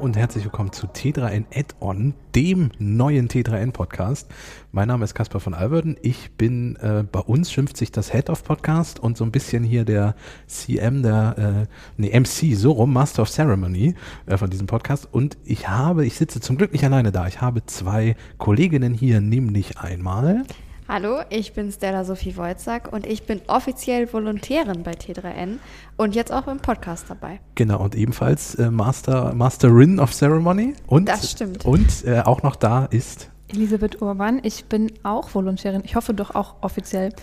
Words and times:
und 0.00 0.16
herzlich 0.16 0.44
willkommen 0.44 0.72
zu 0.72 0.86
T3N 0.86 1.44
Add-on, 1.54 2.14
dem 2.34 2.70
neuen 2.78 3.28
T3N 3.28 3.70
Podcast. 3.70 4.30
Mein 4.72 4.88
Name 4.88 5.04
ist 5.04 5.14
Caspar 5.14 5.42
von 5.42 5.52
Alberden. 5.52 5.98
Ich 6.00 6.30
bin, 6.38 6.76
äh, 6.76 7.04
bei 7.04 7.20
uns 7.20 7.52
schimpft 7.52 7.76
sich 7.76 7.92
das 7.92 8.10
Head 8.10 8.30
of 8.30 8.42
Podcast 8.42 8.98
und 8.98 9.18
so 9.18 9.24
ein 9.24 9.30
bisschen 9.30 9.62
hier 9.62 9.84
der 9.84 10.14
CM, 10.46 11.02
der, 11.02 11.66
äh, 11.66 11.66
nee, 11.98 12.18
MC, 12.18 12.54
so 12.56 12.72
rum, 12.72 12.94
Master 12.94 13.22
of 13.22 13.28
Ceremony 13.28 13.94
äh, 14.24 14.38
von 14.38 14.48
diesem 14.48 14.66
Podcast. 14.66 15.06
Und 15.12 15.36
ich 15.44 15.68
habe, 15.68 16.06
ich 16.06 16.14
sitze 16.14 16.40
zum 16.40 16.56
Glück 16.56 16.72
nicht 16.72 16.84
alleine 16.84 17.12
da. 17.12 17.26
Ich 17.26 17.42
habe 17.42 17.66
zwei 17.66 18.16
Kolleginnen 18.38 18.94
hier, 18.94 19.20
nämlich 19.20 19.78
einmal 19.80 20.44
Hallo, 20.92 21.20
ich 21.30 21.52
bin 21.52 21.70
Stella 21.70 22.04
Sophie 22.04 22.36
Wojzak 22.36 22.92
und 22.92 23.06
ich 23.06 23.22
bin 23.22 23.40
offiziell 23.46 24.12
Volontärin 24.12 24.82
bei 24.82 24.90
T3N 24.90 25.58
und 25.96 26.16
jetzt 26.16 26.32
auch 26.32 26.48
im 26.48 26.58
Podcast 26.58 27.04
dabei. 27.08 27.38
Genau, 27.54 27.80
und 27.80 27.94
ebenfalls 27.94 28.56
äh, 28.56 28.72
Master, 28.72 29.32
Masterin 29.32 30.00
of 30.00 30.12
Ceremony. 30.12 30.74
Und, 30.88 31.08
das 31.08 31.30
stimmt. 31.30 31.64
Und 31.64 32.04
äh, 32.04 32.22
auch 32.22 32.42
noch 32.42 32.56
da 32.56 32.86
ist 32.86 33.30
Elisabeth 33.46 34.02
Urban. 34.02 34.40
Ich 34.42 34.64
bin 34.64 34.90
auch 35.04 35.32
Volontärin. 35.32 35.82
Ich 35.84 35.94
hoffe 35.94 36.12
doch 36.12 36.34
auch 36.34 36.56
offiziell. 36.60 37.14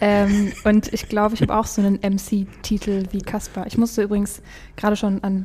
Ähm, 0.00 0.54
und 0.64 0.90
ich 0.90 1.06
glaube, 1.10 1.34
ich 1.34 1.42
habe 1.42 1.54
auch 1.54 1.66
so 1.66 1.82
einen 1.82 1.96
MC-Titel 1.96 3.04
wie 3.10 3.20
Kaspar. 3.20 3.66
Ich 3.66 3.76
musste 3.76 4.00
übrigens 4.00 4.40
gerade 4.76 4.96
schon 4.96 5.22
an 5.22 5.44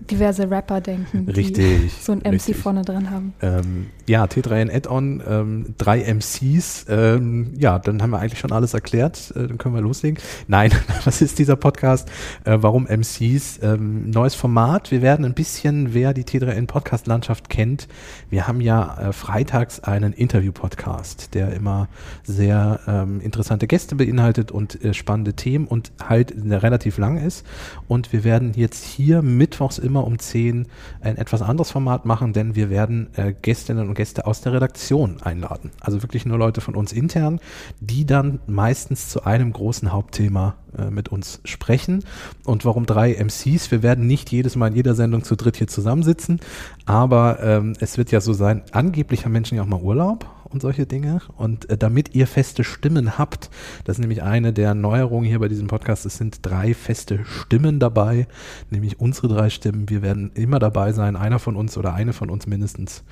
diverse 0.00 0.50
Rapper 0.50 0.80
denken, 0.80 1.28
richtig, 1.28 1.56
die 1.56 1.90
so 2.00 2.12
ein 2.12 2.18
MC 2.18 2.32
richtig. 2.32 2.56
vorne 2.56 2.82
drin 2.82 3.10
haben. 3.10 3.34
Ähm, 3.42 3.86
ja, 4.06 4.24
T3N 4.24 4.74
Add-on, 4.74 5.22
ähm, 5.26 5.74
drei 5.78 6.02
MCs. 6.02 6.86
Ähm, 6.88 7.52
ja, 7.58 7.78
dann 7.78 8.02
haben 8.02 8.10
wir 8.10 8.18
eigentlich 8.18 8.40
schon 8.40 8.52
alles 8.52 8.74
erklärt. 8.74 9.32
Äh, 9.36 9.46
dann 9.46 9.58
können 9.58 9.74
wir 9.74 9.82
loslegen. 9.82 10.22
Nein, 10.48 10.72
was 11.04 11.22
ist 11.22 11.38
dieser 11.38 11.56
Podcast? 11.56 12.08
Äh, 12.44 12.58
warum 12.60 12.86
MCs? 12.86 13.60
Ähm, 13.62 14.10
neues 14.10 14.34
Format. 14.34 14.90
Wir 14.90 15.02
werden 15.02 15.24
ein 15.24 15.34
bisschen, 15.34 15.94
wer 15.94 16.12
die 16.14 16.24
T3N 16.24 16.66
Podcast-Landschaft 16.66 17.48
kennt, 17.48 17.88
wir 18.30 18.46
haben 18.46 18.60
ja 18.60 18.98
äh, 18.98 19.12
freitags 19.12 19.80
einen 19.80 20.12
Interview-Podcast, 20.12 21.34
der 21.34 21.52
immer 21.52 21.88
sehr 22.22 22.80
ähm, 22.86 23.20
interessante 23.20 23.66
Gäste 23.66 23.94
beinhaltet 23.94 24.50
und 24.50 24.82
äh, 24.84 24.94
spannende 24.94 25.34
Themen 25.34 25.66
und 25.66 25.92
halt 26.02 26.34
relativ 26.36 26.98
lang 26.98 27.18
ist. 27.18 27.46
Und 27.88 28.12
wir 28.12 28.24
werden 28.24 28.52
jetzt 28.54 28.84
hier 28.84 29.22
mittwochs 29.22 29.78
immer 29.90 30.06
um 30.06 30.20
10 30.20 30.68
ein 31.00 31.16
etwas 31.16 31.42
anderes 31.42 31.72
Format 31.72 32.06
machen, 32.06 32.32
denn 32.32 32.54
wir 32.54 32.70
werden 32.70 33.08
äh, 33.16 33.34
Gästinnen 33.42 33.88
und 33.88 33.94
Gäste 33.94 34.24
aus 34.24 34.40
der 34.40 34.52
Redaktion 34.52 35.20
einladen. 35.20 35.72
Also 35.80 36.02
wirklich 36.02 36.24
nur 36.24 36.38
Leute 36.38 36.60
von 36.60 36.76
uns 36.76 36.92
intern, 36.92 37.40
die 37.80 38.06
dann 38.06 38.38
meistens 38.46 39.08
zu 39.08 39.24
einem 39.24 39.52
großen 39.52 39.90
Hauptthema 39.90 40.54
äh, 40.78 40.90
mit 40.90 41.08
uns 41.08 41.40
sprechen. 41.44 42.04
Und 42.44 42.64
warum 42.64 42.86
drei 42.86 43.14
MCs? 43.14 43.72
Wir 43.72 43.82
werden 43.82 44.06
nicht 44.06 44.30
jedes 44.30 44.54
Mal 44.54 44.68
in 44.68 44.76
jeder 44.76 44.94
Sendung 44.94 45.24
zu 45.24 45.34
dritt 45.34 45.56
hier 45.56 45.66
zusammensitzen, 45.66 46.38
aber 46.86 47.42
ähm, 47.42 47.74
es 47.80 47.98
wird 47.98 48.12
ja 48.12 48.20
so 48.20 48.32
sein, 48.32 48.62
angeblich 48.70 49.24
haben 49.24 49.32
Menschen 49.32 49.56
ja 49.56 49.62
auch 49.62 49.66
mal 49.66 49.80
Urlaub 49.80 50.26
und 50.50 50.60
solche 50.62 50.86
Dinge. 50.86 51.20
Und 51.36 51.70
äh, 51.70 51.76
damit 51.78 52.14
ihr 52.14 52.26
feste 52.26 52.64
Stimmen 52.64 53.18
habt, 53.18 53.50
das 53.84 53.96
ist 53.96 54.00
nämlich 54.00 54.22
eine 54.22 54.52
der 54.52 54.74
Neuerungen 54.74 55.26
hier 55.28 55.38
bei 55.38 55.48
diesem 55.48 55.68
Podcast, 55.68 56.04
es 56.06 56.18
sind 56.18 56.38
drei 56.42 56.74
feste 56.74 57.24
Stimmen 57.24 57.78
dabei, 57.80 58.26
nämlich 58.70 59.00
unsere 59.00 59.28
drei 59.28 59.50
Stimmen. 59.50 59.88
Wir 59.88 60.02
werden 60.02 60.30
immer 60.34 60.58
dabei 60.58 60.92
sein, 60.92 61.16
einer 61.16 61.38
von 61.38 61.56
uns 61.56 61.78
oder 61.78 61.94
eine 61.94 62.12
von 62.12 62.30
uns 62.30 62.46
mindestens. 62.46 63.04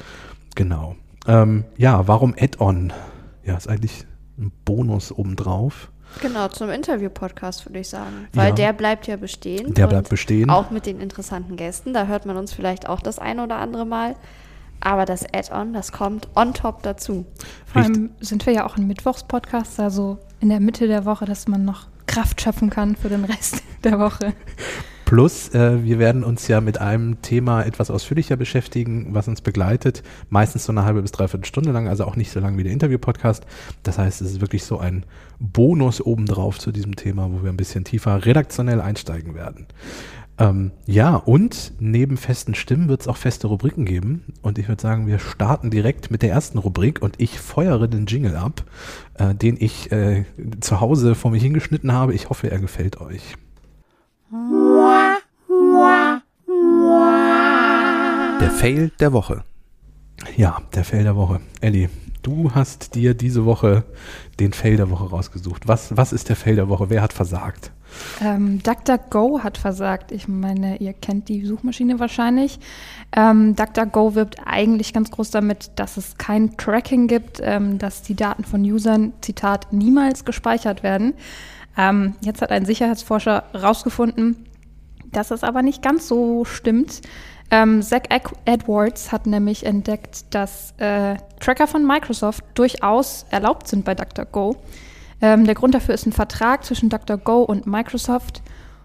Genau. 0.54 0.96
Ähm, 1.26 1.64
ja, 1.76 2.06
warum 2.08 2.34
Add-on? 2.38 2.92
Ja, 3.44 3.56
ist 3.56 3.68
eigentlich 3.68 4.04
ein 4.38 4.52
Bonus 4.64 5.12
obendrauf. 5.12 5.90
Genau, 6.22 6.48
zum 6.48 6.70
Interview-Podcast 6.70 7.66
würde 7.66 7.80
ich 7.80 7.88
sagen. 7.88 8.28
Weil 8.32 8.48
Ja. 8.50 8.54
der 8.54 8.72
bleibt 8.72 9.06
ja 9.06 9.16
bestehen. 9.16 9.74
Der 9.74 9.86
bleibt 9.86 10.08
bestehen. 10.08 10.48
Auch 10.48 10.70
mit 10.70 10.86
den 10.86 11.00
interessanten 11.00 11.56
Gästen. 11.56 11.92
Da 11.92 12.06
hört 12.06 12.24
man 12.24 12.36
uns 12.38 12.52
vielleicht 12.52 12.88
auch 12.88 13.00
das 13.00 13.18
eine 13.18 13.44
oder 13.44 13.56
andere 13.56 13.84
Mal. 13.84 14.16
Aber 14.80 15.04
das 15.04 15.24
Add-on, 15.32 15.72
das 15.72 15.92
kommt 15.92 16.28
on 16.36 16.54
top 16.54 16.82
dazu. 16.82 17.26
Vor 17.66 17.82
allem 17.82 18.10
sind 18.20 18.46
wir 18.46 18.52
ja 18.52 18.66
auch 18.66 18.76
ein 18.76 18.86
Mittwochspodcast, 18.86 19.80
also 19.80 20.18
in 20.40 20.48
der 20.48 20.60
Mitte 20.60 20.86
der 20.86 21.04
Woche, 21.04 21.24
dass 21.24 21.48
man 21.48 21.64
noch 21.64 21.86
Kraft 22.06 22.40
schöpfen 22.40 22.70
kann 22.70 22.96
für 22.96 23.08
den 23.08 23.24
Rest 23.24 23.62
der 23.84 23.98
Woche. 23.98 24.34
Plus, 25.08 25.54
äh, 25.54 25.82
wir 25.84 25.98
werden 25.98 26.22
uns 26.22 26.48
ja 26.48 26.60
mit 26.60 26.82
einem 26.82 27.22
Thema 27.22 27.62
etwas 27.62 27.90
ausführlicher 27.90 28.36
beschäftigen, 28.36 29.14
was 29.14 29.26
uns 29.26 29.40
begleitet. 29.40 30.02
Meistens 30.28 30.64
so 30.64 30.72
eine 30.72 30.84
halbe 30.84 31.00
bis 31.00 31.12
dreiviertel 31.12 31.46
Stunde 31.46 31.72
lang, 31.72 31.88
also 31.88 32.04
auch 32.04 32.14
nicht 32.14 32.30
so 32.30 32.40
lang 32.40 32.58
wie 32.58 32.62
der 32.62 32.72
Interview-Podcast. 32.72 33.46
Das 33.84 33.96
heißt, 33.96 34.20
es 34.20 34.32
ist 34.32 34.40
wirklich 34.42 34.64
so 34.64 34.78
ein 34.78 35.06
Bonus 35.38 36.04
obendrauf 36.04 36.58
zu 36.58 36.72
diesem 36.72 36.94
Thema, 36.94 37.30
wo 37.32 37.42
wir 37.42 37.48
ein 37.48 37.56
bisschen 37.56 37.84
tiefer 37.84 38.26
redaktionell 38.26 38.82
einsteigen 38.82 39.34
werden. 39.34 39.66
Ähm, 40.40 40.70
ja, 40.86 41.16
und 41.16 41.72
neben 41.80 42.16
festen 42.16 42.54
Stimmen 42.54 42.88
wird 42.88 43.00
es 43.00 43.08
auch 43.08 43.16
feste 43.16 43.48
Rubriken 43.48 43.84
geben. 43.84 44.22
Und 44.40 44.58
ich 44.58 44.68
würde 44.68 44.80
sagen, 44.80 45.08
wir 45.08 45.18
starten 45.18 45.70
direkt 45.70 46.12
mit 46.12 46.22
der 46.22 46.30
ersten 46.30 46.58
Rubrik 46.58 47.02
und 47.02 47.16
ich 47.18 47.40
feuere 47.40 47.88
den 47.88 48.06
Jingle 48.06 48.36
ab, 48.36 48.62
äh, 49.14 49.34
den 49.34 49.56
ich 49.58 49.90
äh, 49.90 50.24
zu 50.60 50.80
Hause 50.80 51.16
vor 51.16 51.32
mich 51.32 51.42
hingeschnitten 51.42 51.92
habe. 51.92 52.14
Ich 52.14 52.30
hoffe, 52.30 52.50
er 52.50 52.60
gefällt 52.60 53.00
euch. 53.00 53.34
Der 58.40 58.50
Fail 58.50 58.92
der 59.00 59.12
Woche. 59.12 59.42
Ja, 60.36 60.62
der 60.74 60.84
Fail 60.84 61.02
der 61.02 61.16
Woche. 61.16 61.40
Elli, 61.60 61.88
du 62.22 62.52
hast 62.52 62.94
dir 62.94 63.14
diese 63.14 63.44
Woche 63.44 63.84
den 64.38 64.52
Fail 64.52 64.76
der 64.76 64.90
Woche 64.90 65.10
rausgesucht. 65.10 65.66
Was, 65.66 65.96
was 65.96 66.12
ist 66.12 66.28
der 66.28 66.36
Fail 66.36 66.54
der 66.54 66.68
Woche? 66.68 66.90
Wer 66.90 67.02
hat 67.02 67.12
versagt? 67.12 67.72
Ähm, 68.20 68.62
DuckDuckGo 68.62 69.40
hat 69.42 69.58
versagt. 69.58 70.12
Ich 70.12 70.28
meine, 70.28 70.76
ihr 70.78 70.92
kennt 70.92 71.28
die 71.28 71.44
Suchmaschine 71.44 72.00
wahrscheinlich. 72.00 72.58
Ähm, 73.16 73.54
DuckDuckGo 73.54 74.14
wirbt 74.14 74.36
eigentlich 74.44 74.92
ganz 74.92 75.10
groß 75.10 75.30
damit, 75.30 75.70
dass 75.76 75.96
es 75.96 76.16
kein 76.18 76.56
Tracking 76.56 77.06
gibt, 77.06 77.40
ähm, 77.42 77.78
dass 77.78 78.02
die 78.02 78.14
Daten 78.14 78.44
von 78.44 78.62
Usern, 78.62 79.12
Zitat, 79.20 79.72
niemals 79.72 80.24
gespeichert 80.24 80.82
werden. 80.82 81.14
Ähm, 81.76 82.16
jetzt 82.20 82.42
hat 82.42 82.50
ein 82.50 82.64
Sicherheitsforscher 82.64 83.44
herausgefunden, 83.52 84.46
dass 85.12 85.30
es 85.30 85.44
aber 85.44 85.62
nicht 85.62 85.82
ganz 85.82 86.08
so 86.08 86.44
stimmt. 86.44 87.02
Ähm, 87.50 87.80
Zach 87.82 88.02
Ed- 88.10 88.32
Edwards 88.44 89.10
hat 89.10 89.26
nämlich 89.26 89.64
entdeckt, 89.64 90.34
dass 90.34 90.74
äh, 90.76 91.16
Tracker 91.40 91.66
von 91.66 91.86
Microsoft 91.86 92.44
durchaus 92.54 93.24
erlaubt 93.30 93.68
sind 93.68 93.84
bei 93.84 93.94
DuckDuckGo. 93.94 94.56
Ähm, 95.20 95.44
der 95.44 95.54
Grund 95.54 95.74
dafür 95.74 95.94
ist 95.94 96.06
ein 96.06 96.12
Vertrag 96.12 96.64
zwischen 96.64 96.88
DuckDuckGo 96.88 97.42
und 97.42 97.66
Microsoft. 97.66 98.42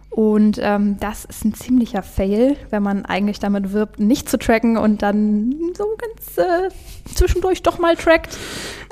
Und 0.10 0.60
ähm, 0.62 0.98
das 1.00 1.26
ist 1.26 1.44
ein 1.44 1.56
ziemlicher 1.56 2.04
Fail, 2.04 2.56
wenn 2.70 2.84
man 2.84 3.04
eigentlich 3.04 3.40
damit 3.40 3.74
wirbt, 3.74 4.00
nicht 4.00 4.30
zu 4.30 4.38
tracken 4.38 4.78
und 4.78 5.02
dann 5.02 5.56
so 5.76 5.86
ganz 5.98 6.38
äh, 6.38 6.70
zwischendurch 7.16 7.64
doch 7.64 7.80
mal 7.80 7.96
trackt. 7.96 8.38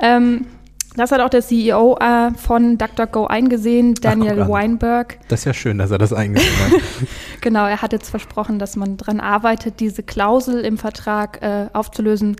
Ähm, 0.01 0.47
das 0.95 1.11
hat 1.11 1.21
auch 1.21 1.29
der 1.29 1.41
CEO 1.41 1.97
äh, 1.99 2.31
von 2.31 2.77
DuckDuckGo 2.77 3.27
eingesehen, 3.27 3.93
Daniel 3.93 4.41
an. 4.41 4.49
Weinberg. 4.49 5.19
Das 5.29 5.41
ist 5.41 5.45
ja 5.45 5.53
schön, 5.53 5.77
dass 5.77 5.91
er 5.91 5.99
das 5.99 6.11
eingesehen 6.11 6.53
hat. 6.59 6.81
Genau, 7.41 7.65
er 7.65 7.81
hat 7.81 7.91
jetzt 7.91 8.11
versprochen, 8.11 8.59
dass 8.59 8.75
man 8.75 8.97
daran 8.97 9.19
arbeitet, 9.19 9.79
diese 9.79 10.03
Klausel 10.03 10.63
im 10.63 10.77
Vertrag 10.77 11.41
äh, 11.41 11.69
aufzulösen. 11.73 12.35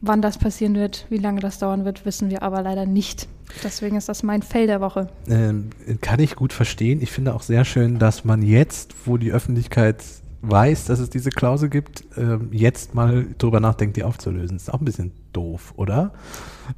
Wann 0.00 0.20
das 0.20 0.38
passieren 0.38 0.74
wird, 0.74 1.06
wie 1.10 1.18
lange 1.18 1.40
das 1.40 1.60
dauern 1.60 1.84
wird, 1.84 2.04
wissen 2.04 2.28
wir 2.28 2.42
aber 2.42 2.60
leider 2.62 2.86
nicht. 2.86 3.28
Deswegen 3.62 3.96
ist 3.96 4.08
das 4.08 4.22
mein 4.22 4.42
Fail 4.42 4.66
der 4.66 4.80
Woche. 4.80 5.08
ähm, 5.28 5.70
kann 6.00 6.20
ich 6.20 6.36
gut 6.36 6.52
verstehen. 6.52 7.00
Ich 7.02 7.10
finde 7.10 7.34
auch 7.34 7.42
sehr 7.42 7.64
schön, 7.64 7.98
dass 7.98 8.24
man 8.24 8.42
jetzt, 8.42 8.94
wo 9.04 9.16
die 9.16 9.32
Öffentlichkeit 9.32 10.02
weiß, 10.42 10.84
dass 10.84 10.98
es 11.00 11.10
diese 11.10 11.30
Klausel 11.30 11.68
gibt, 11.68 12.04
ähm, 12.16 12.48
jetzt 12.52 12.94
mal 12.94 13.26
drüber 13.38 13.58
nachdenkt, 13.60 13.96
die 13.96 14.04
aufzulösen. 14.04 14.56
Ist 14.58 14.72
auch 14.72 14.78
ein 14.80 14.84
bisschen 14.84 15.12
doof, 15.32 15.72
oder? 15.76 16.12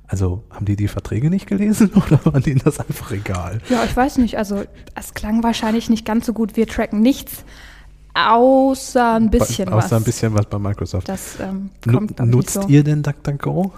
Also 0.06 0.44
haben 0.50 0.64
die 0.64 0.76
die 0.76 0.88
Verträge 0.88 1.28
nicht 1.30 1.46
gelesen 1.46 1.90
oder 2.06 2.20
war 2.24 2.40
denen 2.40 2.60
das 2.64 2.78
einfach 2.80 3.10
egal? 3.12 3.60
Ja, 3.68 3.84
ich 3.84 3.94
weiß 3.96 4.18
nicht. 4.18 4.38
Also, 4.38 4.62
es 4.94 5.14
klang 5.14 5.42
wahrscheinlich 5.42 5.90
nicht 5.90 6.04
ganz 6.06 6.24
so 6.26 6.32
gut. 6.32 6.56
Wir 6.56 6.66
tracken 6.66 7.00
nichts, 7.00 7.44
außer 8.14 9.14
ein 9.16 9.30
bisschen 9.30 9.66
Bei- 9.66 9.76
was. 9.76 9.86
Außer 9.86 9.96
ein 9.96 10.04
bisschen 10.04 10.34
was 10.34 10.46
bei 10.46 10.58
Microsoft. 10.58 11.08
Das 11.08 11.38
ähm, 11.40 11.70
kommt, 11.90 12.12
ich, 12.12 12.26
nutzt 12.26 12.56
nicht 12.56 12.62
so. 12.64 12.68
ihr 12.68 12.84
denn 12.84 13.02
DuckDuckGo? 13.02 13.72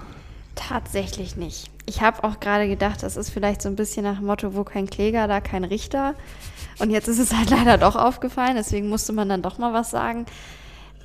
Tatsächlich 0.54 1.36
nicht. 1.36 1.70
Ich 1.90 2.00
habe 2.02 2.22
auch 2.22 2.38
gerade 2.38 2.68
gedacht, 2.68 3.02
das 3.02 3.16
ist 3.16 3.30
vielleicht 3.30 3.60
so 3.60 3.68
ein 3.68 3.74
bisschen 3.74 4.04
nach 4.04 4.18
dem 4.18 4.26
Motto, 4.26 4.54
wo 4.54 4.62
kein 4.62 4.88
Kläger, 4.88 5.26
da 5.26 5.40
kein 5.40 5.64
Richter. 5.64 6.14
Und 6.78 6.90
jetzt 6.90 7.08
ist 7.08 7.18
es 7.18 7.34
halt 7.36 7.50
leider 7.50 7.78
doch 7.78 7.96
aufgefallen, 7.96 8.54
deswegen 8.54 8.88
musste 8.88 9.12
man 9.12 9.28
dann 9.28 9.42
doch 9.42 9.58
mal 9.58 9.72
was 9.72 9.90
sagen. 9.90 10.24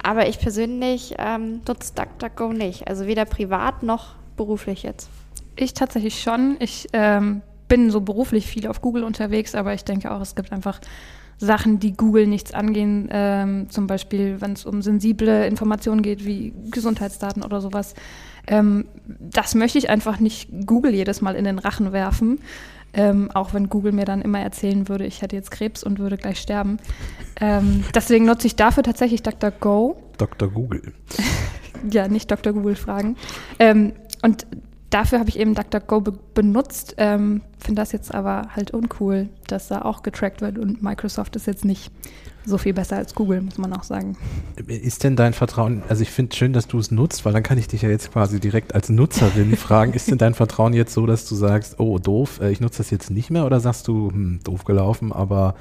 Aber 0.04 0.28
ich 0.28 0.38
persönlich 0.38 1.16
ähm, 1.18 1.62
nutze 1.68 1.96
DuckDuckGo 1.96 2.54
nicht. 2.54 2.88
Also 2.88 3.08
weder 3.08 3.26
privat 3.26 3.82
noch 3.82 4.14
beruflich 4.38 4.84
jetzt. 4.84 5.10
Ich 5.56 5.74
tatsächlich 5.74 6.22
schon. 6.22 6.58
Ich 6.60 6.88
ähm, 6.94 7.42
bin 7.68 7.92
so 7.92 8.02
beruflich 8.02 8.48
viel 8.48 8.68
auf 8.68 8.82
Google 8.82 9.04
unterwegs, 9.04 9.56
aber 9.56 9.74
ich 9.74 9.84
denke 9.84 10.12
auch, 10.12 10.22
es 10.22 10.36
gibt 10.36 10.52
einfach 10.52 10.80
Sachen, 11.38 11.80
die 11.80 11.94
Google 11.94 12.28
nichts 12.28 12.54
angehen. 12.54 13.10
Ähm, 13.12 13.70
zum 13.70 13.88
Beispiel, 13.88 14.40
wenn 14.40 14.54
es 14.54 14.66
um 14.66 14.82
sensible 14.82 15.46
Informationen 15.46 16.02
geht, 16.02 16.26
wie 16.26 16.54
Gesundheitsdaten 16.72 17.44
oder 17.44 17.62
sowas. 17.62 17.94
Ähm, 18.48 18.86
das 19.20 19.56
möchte 19.56 19.78
ich 19.78 19.90
einfach 19.90 20.20
nicht 20.20 20.50
Google 20.66 20.94
jedes 20.94 21.22
Mal 21.22 21.36
in 21.36 21.46
den 21.46 21.60
Rachen 21.60 21.92
werfen. 21.92 22.40
Ähm, 22.94 23.30
auch 23.34 23.54
wenn 23.54 23.68
Google 23.68 23.92
mir 23.92 24.06
dann 24.06 24.22
immer 24.22 24.40
erzählen 24.40 24.88
würde, 24.88 25.06
ich 25.06 25.22
hätte 25.22 25.36
jetzt 25.36 25.52
Krebs 25.52 25.84
und 25.84 26.00
würde 26.00 26.16
gleich 26.16 26.40
sterben. 26.40 26.78
Ähm, 27.42 27.84
deswegen 27.94 28.26
nutze 28.26 28.48
ich 28.48 28.56
dafür 28.56 28.84
tatsächlich 28.84 29.22
DuckDuckGo. 29.22 29.98
Dr. 30.18 30.50
Google. 30.50 30.94
ja, 31.92 32.08
nicht 32.08 32.32
Dr. 32.32 32.54
Google 32.54 32.76
fragen. 32.76 33.18
Ähm, 33.60 33.92
und 34.22 34.48
dafür 34.96 35.20
habe 35.20 35.30
ich 35.30 35.38
eben 35.38 35.54
DuckDuckGo 35.56 36.00
be 36.00 36.14
benutzt. 36.34 36.96
Ähm, 36.98 37.42
Finde 37.60 37.82
das 37.82 37.92
jetzt 37.92 38.14
aber 38.14 38.50
halt 38.56 38.72
uncool, 38.72 39.28
dass 39.48 39.68
da 39.68 39.82
auch 39.82 40.04
getrackt 40.04 40.42
wird 40.42 40.58
und 40.58 40.82
Microsoft 40.82 41.36
ist 41.36 41.48
jetzt 41.48 41.66
nicht 41.66 41.92
so 42.46 42.58
viel 42.58 42.74
besser 42.74 42.96
als 42.98 43.16
Google, 43.16 43.42
muss 43.42 43.58
man 43.58 43.74
auch 43.74 43.84
sagen. 43.84 44.16
Ist 44.68 45.04
denn 45.04 45.16
dein 45.16 45.34
Vertrauen, 45.34 45.82
also 45.90 46.04
ich 46.04 46.12
finde 46.12 46.36
schön, 46.36 46.54
dass 46.54 46.68
du 46.68 46.78
es 46.78 46.92
nutzt, 46.92 47.26
weil 47.26 47.34
dann 47.34 47.44
kann 47.44 47.58
ich 47.58 47.68
dich 47.68 47.82
ja 47.82 47.90
jetzt 47.90 48.14
quasi 48.14 48.40
direkt 48.40 48.76
als 48.76 48.90
Nutzerin 48.90 49.58
fragen, 49.58 49.94
ist 49.94 50.12
denn 50.12 50.18
dein 50.18 50.34
Vertrauen 50.34 50.74
jetzt 50.74 50.94
so, 50.94 51.06
dass 51.06 51.28
du 51.28 51.36
sagst, 51.36 51.80
oh 51.80 51.98
doof, 51.98 52.40
äh, 52.42 52.52
ich 52.52 52.62
nutze 52.62 52.78
das 52.78 52.92
jetzt 52.92 53.10
nicht 53.10 53.32
mehr 53.32 53.46
oder 53.46 53.60
sagst 53.60 53.88
du, 53.88 54.12
hm, 54.12 54.40
doof 54.44 54.64
gelaufen, 54.64 55.12
aber 55.12 55.56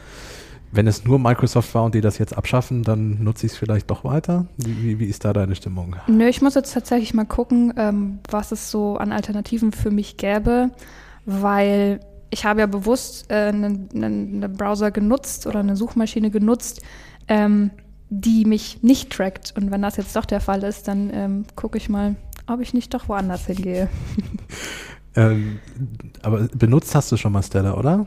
wenn 0.75 0.87
es 0.87 1.05
nur 1.05 1.19
Microsoft 1.19 1.75
war 1.75 1.85
und 1.85 1.94
die 1.94 2.00
das 2.00 2.19
jetzt 2.19 2.37
abschaffen, 2.37 2.82
dann 2.82 3.23
nutze 3.23 3.47
ich 3.47 3.53
es 3.53 3.59
vielleicht 3.59 3.91
doch 3.91 4.05
weiter? 4.05 4.47
Wie, 4.56 4.99
wie, 4.99 5.05
ist 5.05 5.25
da 5.25 5.32
deine 5.32 5.55
Stimmung? 5.55 5.97
Nö, 6.09 6.26
ich 6.26 6.43
muss 6.43 6.55
jetzt 6.55 6.75
tatsächlich 6.75 7.15
mal 7.15 7.25
gucken, 7.25 7.73
ähm, 7.76 8.19
was 8.31 8.53
es 8.53 8.71
so 8.71 8.97
an 8.97 9.12
Alternativen 9.12 9.73
für 9.73 9.91
mich 9.91 10.17
gäbe, 10.17 10.71
weil 11.26 12.00
ich 12.31 12.44
habe 12.44 12.61
ja 12.61 12.67
bewusst 12.67 13.31
äh, 13.31 13.49
einen, 13.49 13.88
einen 13.94 14.53
Browser 14.56 14.91
genutzt 14.91 15.47
oder 15.47 15.61
eine 15.61 15.76
Suchmaschine 15.76 16.31
genutzt, 16.31 16.82
ähm, 17.29 17.71
die 18.11 18.44
mich 18.44 18.82
nicht 18.82 19.11
trackt. 19.11 19.55
Und 19.56 19.71
wenn 19.71 19.82
das 19.82 19.97
jetzt 19.97 20.17
doch 20.17 20.25
der 20.25 20.41
Fall 20.41 20.65
ist, 20.65 20.88
dann 20.88 21.11
ähm, 21.15 21.44
gucke 21.55 21.79
ich 21.79 21.88
mal, 21.88 22.17
ob 22.47 22.61
ich 22.61 22.75
nicht 22.75 22.93
doch 22.93 23.09
woanders 23.09 23.47
hingehe. 23.47 23.88
ähm, 25.17 25.61
aber 26.23 26.49
benutzt 26.49 26.94
hast 26.94 27.12
du 27.12 27.17
schon 27.17 27.32
mal 27.32 27.43
Stella, 27.43 27.75
oder? 27.75 28.06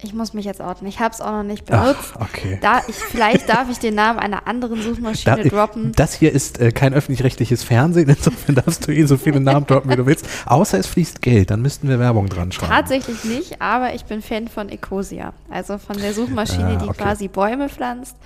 Ich 0.00 0.14
muss 0.14 0.32
mich 0.32 0.44
jetzt 0.44 0.60
outen. 0.60 0.86
Ich 0.86 1.00
habe 1.00 1.12
es 1.12 1.20
auch 1.20 1.32
noch 1.32 1.42
nicht 1.42 1.64
benutzt. 1.64 2.14
Ach, 2.14 2.20
okay. 2.20 2.58
Da 2.62 2.82
ich, 2.86 2.94
vielleicht 2.94 3.48
darf 3.48 3.68
ich 3.68 3.78
den 3.78 3.96
Namen 3.96 4.20
einer 4.20 4.46
anderen 4.46 4.80
Suchmaschine 4.80 5.42
da, 5.42 5.48
droppen. 5.48 5.90
Das 5.96 6.14
hier 6.14 6.32
ist 6.32 6.60
äh, 6.60 6.70
kein 6.70 6.94
öffentlich-rechtliches 6.94 7.64
Fernsehen, 7.64 8.08
insofern 8.16 8.54
darfst 8.54 8.86
du 8.86 8.92
eh 8.92 9.04
so 9.06 9.16
viele 9.16 9.40
Namen 9.40 9.66
droppen, 9.66 9.90
wie 9.90 9.96
du 9.96 10.06
willst. 10.06 10.24
Außer 10.46 10.78
es 10.78 10.86
fließt 10.86 11.20
Geld, 11.20 11.50
dann 11.50 11.62
müssten 11.62 11.88
wir 11.88 11.98
Werbung 11.98 12.28
dran 12.28 12.52
schreiben. 12.52 12.72
Tatsächlich 12.72 13.24
nicht, 13.24 13.60
aber 13.60 13.94
ich 13.94 14.04
bin 14.04 14.22
Fan 14.22 14.46
von 14.46 14.68
Ecosia. 14.68 15.32
Also 15.50 15.78
von 15.78 15.96
der 15.96 16.14
Suchmaschine, 16.14 16.64
ah, 16.64 16.74
okay. 16.74 16.92
die 16.92 17.02
quasi 17.02 17.28
Bäume 17.28 17.68
pflanzt. 17.68 18.16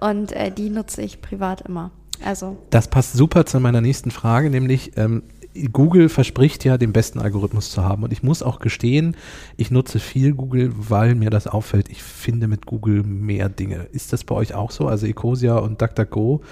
Und 0.00 0.32
äh, 0.32 0.50
die 0.50 0.70
nutze 0.70 1.02
ich 1.02 1.20
privat 1.20 1.60
immer. 1.62 1.90
Also. 2.24 2.56
Das 2.70 2.88
passt 2.88 3.12
super 3.12 3.44
zu 3.44 3.60
meiner 3.60 3.80
nächsten 3.80 4.10
Frage, 4.10 4.48
nämlich 4.48 4.96
ähm, 4.96 5.24
Google 5.72 6.08
verspricht 6.08 6.64
ja, 6.64 6.78
den 6.78 6.92
besten 6.92 7.18
Algorithmus 7.18 7.70
zu 7.70 7.84
haben. 7.84 8.02
Und 8.02 8.12
ich 8.12 8.22
muss 8.22 8.42
auch 8.42 8.60
gestehen, 8.60 9.16
ich 9.56 9.70
nutze 9.70 9.98
viel 9.98 10.34
Google, 10.34 10.72
weil 10.76 11.14
mir 11.14 11.30
das 11.30 11.46
auffällt. 11.46 11.88
Ich 11.88 12.02
finde 12.02 12.48
mit 12.48 12.66
Google 12.66 13.02
mehr 13.02 13.48
Dinge. 13.48 13.88
Ist 13.92 14.12
das 14.12 14.24
bei 14.24 14.34
euch 14.34 14.54
auch 14.54 14.70
so? 14.70 14.86
Also 14.86 15.06
Ecosia 15.06 15.56
und 15.56 15.80
DuckDuckGo, 15.80 16.42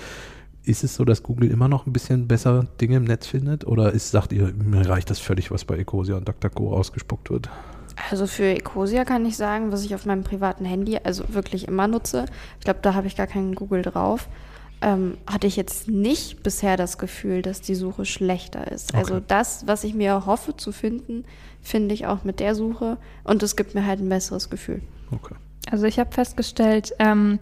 ist 0.64 0.82
es 0.82 0.96
so, 0.96 1.04
dass 1.04 1.22
Google 1.22 1.50
immer 1.50 1.68
noch 1.68 1.86
ein 1.86 1.92
bisschen 1.92 2.26
besser 2.26 2.66
Dinge 2.80 2.96
im 2.96 3.04
Netz 3.04 3.26
findet? 3.26 3.66
Oder 3.66 3.92
ist, 3.92 4.10
sagt 4.10 4.32
ihr, 4.32 4.52
mir 4.52 4.88
reicht 4.88 5.10
das 5.10 5.20
völlig, 5.20 5.50
was 5.50 5.64
bei 5.64 5.76
Ecosia 5.76 6.16
und 6.16 6.26
DuckDuckGo 6.26 6.72
ausgespuckt 6.72 7.30
wird? 7.30 7.48
Also 8.10 8.26
für 8.26 8.44
Ecosia 8.44 9.04
kann 9.04 9.24
ich 9.24 9.36
sagen, 9.36 9.72
was 9.72 9.84
ich 9.84 9.94
auf 9.94 10.04
meinem 10.04 10.22
privaten 10.22 10.64
Handy 10.64 10.98
also 11.02 11.24
wirklich 11.28 11.68
immer 11.68 11.86
nutze. 11.86 12.26
Ich 12.58 12.64
glaube, 12.64 12.80
da 12.82 12.94
habe 12.94 13.06
ich 13.06 13.16
gar 13.16 13.26
keinen 13.26 13.54
Google 13.54 13.82
drauf 13.82 14.28
ähm, 14.82 15.16
hatte 15.26 15.46
ich 15.46 15.56
jetzt 15.56 15.88
nicht 15.88 16.42
bisher 16.42 16.76
das 16.76 16.98
Gefühl, 16.98 17.42
dass 17.42 17.60
die 17.60 17.74
Suche 17.74 18.04
schlechter 18.04 18.70
ist. 18.70 18.94
Also 18.94 19.14
okay. 19.14 19.14
Also 19.14 19.24
das, 19.26 19.66
was 19.66 19.84
ich 19.84 19.94
mir 19.94 20.26
hoffe 20.26 20.56
zu 20.56 20.72
finden, 20.72 21.24
finde 21.62 21.94
ich 21.94 22.06
auch 22.06 22.24
mit 22.24 22.40
der 22.40 22.54
Suche 22.54 22.98
und 23.24 23.42
es 23.42 23.56
gibt 23.56 23.74
mir 23.74 23.86
halt 23.86 24.00
ein 24.00 24.08
besseres 24.08 24.50
Gefühl. 24.50 24.82
Okay. 25.10 25.34
Also 25.70 25.86
ich 25.86 25.98
habe 25.98 26.12
festgestellt, 26.12 26.94
ähm, 26.98 27.38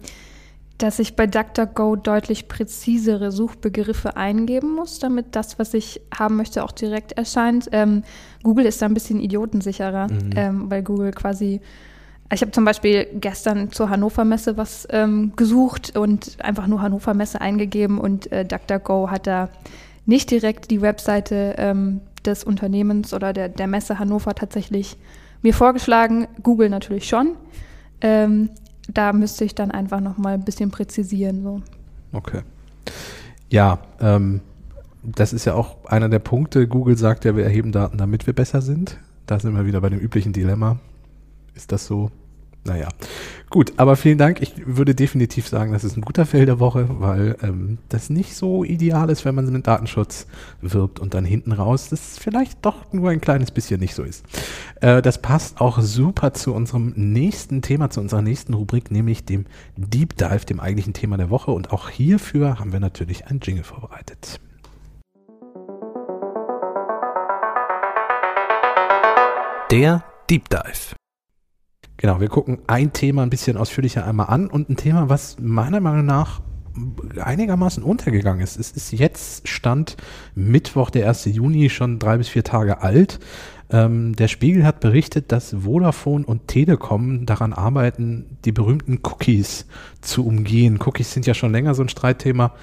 dass 0.77 0.99
ich 0.99 1.15
bei 1.15 1.25
DuckDuckGo 1.25 1.95
deutlich 1.95 2.47
präzisere 2.47 3.31
Suchbegriffe 3.31 4.17
eingeben 4.17 4.73
muss, 4.73 4.99
damit 4.99 5.35
das, 5.35 5.57
was 5.57 5.73
ich 5.73 6.01
haben 6.17 6.35
möchte, 6.35 6.63
auch 6.63 6.71
direkt 6.71 7.13
erscheint. 7.13 7.69
Ähm, 7.71 8.03
Google 8.43 8.65
ist 8.65 8.81
da 8.81 8.87
ein 8.87 8.93
bisschen 8.93 9.21
idiotensicherer, 9.21 10.11
mhm. 10.11 10.29
ähm, 10.35 10.71
weil 10.71 10.83
Google 10.83 11.11
quasi 11.11 11.61
ich 12.33 12.41
habe 12.41 12.51
zum 12.51 12.65
Beispiel 12.65 13.07
gestern 13.13 13.71
zur 13.71 13.89
Hannover 13.89 14.25
Messe 14.25 14.57
was 14.57 14.87
ähm, 14.89 15.33
gesucht 15.35 15.95
und 15.95 16.37
einfach 16.43 16.67
nur 16.67 16.81
Hannover 16.81 17.13
Messe 17.13 17.39
eingegeben 17.39 17.99
und 17.99 18.31
äh, 18.31 18.45
DuckDuckGo 18.45 19.11
hat 19.11 19.27
da 19.27 19.49
nicht 20.05 20.31
direkt 20.31 20.71
die 20.71 20.81
Webseite 20.81 21.55
ähm, 21.57 22.01
des 22.25 22.43
Unternehmens 22.43 23.13
oder 23.13 23.31
der, 23.31 23.49
der 23.49 23.67
Messe 23.67 23.99
Hannover 23.99 24.33
tatsächlich 24.33 24.97
mir 25.41 25.53
vorgeschlagen. 25.53 26.27
Google 26.41 26.69
natürlich 26.69 27.07
schon. 27.07 27.35
Ähm, 28.01 28.49
da 28.87 29.13
müsste 29.13 29.45
ich 29.45 29.55
dann 29.55 29.71
einfach 29.71 29.99
noch 29.99 30.17
mal 30.17 30.33
ein 30.33 30.43
bisschen 30.43 30.71
präzisieren. 30.71 31.43
So. 31.43 31.61
Okay. 32.11 32.41
Ja, 33.49 33.79
ähm, 33.99 34.41
das 35.03 35.33
ist 35.33 35.45
ja 35.45 35.53
auch 35.53 35.85
einer 35.85 36.09
der 36.09 36.19
Punkte. 36.19 36.67
Google 36.67 36.97
sagt 36.97 37.25
ja, 37.25 37.35
wir 37.35 37.43
erheben 37.43 37.71
Daten, 37.71 37.97
damit 37.97 38.25
wir 38.25 38.33
besser 38.33 38.61
sind. 38.61 38.97
Da 39.27 39.39
sind 39.39 39.55
wir 39.55 39.65
wieder 39.65 39.81
bei 39.81 39.89
dem 39.89 39.99
üblichen 39.99 40.33
Dilemma. 40.33 40.79
Ist 41.55 41.71
das 41.71 41.85
so? 41.85 42.11
Naja, 42.67 42.89
gut, 43.51 43.73
aber 43.77 43.95
vielen 43.95 44.17
Dank. 44.17 44.41
Ich 44.41 44.53
würde 44.65 44.95
definitiv 44.95 45.47
sagen, 45.47 45.71
das 45.71 45.83
ist 45.83 45.97
ein 45.97 46.01
guter 46.01 46.25
Fail 46.25 46.47
der 46.47 46.59
Woche, 46.59 46.87
weil 46.99 47.37
ähm, 47.43 47.77
das 47.89 48.09
nicht 48.09 48.35
so 48.35 48.63
ideal 48.63 49.11
ist, 49.11 49.23
wenn 49.23 49.35
man 49.35 49.45
mit 49.51 49.67
Datenschutz 49.67 50.25
wirbt 50.61 50.99
und 50.99 51.13
dann 51.13 51.25
hinten 51.25 51.51
raus 51.51 51.89
das 51.89 52.17
vielleicht 52.17 52.65
doch 52.65 52.91
nur 52.91 53.11
ein 53.11 53.21
kleines 53.21 53.51
bisschen 53.51 53.79
nicht 53.79 53.93
so 53.93 54.01
ist. 54.01 54.25
Äh, 54.81 55.03
das 55.03 55.21
passt 55.21 55.61
auch 55.61 55.79
super 55.79 56.33
zu 56.33 56.55
unserem 56.55 56.93
nächsten 56.95 57.61
Thema, 57.61 57.91
zu 57.91 58.01
unserer 58.01 58.23
nächsten 58.23 58.55
Rubrik, 58.55 58.89
nämlich 58.89 59.25
dem 59.25 59.45
Deep 59.77 60.17
Dive, 60.17 60.45
dem 60.47 60.59
eigentlichen 60.59 60.93
Thema 60.93 61.17
der 61.17 61.29
Woche. 61.29 61.51
Und 61.51 61.71
auch 61.71 61.89
hierfür 61.89 62.57
haben 62.57 62.73
wir 62.73 62.79
natürlich 62.79 63.27
ein 63.27 63.41
Jingle 63.43 63.63
vorbereitet. 63.63 64.39
Der 69.69 70.03
Deep 70.31 70.49
Dive. 70.49 70.94
Genau, 71.97 72.19
wir 72.19 72.27
gucken 72.27 72.59
ein 72.67 72.91
Thema 72.93 73.23
ein 73.23 73.29
bisschen 73.29 73.57
ausführlicher 73.57 74.05
einmal 74.05 74.27
an 74.27 74.47
und 74.47 74.69
ein 74.69 74.75
Thema, 74.75 75.09
was 75.09 75.37
meiner 75.39 75.79
Meinung 75.79 76.05
nach 76.05 76.41
einigermaßen 77.21 77.83
untergegangen 77.83 78.43
ist. 78.43 78.59
Es 78.59 78.71
ist 78.71 78.91
jetzt 78.91 79.47
Stand 79.47 79.95
Mittwoch, 80.35 80.89
der 80.89 81.07
1. 81.07 81.25
Juni, 81.25 81.69
schon 81.69 81.99
drei 81.99 82.17
bis 82.17 82.27
vier 82.27 82.43
Tage 82.43 82.81
alt. 82.81 83.19
Ähm, 83.69 84.15
der 84.15 84.27
Spiegel 84.27 84.65
hat 84.65 84.81
berichtet, 84.81 85.31
dass 85.31 85.55
Vodafone 85.63 86.25
und 86.25 86.47
Telekom 86.47 87.25
daran 87.25 87.53
arbeiten, 87.53 88.37
die 88.45 88.51
berühmten 88.51 88.99
Cookies 89.03 89.67
zu 90.01 90.25
umgehen. 90.25 90.79
Cookies 90.85 91.13
sind 91.13 91.25
ja 91.25 91.33
schon 91.33 91.51
länger 91.51 91.73
so 91.75 91.81
ein 91.81 91.89
Streitthema. 91.89 92.53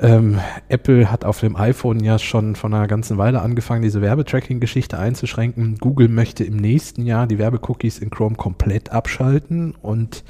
Ähm, 0.00 0.38
Apple 0.68 1.10
hat 1.10 1.24
auf 1.24 1.40
dem 1.40 1.56
iPhone 1.56 2.00
ja 2.00 2.18
schon 2.18 2.54
von 2.54 2.72
einer 2.72 2.86
ganzen 2.86 3.18
Weile 3.18 3.42
angefangen, 3.42 3.82
diese 3.82 4.00
Werbetracking-Geschichte 4.00 4.98
einzuschränken. 4.98 5.76
Google 5.78 6.08
möchte 6.08 6.44
im 6.44 6.56
nächsten 6.56 7.04
Jahr 7.04 7.26
die 7.26 7.38
Werbecookies 7.38 7.98
in 7.98 8.10
Chrome 8.10 8.36
komplett 8.36 8.90
abschalten 8.90 9.74
und 9.74 10.24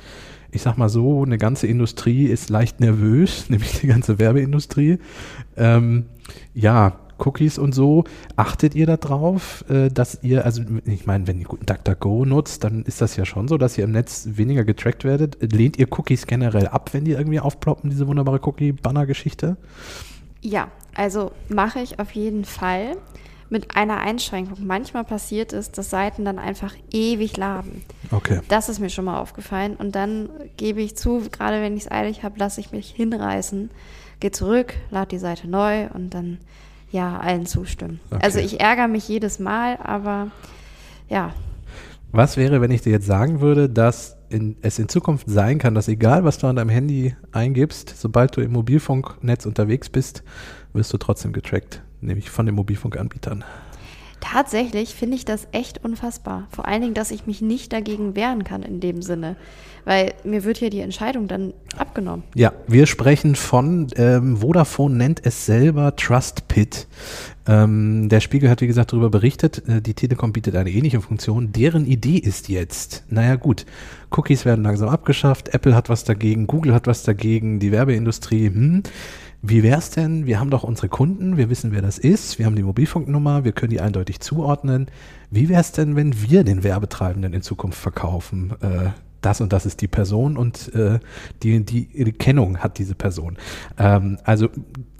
ich 0.51 0.63
sag 0.63 0.79
mal 0.79 0.89
so, 0.89 1.23
eine 1.23 1.37
ganze 1.37 1.67
Industrie 1.67 2.27
ist 2.27 2.49
leicht 2.49 2.81
nervös, 2.81 3.47
nämlich 3.51 3.81
die 3.81 3.87
ganze 3.87 4.19
Werbeindustrie. 4.19 4.99
Ähm, 5.57 6.07
ja, 6.55 6.99
Cookies 7.19 7.59
und 7.59 7.75
so. 7.75 8.05
Achtet 8.37 8.75
ihr 8.75 8.87
darauf, 8.87 9.65
äh, 9.69 9.89
dass 9.89 10.23
ihr, 10.23 10.45
also 10.45 10.63
ich 10.85 11.07
meine, 11.07 11.27
wenn 11.27 11.41
ihr 11.41 11.47
DuckDuckGo 11.47 12.25
nutzt, 12.25 12.65
dann 12.65 12.85
ist 12.85 13.01
das 13.01 13.17
ja 13.17 13.25
schon 13.25 13.49
so, 13.49 13.59
dass 13.59 13.77
ihr 13.79 13.85
im 13.85 13.93
Netz 13.93 14.29
weniger 14.33 14.65
getrackt 14.65 15.05
werdet. 15.05 15.37
Lehnt 15.53 15.79
ihr 15.79 15.87
Cookies 15.91 16.27
generell 16.27 16.69
ab, 16.69 16.91
wenn 16.93 17.05
die 17.05 17.13
irgendwie 17.13 17.41
aufploppen, 17.41 17.91
diese 17.91 18.07
wunderbare 18.07 18.41
Cookie-Banner-Geschichte? 18.43 19.57
Ja, 20.41 20.69
also 20.95 21.33
mache 21.49 21.81
ich 21.81 21.99
auf 21.99 22.13
jeden 22.13 22.45
Fall 22.45 22.97
mit 23.51 23.77
einer 23.77 23.99
Einschränkung. 23.99 24.67
Manchmal 24.67 25.05
passiert 25.05 25.53
es, 25.53 25.71
dass 25.71 25.91
Seiten 25.91 26.25
dann 26.25 26.39
einfach 26.39 26.75
ewig 26.93 27.37
laden. 27.37 27.83
Okay. 28.11 28.41
Das 28.49 28.69
ist 28.69 28.79
mir 28.79 28.91
schon 28.91 29.07
mal 29.07 29.21
aufgefallen. 29.21 29.77
Und 29.77 29.95
dann 29.95 30.29
gebe 30.57 30.83
ich 30.83 30.97
zu, 30.97 31.23
gerade 31.31 31.63
wenn 31.63 31.77
ich 31.77 31.85
es 31.85 31.91
eilig 31.91 32.23
habe, 32.23 32.39
lasse 32.39 32.61
ich 32.61 32.73
mich 32.73 32.91
hinreißen, 32.91 33.71
gehe 34.21 34.31
zurück, 34.33 34.75
lade 34.91 35.09
die 35.09 35.19
Seite 35.19 35.49
neu 35.49 35.89
und 35.95 36.11
dann 36.11 36.39
ja, 36.91 37.19
allen 37.19 37.47
zustimmen. 37.47 38.01
Okay. 38.11 38.21
Also 38.23 38.39
ich 38.39 38.61
ärgere 38.61 38.89
mich 38.89 39.09
jedes 39.09 39.39
Mal, 39.39 39.77
aber 39.83 40.31
ja. 41.09 41.33
Was 42.11 42.37
wäre, 42.37 42.61
wenn 42.61 42.71
ich 42.71 42.83
dir 42.83 42.91
jetzt 42.91 43.07
sagen 43.07 43.41
würde, 43.41 43.69
dass 43.69 44.17
in, 44.31 44.57
es 44.63 44.79
in 44.79 44.89
Zukunft 44.89 45.29
sein 45.29 45.59
kann, 45.59 45.75
dass 45.75 45.89
egal, 45.89 46.25
was 46.25 46.39
du 46.39 46.47
an 46.47 46.57
deinem 46.57 46.71
Handy 46.71 47.15
eingibst, 47.33 47.95
sobald 47.97 48.37
du 48.37 48.41
im 48.41 48.53
Mobilfunknetz 48.53 49.47
unterwegs 49.47 49.89
bist, 49.89 50.23
wirst 50.73 50.93
du 50.93 50.99
trotzdem 50.99 51.33
getrackt, 51.33 51.83
nämlich 52.01 52.31
von 52.31 52.47
den 52.47 52.55
Mobilfunkanbietern. 52.55 53.45
Tatsächlich 54.21 54.95
finde 54.95 55.17
ich 55.17 55.25
das 55.25 55.49
echt 55.53 55.85
unfassbar. 55.85 56.49
Vor 56.51 56.67
allen 56.67 56.83
Dingen, 56.83 56.95
dass 56.95 57.11
ich 57.11 57.27
mich 57.27 57.41
nicht 57.41 57.73
dagegen 57.73 58.17
wehren 58.17 58.45
kann 58.45 58.63
in 58.63 58.81
dem 58.81 59.03
Sinne. 59.03 59.37
Weil 59.85 60.13
mir 60.23 60.45
wird 60.45 60.59
hier 60.59 60.69
die 60.69 60.81
Entscheidung 60.81 61.29
dann 61.29 61.55
abgenommen. 61.77 62.25
Ja, 62.35 62.53
wir 62.67 62.87
sprechen 62.87 63.37
von, 63.37 63.87
ähm, 63.97 64.39
Vodafone 64.39 64.97
nennt 64.97 65.25
es 65.25 65.47
selber 65.47 65.97
Trust 65.97 66.47
Pit. 66.49 66.87
Ähm, 67.47 68.11
der 68.11 68.21
Spiegel 68.21 68.51
hat, 68.51 68.61
wie 68.61 68.67
gesagt, 68.67 68.93
darüber 68.93 69.09
berichtet, 69.09 69.67
äh, 69.67 69.81
die 69.81 69.95
Telekom 69.95 70.35
bietet 70.35 70.57
eine 70.57 70.71
ähnliche 70.71 71.01
Funktion. 71.01 71.53
Deren 71.53 71.87
Idee 71.87 72.19
ist 72.19 72.51
jetzt, 72.51 73.05
naja 73.09 73.37
gut, 73.37 73.65
Cookies 74.11 74.45
werden 74.45 74.63
langsam 74.63 74.91
abgeschafft, 74.91 75.55
Apple 75.55 75.75
hat 75.75 75.89
was 75.89 76.05
dagegen, 76.05 76.47
Google 76.47 76.75
hat 76.75 76.87
was 76.87 77.05
dagegen, 77.05 77.59
die 77.59 77.73
Werbeindustrie, 77.73 78.49
hm, 78.49 78.83
wie 79.43 79.63
wäre 79.63 79.79
es 79.79 79.91
denn, 79.91 80.27
wir 80.27 80.41
haben 80.41 80.51
doch 80.51 80.65
unsere 80.65 80.89
Kunden, 80.89 81.37
wir 81.37 81.49
wissen, 81.49 81.73
wer 81.73 81.83
das 81.83 81.99
ist, 81.99 82.39
wir 82.39 82.47
haben 82.47 82.57
die 82.57 82.63
Mobilfunknummer, 82.63 83.45
wir 83.45 83.53
können 83.53 83.71
die 83.71 83.81
eindeutig 83.81 84.21
zuordnen. 84.21 84.87
Wie 85.31 85.49
wäre 85.49 85.61
es 85.61 85.73
denn, 85.73 85.95
wenn 85.95 86.23
wir 86.23 86.43
den 86.43 86.65
Werbetreibenden 86.65 87.33
in 87.33 87.43
Zukunft 87.43 87.79
verkaufen? 87.79 88.55
Äh, 88.61 88.91
das 89.21 89.41
und 89.41 89.53
das 89.53 89.67
ist 89.67 89.81
die 89.81 89.89
Person 89.89 90.37
und 90.37 90.73
äh, 90.75 91.01
die, 91.43 91.65
die, 91.65 92.13
Kennung 92.13 92.59
hat 92.59 92.79
diese 92.79 92.95
Person. 92.95 93.37
Ähm, 93.77 94.19
also 94.25 94.49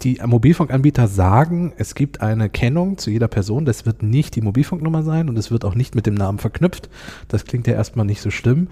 die 0.03 0.21
Mobilfunkanbieter 0.25 1.07
sagen, 1.09 1.73
es 1.77 1.95
gibt 1.95 2.21
eine 2.21 2.49
Kennung 2.49 2.99
zu 2.99 3.11
jeder 3.11 3.29
Person, 3.29 3.65
das 3.65 3.87
wird 3.87 4.03
nicht 4.03 4.35
die 4.37 4.41
Mobilfunknummer 4.41 5.03
sein 5.03 5.29
und 5.29 5.37
es 5.37 5.51
wird 5.51 5.65
auch 5.65 5.75
nicht 5.75 5.95
mit 5.95 6.07
dem 6.07 6.15
Namen 6.15 6.39
verknüpft. 6.39 6.89
Das 7.29 7.45
klingt 7.45 7.67
ja 7.67 7.75
erstmal 7.75 8.07
nicht 8.07 8.21
so 8.21 8.31
schlimm. 8.31 8.69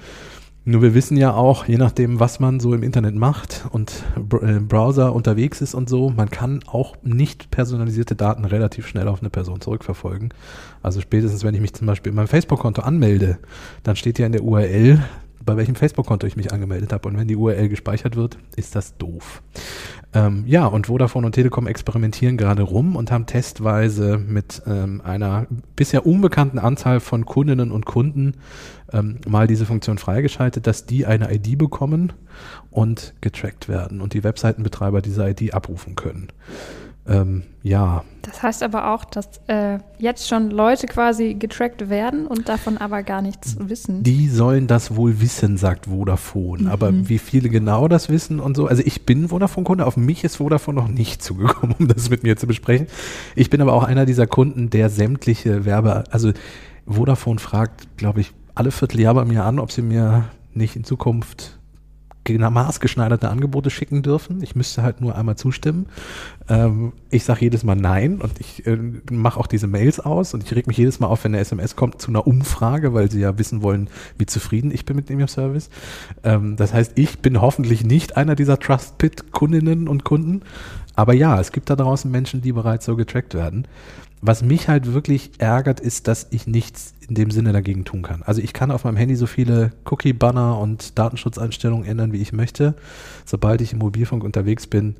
Nur 0.68 0.82
wir 0.82 0.94
wissen 0.94 1.16
ja 1.16 1.32
auch, 1.32 1.66
je 1.66 1.76
nachdem, 1.76 2.18
was 2.18 2.40
man 2.40 2.58
so 2.58 2.74
im 2.74 2.82
Internet 2.82 3.14
macht 3.14 3.66
und 3.70 4.02
im 4.16 4.56
äh, 4.56 4.58
Browser 4.58 5.14
unterwegs 5.14 5.60
ist 5.60 5.74
und 5.74 5.88
so, 5.88 6.10
man 6.10 6.28
kann 6.28 6.58
auch 6.66 6.96
nicht 7.04 7.52
personalisierte 7.52 8.16
Daten 8.16 8.44
relativ 8.44 8.88
schnell 8.88 9.06
auf 9.06 9.20
eine 9.20 9.30
Person 9.30 9.60
zurückverfolgen. 9.60 10.34
Also 10.82 11.00
spätestens, 11.00 11.44
wenn 11.44 11.54
ich 11.54 11.60
mich 11.60 11.74
zum 11.74 11.86
Beispiel 11.86 12.10
in 12.10 12.16
meinem 12.16 12.26
Facebook-Konto 12.26 12.82
anmelde, 12.82 13.38
dann 13.84 13.94
steht 13.94 14.18
ja 14.18 14.26
in 14.26 14.32
der 14.32 14.42
URL, 14.42 15.04
bei 15.44 15.56
welchem 15.56 15.76
Facebook-Konto 15.76 16.26
ich 16.26 16.34
mich 16.34 16.52
angemeldet 16.52 16.92
habe. 16.92 17.08
Und 17.08 17.16
wenn 17.16 17.28
die 17.28 17.36
URL 17.36 17.68
gespeichert 17.68 18.16
wird, 18.16 18.36
ist 18.56 18.74
das 18.74 18.96
doof. 18.96 19.44
Ähm, 20.16 20.44
ja, 20.46 20.64
und 20.64 20.86
Vodafone 20.86 21.26
und 21.26 21.32
Telekom 21.32 21.66
experimentieren 21.66 22.38
gerade 22.38 22.62
rum 22.62 22.96
und 22.96 23.10
haben 23.10 23.26
testweise 23.26 24.16
mit 24.16 24.62
ähm, 24.66 25.02
einer 25.04 25.46
bisher 25.76 26.06
unbekannten 26.06 26.58
Anzahl 26.58 27.00
von 27.00 27.26
Kundinnen 27.26 27.70
und 27.70 27.84
Kunden 27.84 28.32
ähm, 28.94 29.18
mal 29.28 29.46
diese 29.46 29.66
Funktion 29.66 29.98
freigeschaltet, 29.98 30.66
dass 30.66 30.86
die 30.86 31.04
eine 31.04 31.34
ID 31.34 31.58
bekommen 31.58 32.14
und 32.70 33.12
getrackt 33.20 33.68
werden 33.68 34.00
und 34.00 34.14
die 34.14 34.24
Webseitenbetreiber 34.24 35.02
diese 35.02 35.28
ID 35.28 35.52
abrufen 35.52 35.96
können. 35.96 36.28
Ähm, 37.08 37.42
ja. 37.62 38.04
Das 38.22 38.42
heißt 38.42 38.62
aber 38.62 38.92
auch, 38.92 39.04
dass 39.04 39.28
äh, 39.46 39.78
jetzt 39.98 40.28
schon 40.28 40.50
Leute 40.50 40.86
quasi 40.86 41.34
getrackt 41.34 41.88
werden 41.88 42.26
und 42.26 42.48
davon 42.48 42.76
aber 42.76 43.02
gar 43.02 43.22
nichts 43.22 43.56
wissen. 43.60 44.02
Die 44.02 44.28
sollen 44.28 44.66
das 44.66 44.96
wohl 44.96 45.20
wissen, 45.20 45.56
sagt 45.56 45.86
Vodafone. 45.86 46.64
Mhm. 46.64 46.68
Aber 46.68 47.08
wie 47.08 47.18
viele 47.18 47.48
genau 47.48 47.86
das 47.88 48.08
wissen 48.08 48.40
und 48.40 48.56
so. 48.56 48.66
Also 48.66 48.82
ich 48.84 49.06
bin 49.06 49.28
Vodafone-Kunde, 49.28 49.86
auf 49.86 49.96
mich 49.96 50.24
ist 50.24 50.36
Vodafone 50.36 50.76
noch 50.80 50.88
nicht 50.88 51.22
zugekommen, 51.24 51.76
um 51.78 51.88
das 51.88 52.10
mit 52.10 52.22
mir 52.22 52.36
zu 52.36 52.46
besprechen. 52.46 52.88
Ich 53.34 53.50
bin 53.50 53.60
aber 53.60 53.72
auch 53.72 53.84
einer 53.84 54.06
dieser 54.06 54.26
Kunden, 54.26 54.70
der 54.70 54.90
sämtliche 54.90 55.64
Werbe, 55.64 56.04
also 56.10 56.32
Vodafone 56.86 57.38
fragt, 57.38 57.96
glaube 57.96 58.20
ich, 58.20 58.32
alle 58.54 58.70
Vierteljahr 58.70 59.14
bei 59.14 59.24
mir 59.24 59.44
an, 59.44 59.58
ob 59.58 59.70
sie 59.70 59.82
mir 59.82 60.24
nicht 60.54 60.76
in 60.76 60.84
Zukunft 60.84 61.55
maßgeschneiderte 62.34 63.28
Angebote 63.28 63.70
schicken 63.70 64.02
dürfen. 64.02 64.42
Ich 64.42 64.54
müsste 64.56 64.82
halt 64.82 65.00
nur 65.00 65.16
einmal 65.16 65.36
zustimmen. 65.36 65.86
Ähm, 66.48 66.92
ich 67.10 67.24
sage 67.24 67.40
jedes 67.42 67.64
Mal 67.64 67.76
nein 67.76 68.20
und 68.20 68.38
ich 68.40 68.66
äh, 68.66 68.78
mache 69.10 69.38
auch 69.40 69.46
diese 69.46 69.66
Mails 69.66 70.00
aus 70.00 70.34
und 70.34 70.44
ich 70.44 70.54
reg 70.54 70.66
mich 70.66 70.76
jedes 70.76 71.00
Mal 71.00 71.06
auf, 71.08 71.24
wenn 71.24 71.32
eine 71.32 71.40
SMS 71.40 71.76
kommt 71.76 72.00
zu 72.00 72.08
einer 72.08 72.26
Umfrage, 72.26 72.94
weil 72.94 73.10
sie 73.10 73.20
ja 73.20 73.38
wissen 73.38 73.62
wollen, 73.62 73.88
wie 74.18 74.26
zufrieden 74.26 74.70
ich 74.70 74.84
bin 74.84 74.96
mit 74.96 75.08
dem 75.08 75.26
Service. 75.26 75.70
Ähm, 76.22 76.56
das 76.56 76.72
heißt, 76.72 76.92
ich 76.96 77.18
bin 77.20 77.40
hoffentlich 77.40 77.84
nicht 77.84 78.16
einer 78.16 78.34
dieser 78.34 78.58
Trust-Pit-Kundinnen 78.58 79.88
und 79.88 80.04
Kunden. 80.04 80.42
Aber 80.94 81.12
ja, 81.12 81.38
es 81.40 81.52
gibt 81.52 81.68
da 81.68 81.76
draußen 81.76 82.10
Menschen, 82.10 82.40
die 82.40 82.52
bereits 82.52 82.86
so 82.86 82.96
getrackt 82.96 83.34
werden. 83.34 83.66
Was 84.22 84.42
mich 84.42 84.68
halt 84.68 84.92
wirklich 84.92 85.32
ärgert, 85.38 85.78
ist, 85.80 86.08
dass 86.08 86.26
ich 86.30 86.46
nichts 86.46 86.94
in 87.06 87.14
dem 87.14 87.30
Sinne 87.30 87.52
dagegen 87.52 87.84
tun 87.84 88.02
kann. 88.02 88.22
Also 88.22 88.40
ich 88.40 88.52
kann 88.52 88.70
auf 88.70 88.84
meinem 88.84 88.96
Handy 88.96 89.14
so 89.14 89.26
viele 89.26 89.72
Cookie-Banner 89.84 90.58
und 90.58 90.98
Datenschutzeinstellungen 90.98 91.86
ändern, 91.86 92.12
wie 92.12 92.22
ich 92.22 92.32
möchte. 92.32 92.74
Sobald 93.24 93.60
ich 93.60 93.72
im 93.72 93.78
Mobilfunk 93.78 94.24
unterwegs 94.24 94.66
bin, 94.66 94.96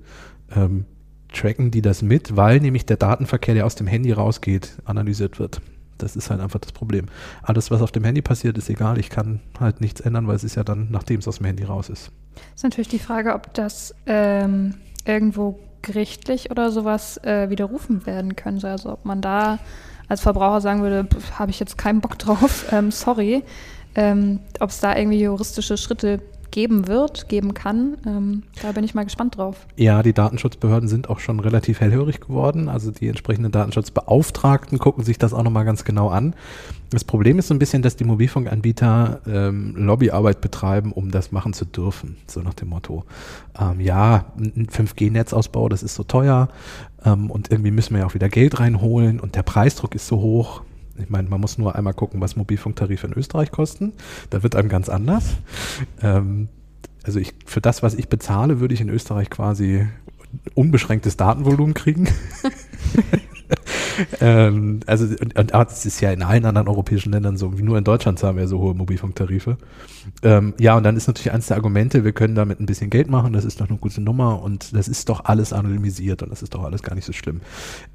ähm, 0.55 0.85
tracken 1.33 1.71
die 1.71 1.83
das 1.83 2.03
mit, 2.03 2.37
weil 2.37 2.61
nämlich 2.61 2.87
der 2.87 2.97
Datenverkehr, 2.97 3.55
der 3.55 3.67
aus 3.67 3.75
dem 3.75 3.87
Handy 3.87 4.13
rausgeht, 4.13 4.77
analysiert 4.85 5.39
wird. 5.39 5.61
Das 5.99 6.15
ist 6.15 6.31
halt 6.31 6.41
einfach 6.41 6.61
das 6.61 6.73
Problem. 6.73 7.07
Alles, 7.43 7.71
was 7.71 7.81
auf 7.81 7.91
dem 7.91 8.05
Handy 8.05 8.21
passiert, 8.21 8.59
ist 8.59 8.69
egal. 8.69 8.99
Ich 8.99 9.09
kann 9.09 9.41
halt 9.59 9.81
nichts 9.81 10.01
ändern, 10.01 10.29
weil 10.29 10.37
es 10.37 10.45
ist 10.45 10.55
ja 10.55 10.63
dann, 10.63 10.89
nachdem 10.91 11.21
es 11.21 11.29
aus 11.29 11.39
dem 11.39 11.47
Handy 11.47 11.65
raus 11.65 11.89
ist. 11.89 12.13
Das 12.35 12.57
ist 12.57 12.63
natürlich 12.65 12.89
die 12.89 12.99
Frage, 12.99 13.35
ob 13.35 13.55
das 13.55 13.95
ähm, 14.05 14.75
irgendwo 15.07 15.59
gerichtlich 15.87 16.51
oder 16.51 16.71
sowas 16.71 17.17
äh, 17.25 17.49
widerrufen 17.49 18.05
werden 18.07 18.37
könnte. 18.37 18.69
Also 18.69 18.93
ob 18.93 19.05
man 19.05 19.23
da 19.23 19.59
als 20.09 20.21
Verbraucher 20.21 20.61
sagen 20.61 20.83
würde, 20.83 21.09
habe 21.39 21.51
ich 21.51 21.61
jetzt 21.61 21.79
keinen 21.79 22.01
Bock 22.01 22.19
drauf, 22.19 22.67
ähm, 22.73 22.91
sorry. 22.91 23.43
Ähm, 23.95 24.41
ob 24.61 24.71
es 24.71 24.81
da 24.81 24.95
irgendwie 24.95 25.21
juristische 25.21 25.79
Schritte 25.79 26.21
geben 26.51 26.87
wird, 26.87 27.29
geben 27.29 27.55
kann. 27.55 27.97
Ähm, 28.07 28.43
da 28.63 28.73
bin 28.73 28.85
ich 28.85 28.95
mal 28.95 29.05
gespannt 29.05 29.37
drauf. 29.37 29.67
Ja, 29.77 30.03
die 30.03 30.13
Datenschutzbehörden 30.13 30.89
sind 30.89 31.09
auch 31.09 31.21
schon 31.21 31.41
relativ 31.41 31.81
hellhörig 31.81 32.21
geworden. 32.21 32.69
Also 32.69 32.91
die 32.91 33.09
entsprechenden 33.09 33.53
Datenschutzbeauftragten 33.53 34.79
gucken 34.79 35.05
sich 35.05 35.19
das 35.19 35.33
auch 35.33 35.43
nochmal 35.43 35.65
ganz 35.65 35.85
genau 35.85 36.09
an. 36.09 36.35
Das 36.91 37.03
Problem 37.03 37.39
ist 37.39 37.49
so 37.49 37.55
ein 37.55 37.59
bisschen, 37.59 37.83
dass 37.83 37.97
die 37.97 38.05
Mobilfunkanbieter 38.05 39.21
ähm, 39.27 39.75
Lobbyarbeit 39.77 40.41
betreiben, 40.41 40.93
um 40.93 41.11
das 41.11 41.33
machen 41.33 41.53
zu 41.53 41.65
dürfen. 41.65 42.17
So 42.29 42.41
nach 42.41 42.55
dem 42.55 42.69
Motto, 42.69 43.05
ähm, 43.59 43.81
ja, 43.81 44.27
ein 44.39 44.69
5G-Netzausbau, 44.69 45.69
das 45.69 45.83
ist 45.83 45.97
so 45.97 46.05
teuer 46.05 46.49
ähm, 47.05 47.31
und 47.31 47.51
irgendwie 47.51 47.73
müssen 47.73 47.95
wir 47.95 48.01
ja 48.01 48.07
auch 48.07 48.15
wieder 48.15 48.29
Geld 48.29 48.61
reinholen 48.61 49.19
und 49.19 49.35
der 49.35 49.43
Preisdruck 49.43 49.95
ist 49.97 50.07
so 50.07 50.19
hoch. 50.21 50.63
Ich 50.99 51.11
meine, 51.11 51.29
man 51.29 51.41
muss 51.41 51.59
nur 51.59 51.75
einmal 51.75 51.93
gucken, 51.93 52.21
was 52.21 52.37
Mobilfunktarife 52.37 53.07
in 53.07 53.13
Österreich 53.15 53.51
kosten. 53.51 53.93
Da 54.31 54.43
wird 54.43 54.55
einem 54.55 54.69
ganz 54.69 54.89
anders. 54.89 55.37
Ähm, 56.01 56.49
also 57.03 57.19
ich, 57.19 57.35
für 57.45 57.61
das, 57.61 57.83
was 57.83 57.95
ich 57.95 58.09
bezahle, 58.09 58.61
würde 58.61 58.75
ich 58.75 58.81
in 58.81 58.89
Österreich 58.89 59.29
quasi 59.29 59.87
unbeschränktes 60.55 61.17
Datenvolumen 61.17 61.75
kriegen. 61.75 62.09
ähm, 64.21 64.81
also, 64.87 65.05
und, 65.05 65.39
und 65.39 65.53
das 65.53 65.87
ist 65.87 66.01
ja 66.01 66.13
in 66.13 66.23
allen 66.23 66.45
anderen 66.45 66.69
europäischen 66.69 67.13
Ländern 67.13 67.37
so, 67.37 67.59
wie 67.59 67.63
nur 67.63 67.79
in 67.79 67.85
Deutschland 67.85 68.23
haben 68.23 68.39
wir 68.39 68.49
so 68.49 68.59
hohe 68.59 68.75
Mobilfunktarife. 68.75 69.57
Ähm, 70.23 70.55
ja, 70.59 70.77
und 70.77 70.83
dann 70.83 70.97
ist 70.97 71.07
natürlich 71.07 71.33
eines 71.33 71.47
der 71.47 71.57
Argumente, 71.57 72.05
wir 72.05 72.13
können 72.13 72.35
damit 72.35 72.61
ein 72.61 72.67
bisschen 72.67 72.91
Geld 72.91 73.09
machen, 73.09 73.33
das 73.33 73.45
ist 73.45 73.61
doch 73.61 73.69
eine 73.69 73.79
gute 73.79 74.01
Nummer 74.01 74.43
und 74.43 74.75
das 74.75 74.89
ist 74.89 75.09
doch 75.09 75.25
alles 75.25 75.53
anonymisiert 75.53 76.23
und 76.23 76.31
das 76.31 76.43
ist 76.43 76.55
doch 76.55 76.65
alles 76.65 76.83
gar 76.83 76.95
nicht 76.95 77.05
so 77.05 77.13
schlimm. 77.13 77.41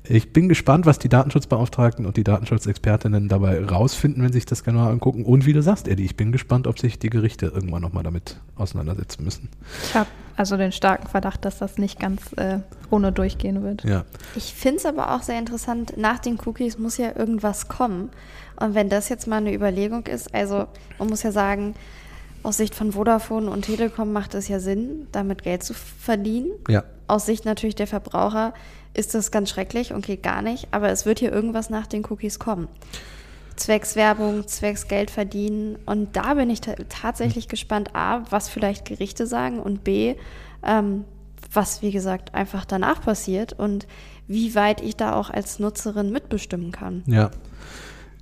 Ich 0.04 0.34
bin 0.34 0.50
gespannt, 0.50 0.86
was 0.86 1.00
die 1.00 1.10
Datenschutzbeauftragten 1.10 2.06
und 2.06 2.18
die 2.18 2.24
Datenschutzexpertinnen 2.24 3.28
dabei 3.28 3.64
rausfinden, 3.64 4.24
wenn 4.24 4.32
sie 4.32 4.40
sich 4.40 4.46
das 4.46 4.64
genau 4.64 4.88
angucken. 4.88 5.26
Und 5.26 5.46
wie 5.46 5.54
du 5.54 5.62
sagst, 5.62 5.88
Eddie, 5.88 6.06
ich 6.06 6.16
bin 6.16 6.32
gespannt, 6.32 6.68
ob 6.68 6.80
sich 6.80 7.00
die 7.00 7.10
Gerichte 7.10 7.48
irgendwann 7.48 7.82
nochmal 7.82 8.04
damit 8.04 8.40
auseinandersetzen 8.56 9.24
müssen. 9.24 9.50
Ich 9.84 9.96
habe 9.96 10.10
also 10.36 10.58
den 10.58 10.72
starken 10.72 11.08
Verdacht, 11.08 11.46
dass 11.46 11.60
das 11.60 11.78
nicht 11.78 12.00
ganz 12.00 12.34
äh, 12.34 12.60
ohne 12.90 13.12
durchgehen 13.12 13.64
wird. 13.64 13.84
Ja. 13.84 14.06
Ich 14.36 14.54
finde 14.54 14.78
es 14.78 14.86
aber 14.86 15.14
auch 15.16 15.22
sehr 15.22 15.38
interessant, 15.38 15.98
nach 15.98 16.20
den 16.20 16.40
Cookies 16.46 16.78
muss 16.78 16.98
ja 16.98 17.16
irgendwas 17.16 17.68
kommen. 17.68 18.10
Und 18.56 18.76
wenn 18.76 18.90
das 18.90 19.10
jetzt 19.10 19.28
mal 19.28 19.38
eine 19.38 19.54
Überlegung 19.54 20.06
ist, 20.08 20.34
also 20.34 20.68
man 21.00 21.10
muss 21.10 21.24
ja 21.24 21.32
sagen, 21.32 21.76
aus 22.44 22.58
Sicht 22.58 22.76
von 22.76 22.94
Vodafone 22.94 23.50
und 23.50 23.64
Telekom 23.64 24.14
macht 24.14 24.34
es 24.34 24.48
ja 24.48 24.60
Sinn, 24.60 25.08
damit 25.12 25.44
Geld 25.44 25.64
zu 25.64 25.74
verdienen. 25.74 26.52
Ja. 26.68 26.84
Aus 27.08 27.26
Sicht 27.26 27.46
natürlich 27.46 27.76
der 27.76 27.88
Verbraucher 27.88 28.54
ist 28.94 29.14
das 29.14 29.32
ganz 29.32 29.50
schrecklich 29.50 29.94
und 29.94 30.06
geht 30.06 30.24
gar 30.24 30.42
nicht, 30.42 30.68
aber 30.72 30.90
es 30.90 31.06
wird 31.06 31.20
hier 31.20 31.32
irgendwas 31.32 31.70
nach 31.70 31.88
den 31.88 32.06
Cookies 32.06 32.40
kommen. 32.40 32.68
Zwecks 33.56 33.96
Werbung, 33.96 34.48
zwecks 34.48 34.88
Geld 34.88 35.12
verdienen. 35.12 35.78
Und 35.86 36.16
da 36.16 36.34
bin 36.34 36.50
ich 36.50 36.62
tatsächlich 36.62 37.48
gespannt, 37.48 37.96
A, 37.96 38.24
was 38.30 38.50
vielleicht 38.50 38.86
Gerichte 38.86 39.28
sagen 39.28 39.60
und 39.60 39.84
B, 39.84 40.16
ähm, 40.66 41.06
was, 41.54 41.82
wie 41.82 41.92
gesagt, 41.92 42.34
einfach 42.34 42.66
danach 42.66 43.02
passiert 43.02 43.54
und 43.54 43.88
wie 44.28 44.56
weit 44.56 44.82
ich 44.82 44.96
da 44.96 45.14
auch 45.16 45.30
als 45.30 45.60
Nutzerin 45.60 46.12
mitbestimmen 46.12 46.72
kann. 46.72 47.04
Ja. 47.06 47.32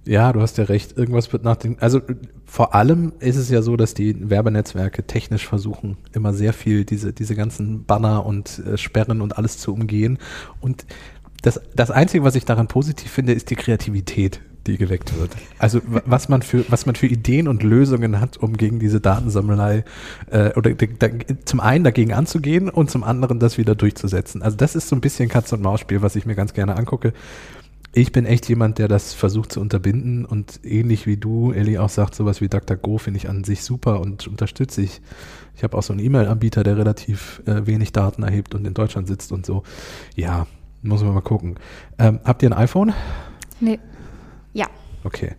Ja, 0.09 0.33
du 0.33 0.41
hast 0.41 0.57
ja 0.57 0.63
recht. 0.63 0.97
Irgendwas 0.97 1.31
wird 1.33 1.43
nach 1.43 1.55
den. 1.55 1.77
Also 1.79 2.01
vor 2.43 2.73
allem 2.73 3.13
ist 3.19 3.35
es 3.35 3.51
ja 3.51 3.61
so, 3.61 3.77
dass 3.77 3.93
die 3.93 4.27
Werbenetzwerke 4.31 5.03
technisch 5.05 5.45
versuchen, 5.45 5.97
immer 6.13 6.33
sehr 6.33 6.51
viel 6.51 6.83
diese, 6.83 7.13
diese 7.13 7.35
ganzen 7.35 7.85
Banner 7.85 8.25
und 8.25 8.57
äh, 8.65 8.75
Sperren 8.75 9.21
und 9.21 9.37
alles 9.37 9.59
zu 9.59 9.71
umgehen. 9.71 10.17
Und 10.61 10.87
das, 11.43 11.61
das 11.75 11.91
Einzige, 11.91 12.23
was 12.23 12.33
ich 12.33 12.43
daran 12.43 12.67
positiv 12.67 13.11
finde, 13.11 13.33
ist 13.33 13.51
die 13.51 13.55
Kreativität, 13.55 14.41
die 14.65 14.79
geweckt 14.79 15.15
wird. 15.15 15.29
Also 15.59 15.79
was 15.85 16.27
man 16.27 16.41
für, 16.41 16.65
was 16.69 16.87
man 16.87 16.95
für 16.95 17.05
Ideen 17.05 17.47
und 17.47 17.61
Lösungen 17.61 18.19
hat, 18.19 18.37
um 18.37 18.57
gegen 18.57 18.79
diese 18.79 18.99
Datensammelei 18.99 19.83
äh, 20.31 20.53
oder 20.55 20.73
da, 20.73 21.09
zum 21.45 21.59
einen 21.59 21.83
dagegen 21.83 22.13
anzugehen 22.13 22.69
und 22.69 22.89
zum 22.89 23.03
anderen 23.03 23.37
das 23.37 23.59
wieder 23.59 23.75
durchzusetzen. 23.75 24.41
Also 24.41 24.57
das 24.57 24.73
ist 24.73 24.89
so 24.89 24.95
ein 24.95 25.01
bisschen 25.01 25.29
Katz- 25.29 25.53
und 25.53 25.61
Maus-Spiel, 25.61 26.01
was 26.01 26.15
ich 26.15 26.25
mir 26.25 26.33
ganz 26.33 26.55
gerne 26.55 26.77
angucke 26.77 27.13
ich 27.91 28.11
bin 28.11 28.25
echt 28.25 28.47
jemand, 28.47 28.77
der 28.77 28.87
das 28.87 29.13
versucht 29.13 29.51
zu 29.51 29.61
unterbinden 29.61 30.25
und 30.25 30.59
ähnlich 30.63 31.07
wie 31.07 31.17
du, 31.17 31.51
Ellie, 31.51 31.81
auch 31.81 31.89
sagt, 31.89 32.13
sowas 32.13 32.39
wie 32.39 32.47
DuckDuckGo 32.47 32.99
finde 32.99 33.17
ich 33.17 33.29
an 33.29 33.43
sich 33.43 33.63
super 33.63 33.99
und 33.99 34.27
unterstütze 34.27 34.81
ich. 34.81 35.01
Ich 35.55 35.63
habe 35.63 35.77
auch 35.77 35.83
so 35.83 35.93
einen 35.93 36.03
E-Mail-Anbieter, 36.03 36.63
der 36.63 36.77
relativ 36.77 37.41
äh, 37.45 37.65
wenig 37.65 37.91
Daten 37.91 38.23
erhebt 38.23 38.53
und 38.55 38.65
in 38.65 38.73
Deutschland 38.73 39.07
sitzt 39.07 39.31
und 39.31 39.45
so. 39.45 39.63
Ja, 40.15 40.45
muss 40.81 41.03
man 41.03 41.13
mal 41.13 41.21
gucken. 41.21 41.55
Ähm, 41.97 42.19
habt 42.23 42.43
ihr 42.43 42.49
ein 42.49 42.57
iPhone? 42.57 42.93
Nee. 43.59 43.79
Ja. 44.53 44.67
Okay. 45.03 45.31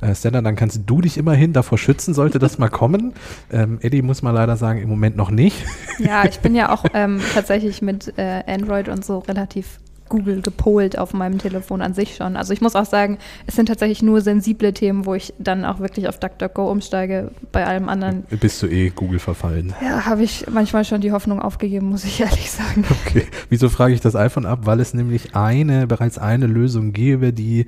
Äh, 0.00 0.14
Stella, 0.14 0.40
dann 0.42 0.56
kannst 0.56 0.80
du 0.86 1.00
dich 1.00 1.18
immerhin 1.18 1.52
davor 1.52 1.78
schützen, 1.78 2.14
sollte 2.14 2.38
das 2.38 2.58
mal 2.58 2.68
kommen. 2.68 3.14
Ähm, 3.48 3.78
Eddie 3.80 4.02
muss 4.02 4.22
man 4.22 4.34
leider 4.34 4.56
sagen, 4.56 4.80
im 4.80 4.88
Moment 4.88 5.16
noch 5.16 5.30
nicht. 5.30 5.64
Ja, 5.98 6.24
ich 6.24 6.40
bin 6.40 6.54
ja 6.56 6.72
auch 6.72 6.84
ähm, 6.94 7.20
tatsächlich 7.32 7.80
mit 7.80 8.12
äh, 8.18 8.42
Android 8.46 8.88
und 8.88 9.04
so 9.04 9.20
relativ 9.20 9.78
Google 10.08 10.42
gepolt 10.42 10.98
auf 10.98 11.12
meinem 11.12 11.38
Telefon 11.38 11.82
an 11.82 11.94
sich 11.94 12.16
schon. 12.16 12.36
Also 12.36 12.52
ich 12.52 12.60
muss 12.60 12.76
auch 12.76 12.84
sagen, 12.84 13.18
es 13.46 13.56
sind 13.56 13.66
tatsächlich 13.66 14.02
nur 14.02 14.20
sensible 14.20 14.72
Themen, 14.72 15.06
wo 15.06 15.14
ich 15.14 15.34
dann 15.38 15.64
auch 15.64 15.80
wirklich 15.80 16.08
auf 16.08 16.18
DuckDuckGo 16.18 16.70
umsteige. 16.70 17.30
Bei 17.52 17.66
allem 17.66 17.88
anderen. 17.88 18.24
Bist 18.40 18.62
du 18.62 18.66
eh 18.66 18.90
Google 18.90 19.18
verfallen? 19.18 19.74
Ja, 19.82 20.06
habe 20.06 20.22
ich 20.22 20.46
manchmal 20.50 20.84
schon 20.84 21.00
die 21.00 21.12
Hoffnung 21.12 21.40
aufgegeben, 21.40 21.88
muss 21.88 22.04
ich 22.04 22.20
ehrlich 22.26 22.50
sagen. 22.50 22.84
Okay. 23.06 23.26
Wieso 23.48 23.68
frage 23.68 23.94
ich 23.94 24.00
das 24.00 24.16
iPhone 24.16 24.46
ab? 24.46 24.60
Weil 24.62 24.80
es 24.80 24.94
nämlich 24.94 25.34
eine, 25.34 25.86
bereits 25.86 26.18
eine 26.18 26.46
Lösung 26.46 26.92
gäbe, 26.92 27.32
die 27.32 27.66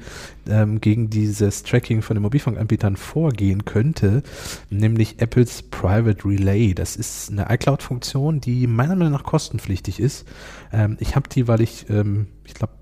ähm, 0.49 0.81
gegen 0.81 1.11
dieses 1.11 1.63
Tracking 1.63 2.03
von 2.03 2.15
den 2.17 2.23
Mobilfunkanbietern 2.23 2.97
vorgehen 2.97 3.65
könnte, 3.65 4.23
nämlich 4.71 5.21
Apples 5.21 5.63
Private 5.63 6.25
Relay. 6.25 6.75
Das 6.75 6.97
ist 6.97 7.31
eine 7.31 7.47
iCloud-Funktion, 7.51 8.41
die 8.41 8.67
meiner 8.67 8.97
Meinung 8.97 9.13
nach 9.13 9.25
kostenpflichtig 9.25 10.01
ist. 10.01 10.27
Ähm, 10.73 10.97
ich 11.01 11.17
habe 11.17 11.29
die, 11.29 11.49
weil 11.49 11.61
ich, 11.61 11.89
ähm, 11.91 12.28
ich 12.45 12.55
glaube, 12.55 12.73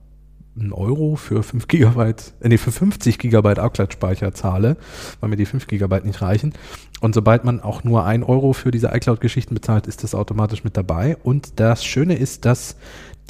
einen 0.59 0.73
Euro 0.73 1.17
für 1.17 1.43
5 1.43 1.69
Gigabyte, 1.69 2.33
äh, 2.41 2.49
nee, 2.49 2.59
für 2.59 2.73
50 2.73 3.19
Gigabyte 3.19 3.59
iCloud-Speicher 3.59 4.33
zahle, 4.33 4.76
weil 5.21 5.29
mir 5.29 5.37
die 5.37 5.47
5 5.47 5.67
Gigabyte 5.67 6.05
nicht 6.05 6.23
reichen. 6.23 6.55
Und 7.00 7.15
sobald 7.15 7.45
man 7.45 7.61
auch 7.61 7.85
nur 7.85 8.05
ein 8.05 8.23
Euro 8.23 8.55
für 8.55 8.71
diese 8.71 8.88
iCloud-Geschichten 8.88 9.55
bezahlt, 9.55 9.87
ist 9.87 10.03
das 10.03 10.15
automatisch 10.15 10.65
mit 10.65 10.76
dabei. 10.76 11.17
Und 11.23 11.61
das 11.61 11.85
Schöne 11.85 12.17
ist, 12.17 12.47
dass 12.47 12.76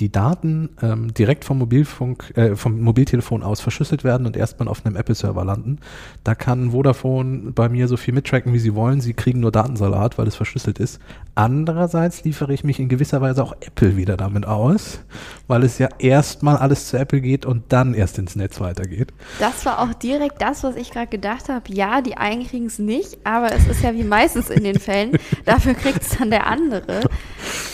die 0.00 0.12
Daten 0.12 0.70
ähm, 0.82 1.14
direkt 1.14 1.44
vom 1.44 1.58
Mobilfunk, 1.58 2.36
äh, 2.36 2.54
vom 2.56 2.80
Mobiltelefon 2.80 3.42
aus 3.42 3.60
verschlüsselt 3.60 4.04
werden 4.04 4.26
und 4.26 4.36
erstmal 4.36 4.68
auf 4.68 4.84
einem 4.84 4.96
Apple-Server 4.96 5.44
landen. 5.44 5.78
Da 6.24 6.34
kann 6.34 6.72
Vodafone 6.72 7.52
bei 7.52 7.68
mir 7.68 7.88
so 7.88 7.96
viel 7.96 8.12
mittracken, 8.12 8.52
wie 8.52 8.58
sie 8.58 8.74
wollen. 8.74 9.00
Sie 9.00 9.14
kriegen 9.14 9.40
nur 9.40 9.52
Datensalat, 9.52 10.18
weil 10.18 10.26
es 10.26 10.36
verschlüsselt 10.36 10.78
ist. 10.78 11.00
Andererseits 11.34 12.24
liefere 12.24 12.52
ich 12.52 12.64
mich 12.64 12.78
in 12.78 12.88
gewisser 12.88 13.20
Weise 13.20 13.42
auch 13.42 13.54
Apple 13.60 13.96
wieder 13.96 14.16
damit 14.16 14.46
aus, 14.46 15.00
weil 15.48 15.62
es 15.64 15.78
ja 15.78 15.88
erstmal 15.98 16.56
alles 16.56 16.88
zu 16.88 16.98
Apple 16.98 17.20
geht 17.20 17.46
und 17.46 17.64
dann 17.68 17.94
erst 17.94 18.18
ins 18.18 18.36
Netz 18.36 18.60
weitergeht. 18.60 19.12
Das 19.38 19.64
war 19.64 19.80
auch 19.80 19.94
direkt 19.94 20.42
das, 20.42 20.62
was 20.62 20.76
ich 20.76 20.90
gerade 20.90 21.08
gedacht 21.08 21.48
habe. 21.48 21.72
Ja, 21.72 22.00
die 22.02 22.16
einen 22.16 22.46
kriegen 22.46 22.66
es 22.66 22.78
nicht, 22.78 23.18
aber 23.24 23.52
es 23.52 23.66
ist 23.66 23.82
ja 23.82 23.94
wie 23.94 24.04
meistens 24.04 24.50
in 24.50 24.64
den 24.64 24.78
Fällen. 24.78 25.18
Dafür 25.44 25.74
kriegt 25.74 26.02
es 26.02 26.18
dann 26.18 26.30
der 26.30 26.46
andere. 26.46 27.00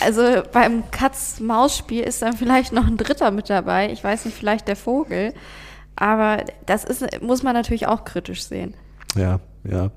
Also 0.03 0.43
beim 0.51 0.89
Katz-Maus-Spiel 0.91 2.03
ist 2.03 2.21
dann 2.21 2.35
vielleicht 2.35 2.73
noch 2.73 2.87
ein 2.87 2.97
Dritter 2.97 3.31
mit 3.31 3.49
dabei. 3.49 3.91
Ich 3.91 4.03
weiß 4.03 4.25
nicht, 4.25 4.37
vielleicht 4.37 4.67
der 4.67 4.75
Vogel. 4.75 5.33
Aber 5.95 6.43
das 6.65 6.83
ist, 6.83 7.21
muss 7.21 7.43
man 7.43 7.53
natürlich 7.53 7.87
auch 7.87 8.03
kritisch 8.03 8.43
sehen. 8.43 8.73
Ja, 9.15 9.39
ja. 9.63 9.91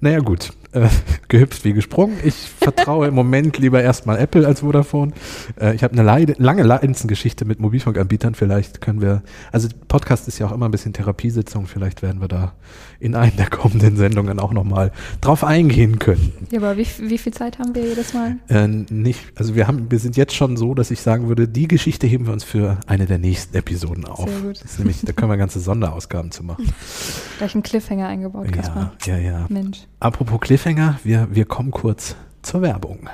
Naja, 0.00 0.18
gut. 0.18 0.50
Äh, 0.76 0.88
gehüpft 1.28 1.64
wie 1.64 1.72
gesprungen. 1.72 2.18
Ich 2.22 2.34
vertraue 2.34 3.08
im 3.08 3.14
Moment 3.14 3.58
lieber 3.58 3.82
erstmal 3.82 4.18
Apple 4.18 4.46
als 4.46 4.60
Vodafone. 4.60 5.12
Äh, 5.60 5.74
ich 5.74 5.82
habe 5.82 5.94
eine 5.94 6.02
Leide, 6.02 6.34
lange 6.38 6.62
Leidensgeschichte 6.62 7.44
mit 7.44 7.58
Mobilfunkanbietern. 7.58 8.34
Vielleicht 8.34 8.80
können 8.80 9.00
wir, 9.00 9.22
also 9.50 9.68
Podcast 9.88 10.28
ist 10.28 10.38
ja 10.38 10.46
auch 10.46 10.52
immer 10.52 10.66
ein 10.66 10.70
bisschen 10.70 10.92
Therapiesitzung. 10.92 11.66
Vielleicht 11.66 12.02
werden 12.02 12.20
wir 12.20 12.28
da 12.28 12.52
in 13.00 13.14
einer 13.14 13.32
der 13.32 13.48
kommenden 13.48 13.96
Sendungen 13.96 14.38
auch 14.38 14.52
nochmal 14.52 14.92
drauf 15.20 15.44
eingehen 15.44 15.98
können. 15.98 16.32
Ja, 16.50 16.58
aber 16.58 16.76
wie, 16.76 16.86
wie 17.00 17.18
viel 17.18 17.32
Zeit 17.32 17.58
haben 17.58 17.74
wir 17.74 17.82
jedes 17.82 18.14
Mal? 18.14 18.36
Äh, 18.48 18.68
nicht, 18.68 19.20
also 19.34 19.54
wir 19.54 19.66
haben, 19.66 19.90
wir 19.90 19.98
sind 19.98 20.16
jetzt 20.16 20.34
schon 20.34 20.56
so, 20.56 20.74
dass 20.74 20.90
ich 20.90 21.00
sagen 21.00 21.28
würde, 21.28 21.48
die 21.48 21.68
Geschichte 21.68 22.06
heben 22.06 22.26
wir 22.26 22.32
uns 22.32 22.44
für 22.44 22.78
eine 22.86 23.06
der 23.06 23.18
nächsten 23.18 23.56
Episoden 23.56 24.04
auf. 24.04 24.28
Sehr 24.28 24.40
gut. 24.40 24.60
Das 24.62 24.72
ist 24.72 24.78
nämlich, 24.78 25.00
da 25.02 25.12
können 25.12 25.30
wir 25.30 25.36
ganze 25.38 25.60
Sonderausgaben 25.60 26.30
zu 26.30 26.44
machen. 26.44 26.72
Gleich 27.38 27.54
einen 27.54 27.62
Cliffhanger 27.62 28.08
eingebaut. 28.08 28.46
Ja, 28.54 28.92
ja, 29.06 29.18
ja. 29.18 29.46
Mensch. 29.48 29.86
Apropos 29.98 30.40
Cliffhanger, 30.40 30.65
wir, 31.04 31.28
wir 31.30 31.44
kommen 31.44 31.70
kurz 31.70 32.16
zur 32.42 32.60
Werbung. 32.60 33.08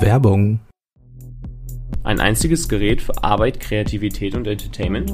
Werbung. 0.00 0.58
Ein 2.02 2.18
einziges 2.18 2.68
Gerät 2.68 3.00
für 3.00 3.22
Arbeit, 3.22 3.60
Kreativität 3.60 4.34
und 4.34 4.48
Entertainment? 4.48 5.12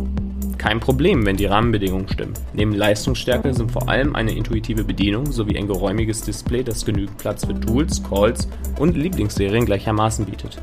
Kein 0.56 0.80
Problem, 0.80 1.26
wenn 1.26 1.36
die 1.36 1.44
Rahmenbedingungen 1.44 2.08
stimmen. 2.08 2.32
Neben 2.54 2.72
Leistungsstärke 2.72 3.52
sind 3.52 3.70
vor 3.70 3.90
allem 3.90 4.16
eine 4.16 4.32
intuitive 4.32 4.82
Bedienung 4.82 5.30
sowie 5.30 5.58
ein 5.58 5.66
geräumiges 5.66 6.22
Display, 6.22 6.64
das 6.64 6.86
genügend 6.86 7.18
Platz 7.18 7.44
für 7.44 7.60
Tools, 7.60 8.02
Calls 8.02 8.48
und 8.78 8.96
Lieblingsserien 8.96 9.66
gleichermaßen 9.66 10.24
bietet. 10.24 10.56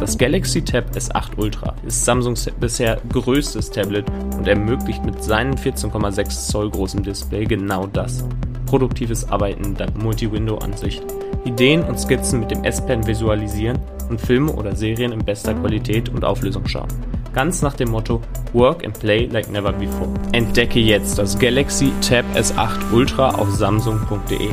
Das 0.00 0.18
Galaxy 0.18 0.62
Tab 0.62 0.90
S8 0.96 1.36
Ultra 1.36 1.76
ist 1.86 2.04
Samsungs 2.04 2.50
bisher 2.58 3.00
größtes 3.12 3.70
Tablet 3.70 4.06
und 4.36 4.48
ermöglicht 4.48 5.04
mit 5.04 5.22
seinem 5.22 5.54
14,6 5.54 6.48
Zoll 6.48 6.70
großen 6.70 7.04
Display 7.04 7.44
genau 7.44 7.86
das. 7.86 8.24
Produktives 8.68 9.26
Arbeiten 9.30 9.74
dank 9.74 9.96
Multi-Window-Ansicht, 9.96 11.02
Ideen 11.46 11.82
und 11.84 11.98
Skizzen 11.98 12.40
mit 12.40 12.50
dem 12.50 12.64
S-Pen 12.64 13.06
visualisieren 13.06 13.78
und 14.10 14.20
Filme 14.20 14.52
oder 14.52 14.76
Serien 14.76 15.12
in 15.12 15.24
bester 15.24 15.54
Qualität 15.54 16.10
und 16.10 16.22
Auflösung 16.22 16.66
schauen. 16.66 16.88
Ganz 17.32 17.62
nach 17.62 17.74
dem 17.74 17.90
Motto 17.90 18.20
Work 18.52 18.84
and 18.84 18.98
Play 18.98 19.24
like 19.26 19.50
never 19.50 19.72
before. 19.72 20.10
Entdecke 20.32 20.80
jetzt 20.80 21.18
das 21.18 21.38
Galaxy 21.38 21.92
Tab 22.06 22.26
S8 22.34 22.92
Ultra 22.92 23.30
auf 23.30 23.50
samsung.de. 23.50 24.50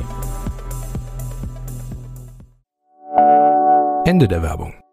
Ende 4.06 4.28
der 4.30 4.42
Werbung. 4.42 4.85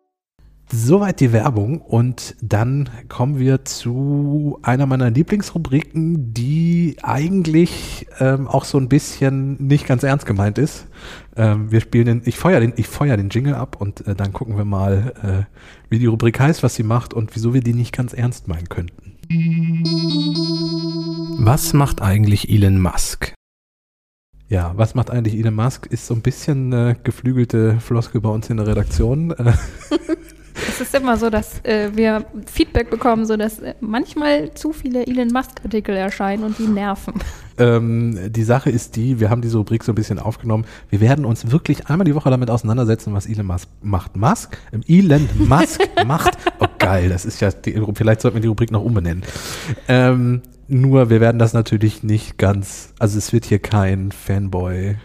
Soweit 0.74 1.20
die 1.20 1.34
Werbung 1.34 1.82
und 1.82 2.34
dann 2.40 2.88
kommen 3.10 3.38
wir 3.38 3.62
zu 3.66 4.58
einer 4.62 4.86
meiner 4.86 5.10
Lieblingsrubriken, 5.10 6.32
die 6.32 6.96
eigentlich 7.02 8.06
ähm, 8.18 8.48
auch 8.48 8.64
so 8.64 8.78
ein 8.78 8.88
bisschen 8.88 9.62
nicht 9.66 9.86
ganz 9.86 10.02
ernst 10.02 10.24
gemeint 10.24 10.56
ist. 10.56 10.86
Ähm, 11.36 11.70
wir 11.70 11.82
spielen 11.82 12.06
den, 12.06 12.22
ich 12.24 12.38
feuer 12.38 12.58
den, 12.58 12.72
ich 12.76 12.88
feuer 12.88 13.18
den 13.18 13.28
Jingle 13.28 13.54
ab 13.54 13.76
und 13.78 14.06
äh, 14.06 14.14
dann 14.14 14.32
gucken 14.32 14.56
wir 14.56 14.64
mal, 14.64 15.12
äh, 15.22 15.90
wie 15.90 15.98
die 15.98 16.06
Rubrik 16.06 16.40
heißt, 16.40 16.62
was 16.62 16.74
sie 16.74 16.84
macht 16.84 17.12
und 17.12 17.36
wieso 17.36 17.52
wir 17.52 17.60
die 17.60 17.74
nicht 17.74 17.94
ganz 17.94 18.14
ernst 18.14 18.48
meinen 18.48 18.70
könnten. 18.70 19.18
Was 21.38 21.74
macht 21.74 22.00
eigentlich 22.00 22.48
Elon 22.48 22.80
Musk? 22.80 23.34
Ja, 24.48 24.72
was 24.76 24.94
macht 24.94 25.10
eigentlich 25.10 25.34
Elon 25.38 25.54
Musk? 25.54 25.84
Ist 25.84 26.06
so 26.06 26.14
ein 26.14 26.22
bisschen 26.22 26.72
äh, 26.72 26.96
geflügelte 27.02 27.78
Floskel 27.78 28.22
bei 28.22 28.30
uns 28.30 28.48
in 28.48 28.56
der 28.56 28.66
Redaktion. 28.66 29.34
Es 30.82 30.88
ist 30.88 31.00
immer 31.00 31.16
so, 31.16 31.30
dass 31.30 31.64
äh, 31.64 31.90
wir 31.94 32.24
Feedback 32.46 32.90
bekommen, 32.90 33.24
so 33.24 33.36
dass 33.36 33.60
äh, 33.60 33.74
manchmal 33.78 34.52
zu 34.54 34.72
viele 34.72 35.06
Elon 35.06 35.28
Musk-Artikel 35.28 35.94
erscheinen 35.94 36.42
und 36.42 36.58
die 36.58 36.66
nerven. 36.66 37.14
Ähm, 37.56 38.18
die 38.32 38.42
Sache 38.42 38.68
ist 38.68 38.96
die, 38.96 39.20
wir 39.20 39.30
haben 39.30 39.42
diese 39.42 39.58
Rubrik 39.58 39.84
so 39.84 39.92
ein 39.92 39.94
bisschen 39.94 40.18
aufgenommen. 40.18 40.64
Wir 40.90 41.00
werden 41.00 41.24
uns 41.24 41.52
wirklich 41.52 41.86
einmal 41.86 42.04
die 42.04 42.16
Woche 42.16 42.30
damit 42.30 42.50
auseinandersetzen, 42.50 43.14
was 43.14 43.26
Elon 43.26 43.46
Musk 43.46 43.68
macht. 43.80 44.16
Musk? 44.16 44.58
Ähm, 44.72 44.80
Elon 44.88 45.28
Musk 45.38 45.80
macht. 46.06 46.36
Oh 46.58 46.66
geil, 46.80 47.10
das 47.10 47.26
ist 47.26 47.40
ja, 47.40 47.52
die, 47.52 47.80
vielleicht 47.94 48.20
sollten 48.20 48.38
wir 48.38 48.42
die 48.42 48.48
Rubrik 48.48 48.72
noch 48.72 48.82
umbenennen. 48.82 49.22
Ähm, 49.86 50.42
nur, 50.66 51.10
wir 51.10 51.20
werden 51.20 51.38
das 51.38 51.52
natürlich 51.52 52.02
nicht 52.02 52.38
ganz, 52.38 52.92
also 52.98 53.18
es 53.18 53.32
wird 53.32 53.44
hier 53.44 53.60
kein 53.60 54.10
Fanboy 54.10 54.96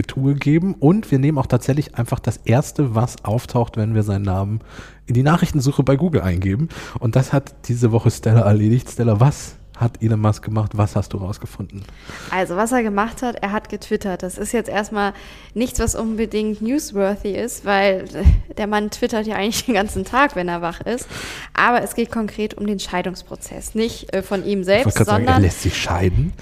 Getue 0.00 0.34
geben 0.34 0.74
und 0.78 1.10
wir 1.10 1.18
nehmen 1.18 1.36
auch 1.36 1.46
tatsächlich 1.46 1.96
einfach 1.96 2.20
das 2.20 2.38
erste, 2.38 2.94
was 2.94 3.22
auftaucht, 3.24 3.76
wenn 3.76 3.94
wir 3.94 4.02
seinen 4.02 4.24
Namen 4.24 4.60
in 5.06 5.12
die 5.12 5.22
Nachrichtensuche 5.22 5.82
bei 5.82 5.96
Google 5.96 6.22
eingeben. 6.22 6.70
Und 6.98 7.16
das 7.16 7.34
hat 7.34 7.54
diese 7.68 7.92
Woche 7.92 8.10
Stella 8.10 8.40
erledigt. 8.40 8.88
Stella, 8.88 9.20
was 9.20 9.56
hat 9.76 10.02
Elon 10.02 10.20
Musk 10.20 10.44
gemacht? 10.44 10.72
Was 10.74 10.96
hast 10.96 11.12
du 11.12 11.18
rausgefunden? 11.18 11.82
Also, 12.30 12.56
was 12.56 12.72
er 12.72 12.82
gemacht 12.82 13.22
hat, 13.22 13.36
er 13.42 13.52
hat 13.52 13.68
getwittert. 13.68 14.22
Das 14.22 14.38
ist 14.38 14.52
jetzt 14.52 14.68
erstmal 14.68 15.12
nichts, 15.54 15.80
was 15.80 15.94
unbedingt 15.94 16.62
newsworthy 16.62 17.32
ist, 17.32 17.64
weil 17.64 18.04
der 18.56 18.66
Mann 18.66 18.90
twittert 18.90 19.26
ja 19.26 19.36
eigentlich 19.36 19.64
den 19.66 19.74
ganzen 19.74 20.04
Tag, 20.04 20.36
wenn 20.36 20.48
er 20.48 20.62
wach 20.62 20.80
ist. 20.82 21.06
Aber 21.54 21.82
es 21.82 21.94
geht 21.94 22.10
konkret 22.10 22.54
um 22.54 22.66
den 22.66 22.78
Scheidungsprozess. 22.78 23.74
Nicht 23.74 24.14
äh, 24.14 24.22
von 24.22 24.44
ihm 24.44 24.64
selbst, 24.64 24.96
sondern. 24.96 25.16
Sagen, 25.16 25.26
er 25.26 25.40
lässt 25.40 25.62
sich 25.62 25.76
scheiden. 25.76 26.32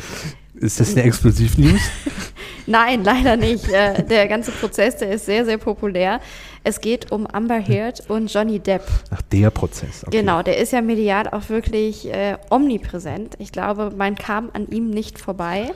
Ist 0.60 0.80
das 0.80 0.92
eine 0.92 1.04
Explosiv-News? 1.04 1.80
Nein, 2.66 3.04
leider 3.04 3.36
nicht. 3.36 3.68
Äh, 3.68 4.02
der 4.02 4.28
ganze 4.28 4.50
Prozess, 4.50 4.96
der 4.96 5.12
ist 5.12 5.26
sehr, 5.26 5.44
sehr 5.44 5.58
populär. 5.58 6.20
Es 6.64 6.80
geht 6.80 7.12
um 7.12 7.26
Amber 7.26 7.60
Heard 7.60 8.10
und 8.10 8.32
Johnny 8.32 8.58
Depp. 8.58 8.82
Ach, 9.10 9.22
der 9.22 9.50
Prozess. 9.50 10.04
Okay. 10.06 10.18
Genau, 10.18 10.42
der 10.42 10.58
ist 10.58 10.72
ja 10.72 10.82
medial 10.82 11.28
auch 11.28 11.48
wirklich 11.48 12.12
äh, 12.12 12.36
omnipräsent. 12.50 13.36
Ich 13.38 13.52
glaube, 13.52 13.92
man 13.96 14.16
kam 14.16 14.50
an 14.52 14.66
ihm 14.68 14.90
nicht 14.90 15.18
vorbei. 15.18 15.70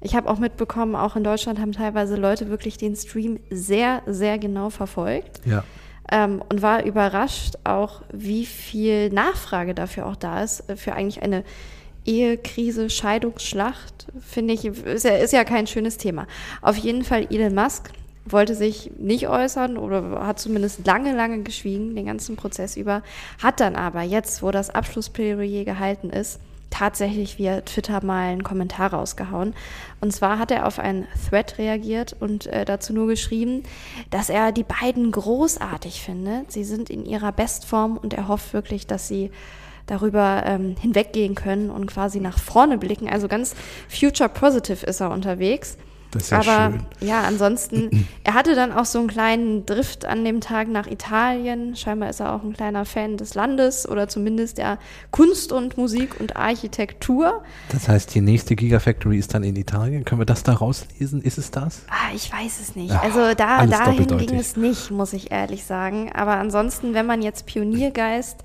Ich 0.00 0.14
habe 0.14 0.30
auch 0.30 0.38
mitbekommen, 0.38 0.94
auch 0.94 1.16
in 1.16 1.24
Deutschland 1.24 1.58
haben 1.58 1.72
teilweise 1.72 2.16
Leute 2.16 2.48
wirklich 2.48 2.78
den 2.78 2.94
Stream 2.96 3.40
sehr, 3.50 4.02
sehr 4.06 4.38
genau 4.38 4.70
verfolgt. 4.70 5.40
Ja. 5.44 5.64
Ähm, 6.12 6.42
und 6.48 6.62
war 6.62 6.84
überrascht 6.84 7.54
auch, 7.64 8.02
wie 8.12 8.46
viel 8.46 9.10
Nachfrage 9.10 9.74
dafür 9.74 10.06
auch 10.06 10.16
da 10.16 10.42
ist, 10.42 10.68
äh, 10.68 10.76
für 10.76 10.92
eigentlich 10.94 11.22
eine 11.22 11.44
Ehekrise, 12.06 12.90
Scheidungsschlacht, 12.90 14.06
finde 14.20 14.54
ich, 14.54 14.64
ist 14.64 15.04
ja, 15.04 15.16
ist 15.16 15.32
ja 15.32 15.44
kein 15.44 15.66
schönes 15.66 15.96
Thema. 15.96 16.26
Auf 16.62 16.76
jeden 16.76 17.04
Fall 17.04 17.26
Elon 17.30 17.54
Musk 17.54 17.90
wollte 18.24 18.54
sich 18.54 18.90
nicht 18.98 19.28
äußern 19.28 19.76
oder 19.76 20.26
hat 20.26 20.38
zumindest 20.38 20.86
lange, 20.86 21.14
lange 21.14 21.42
geschwiegen, 21.42 21.94
den 21.94 22.06
ganzen 22.06 22.36
Prozess 22.36 22.76
über, 22.76 23.02
hat 23.42 23.60
dann 23.60 23.76
aber 23.76 24.02
jetzt, 24.02 24.42
wo 24.42 24.50
das 24.50 24.70
Abschlussplädoyer 24.70 25.64
gehalten 25.64 26.10
ist, 26.10 26.40
tatsächlich 26.70 27.38
via 27.38 27.62
Twitter 27.62 28.02
mal 28.04 28.28
einen 28.28 28.44
Kommentar 28.44 28.92
rausgehauen. 28.92 29.54
Und 30.00 30.12
zwar 30.12 30.38
hat 30.38 30.50
er 30.50 30.66
auf 30.66 30.78
einen 30.78 31.06
Thread 31.28 31.58
reagiert 31.58 32.16
und 32.18 32.46
äh, 32.46 32.64
dazu 32.64 32.92
nur 32.92 33.08
geschrieben, 33.08 33.64
dass 34.10 34.30
er 34.30 34.52
die 34.52 34.64
beiden 34.64 35.10
großartig 35.10 36.00
findet. 36.00 36.52
Sie 36.52 36.64
sind 36.64 36.88
in 36.88 37.04
ihrer 37.04 37.32
Bestform 37.32 37.96
und 37.96 38.14
er 38.14 38.28
hofft 38.28 38.52
wirklich, 38.52 38.86
dass 38.86 39.08
sie 39.08 39.30
darüber 39.90 40.44
ähm, 40.46 40.76
hinweggehen 40.80 41.34
können 41.34 41.68
und 41.68 41.86
quasi 41.86 42.20
nach 42.20 42.38
vorne 42.38 42.78
blicken. 42.78 43.08
Also 43.08 43.28
ganz 43.28 43.54
future 43.88 44.28
positive 44.28 44.86
ist 44.86 45.00
er 45.00 45.10
unterwegs. 45.10 45.76
Das 46.12 46.24
ist 46.24 46.30
ja 46.30 46.38
Aber 46.40 46.72
schön. 46.72 47.08
ja, 47.08 47.22
ansonsten, 47.22 48.06
er 48.24 48.34
hatte 48.34 48.54
dann 48.54 48.72
auch 48.72 48.84
so 48.84 48.98
einen 48.98 49.08
kleinen 49.08 49.66
Drift 49.66 50.04
an 50.04 50.24
dem 50.24 50.40
Tag 50.40 50.68
nach 50.68 50.86
Italien. 50.88 51.76
Scheinbar 51.76 52.10
ist 52.10 52.20
er 52.20 52.34
auch 52.34 52.42
ein 52.42 52.52
kleiner 52.52 52.84
Fan 52.84 53.16
des 53.16 53.34
Landes 53.34 53.88
oder 53.88 54.08
zumindest 54.08 54.58
der 54.58 54.78
Kunst 55.12 55.52
und 55.52 55.76
Musik 55.76 56.18
und 56.18 56.36
Architektur. 56.36 57.42
Das 57.70 57.88
heißt, 57.88 58.12
die 58.14 58.20
nächste 58.20 58.56
Gigafactory 58.56 59.18
ist 59.18 59.34
dann 59.34 59.44
in 59.44 59.54
Italien. 59.54 60.04
Können 60.04 60.20
wir 60.20 60.26
das 60.26 60.42
da 60.42 60.54
rauslesen? 60.54 61.22
Ist 61.22 61.38
es 61.38 61.50
das? 61.52 61.82
Ah, 61.88 62.14
ich 62.14 62.32
weiß 62.32 62.60
es 62.60 62.74
nicht. 62.74 62.92
Also 62.92 63.34
da, 63.34 63.66
dahin 63.66 64.06
ging 64.18 64.34
es 64.34 64.56
nicht, 64.56 64.90
muss 64.90 65.12
ich 65.12 65.30
ehrlich 65.30 65.64
sagen. 65.64 66.10
Aber 66.12 66.36
ansonsten, 66.36 66.94
wenn 66.94 67.06
man 67.06 67.22
jetzt 67.22 67.46
Pioniergeist 67.46 68.38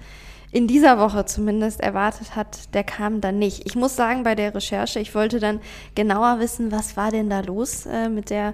in 0.56 0.68
dieser 0.68 0.98
Woche 1.00 1.26
zumindest 1.26 1.82
erwartet 1.82 2.38
hat, 2.38 2.74
der 2.74 2.86
kam 2.86 3.20
dann 3.20 3.38
nicht. 3.38 3.66
Ich 3.66 3.76
muss 3.76 3.98
sagen, 3.98 4.24
bei 4.24 4.36
der 4.36 4.56
Recherche, 4.56 5.02
ich 5.02 5.14
wollte 5.14 5.42
dann 5.42 5.60
genauer 5.96 6.40
wissen, 6.40 6.72
was 6.72 6.96
war 6.96 7.12
denn 7.12 7.30
da 7.30 7.42
los 7.42 7.86
äh, 7.86 8.08
mit 8.08 8.30
der 8.30 8.54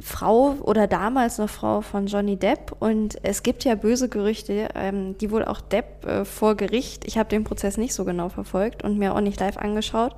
Frau 0.00 0.56
oder 0.60 0.88
damals 0.88 1.38
noch 1.38 1.48
Frau 1.48 1.82
von 1.82 2.08
Johnny 2.08 2.36
Depp. 2.36 2.74
Und 2.80 3.16
es 3.22 3.44
gibt 3.44 3.62
ja 3.62 3.76
böse 3.76 4.08
Gerüchte, 4.08 4.70
ähm, 4.74 5.16
die 5.18 5.30
wohl 5.30 5.44
auch 5.44 5.60
Depp 5.60 6.04
äh, 6.04 6.24
vor 6.24 6.56
Gericht, 6.56 7.04
ich 7.06 7.16
habe 7.16 7.28
den 7.28 7.44
Prozess 7.44 7.76
nicht 7.76 7.94
so 7.94 8.04
genau 8.04 8.28
verfolgt 8.28 8.82
und 8.82 8.98
mir 8.98 9.14
auch 9.14 9.20
nicht 9.20 9.38
live 9.38 9.56
angeschaut, 9.56 10.16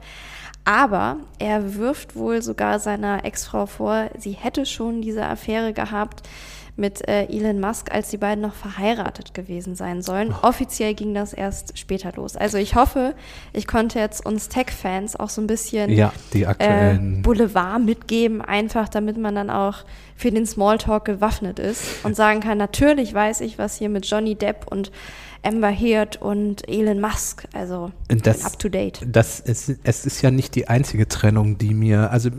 aber 0.65 1.19
er 1.39 1.75
wirft 1.75 2.17
wohl 2.17 2.41
sogar 2.41 2.79
seiner 2.79 3.27
Ex-Frau 3.27 3.67
vor, 3.67 4.09
sie 4.17 4.33
hätte 4.33 4.65
schon 4.65 5.03
diese 5.03 5.27
Affäre 5.27 5.75
gehabt 5.75 6.23
mit 6.75 7.07
äh, 7.07 7.25
Elon 7.27 7.61
Musk, 7.61 7.93
als 7.93 8.09
die 8.09 8.17
beiden 8.17 8.41
noch 8.43 8.55
verheiratet 8.55 9.35
gewesen 9.35 9.75
sein 9.77 10.01
sollen. 10.01 10.33
Offiziell 10.43 10.95
ging 10.95 11.13
das 11.13 11.35
erst 11.35 11.79
später 11.79 12.13
los. 12.17 12.35
Also 12.35 12.57
ich 12.57 12.75
hoffe, 12.75 13.15
ich 13.53 13.67
konnte 13.67 13.99
jetzt 13.99 14.25
uns 14.25 14.49
Tech-Fans 14.49 15.17
auch 15.17 15.29
so 15.29 15.43
ein 15.43 15.47
bisschen 15.47 15.91
Ja, 15.91 16.13
die 16.33 16.43
äh, 16.43 16.47
aktuellen. 16.47 17.21
Boulevard 17.23 17.85
mitgeben, 17.85 18.41
einfach 18.41 18.89
damit 18.89 19.19
man 19.19 19.35
dann 19.35 19.51
auch 19.51 19.85
für 20.17 20.31
den 20.31 20.47
Smalltalk 20.47 21.05
gewaffnet 21.05 21.59
ist 21.59 22.05
und 22.05 22.17
sagen 22.17 22.41
kann, 22.41 22.57
natürlich 22.57 23.13
weiß 23.13 23.43
ich, 23.43 23.59
was 23.59 23.77
hier 23.77 23.91
mit 23.91 24.07
Johnny 24.07 24.35
Depp 24.35 24.67
und 24.71 24.91
Amber 25.45 25.73
Heard 25.73 26.23
und 26.23 26.69
Elon 26.69 27.01
Musk, 27.01 27.49
also 27.53 27.91
Das- 28.07 28.45
up 28.45 28.61
to 28.61 28.69
date. 28.69 29.01
Das 29.05 29.41
ist, 29.41 29.75
es 29.83 30.07
ist 30.07 30.23
ja 30.23 30.31
nicht 30.31 30.55
die 30.55 30.69
einzige 30.69 31.09
Trennung, 31.09 31.59
die 31.59 31.75
mir, 31.75 32.13
also 32.13 32.31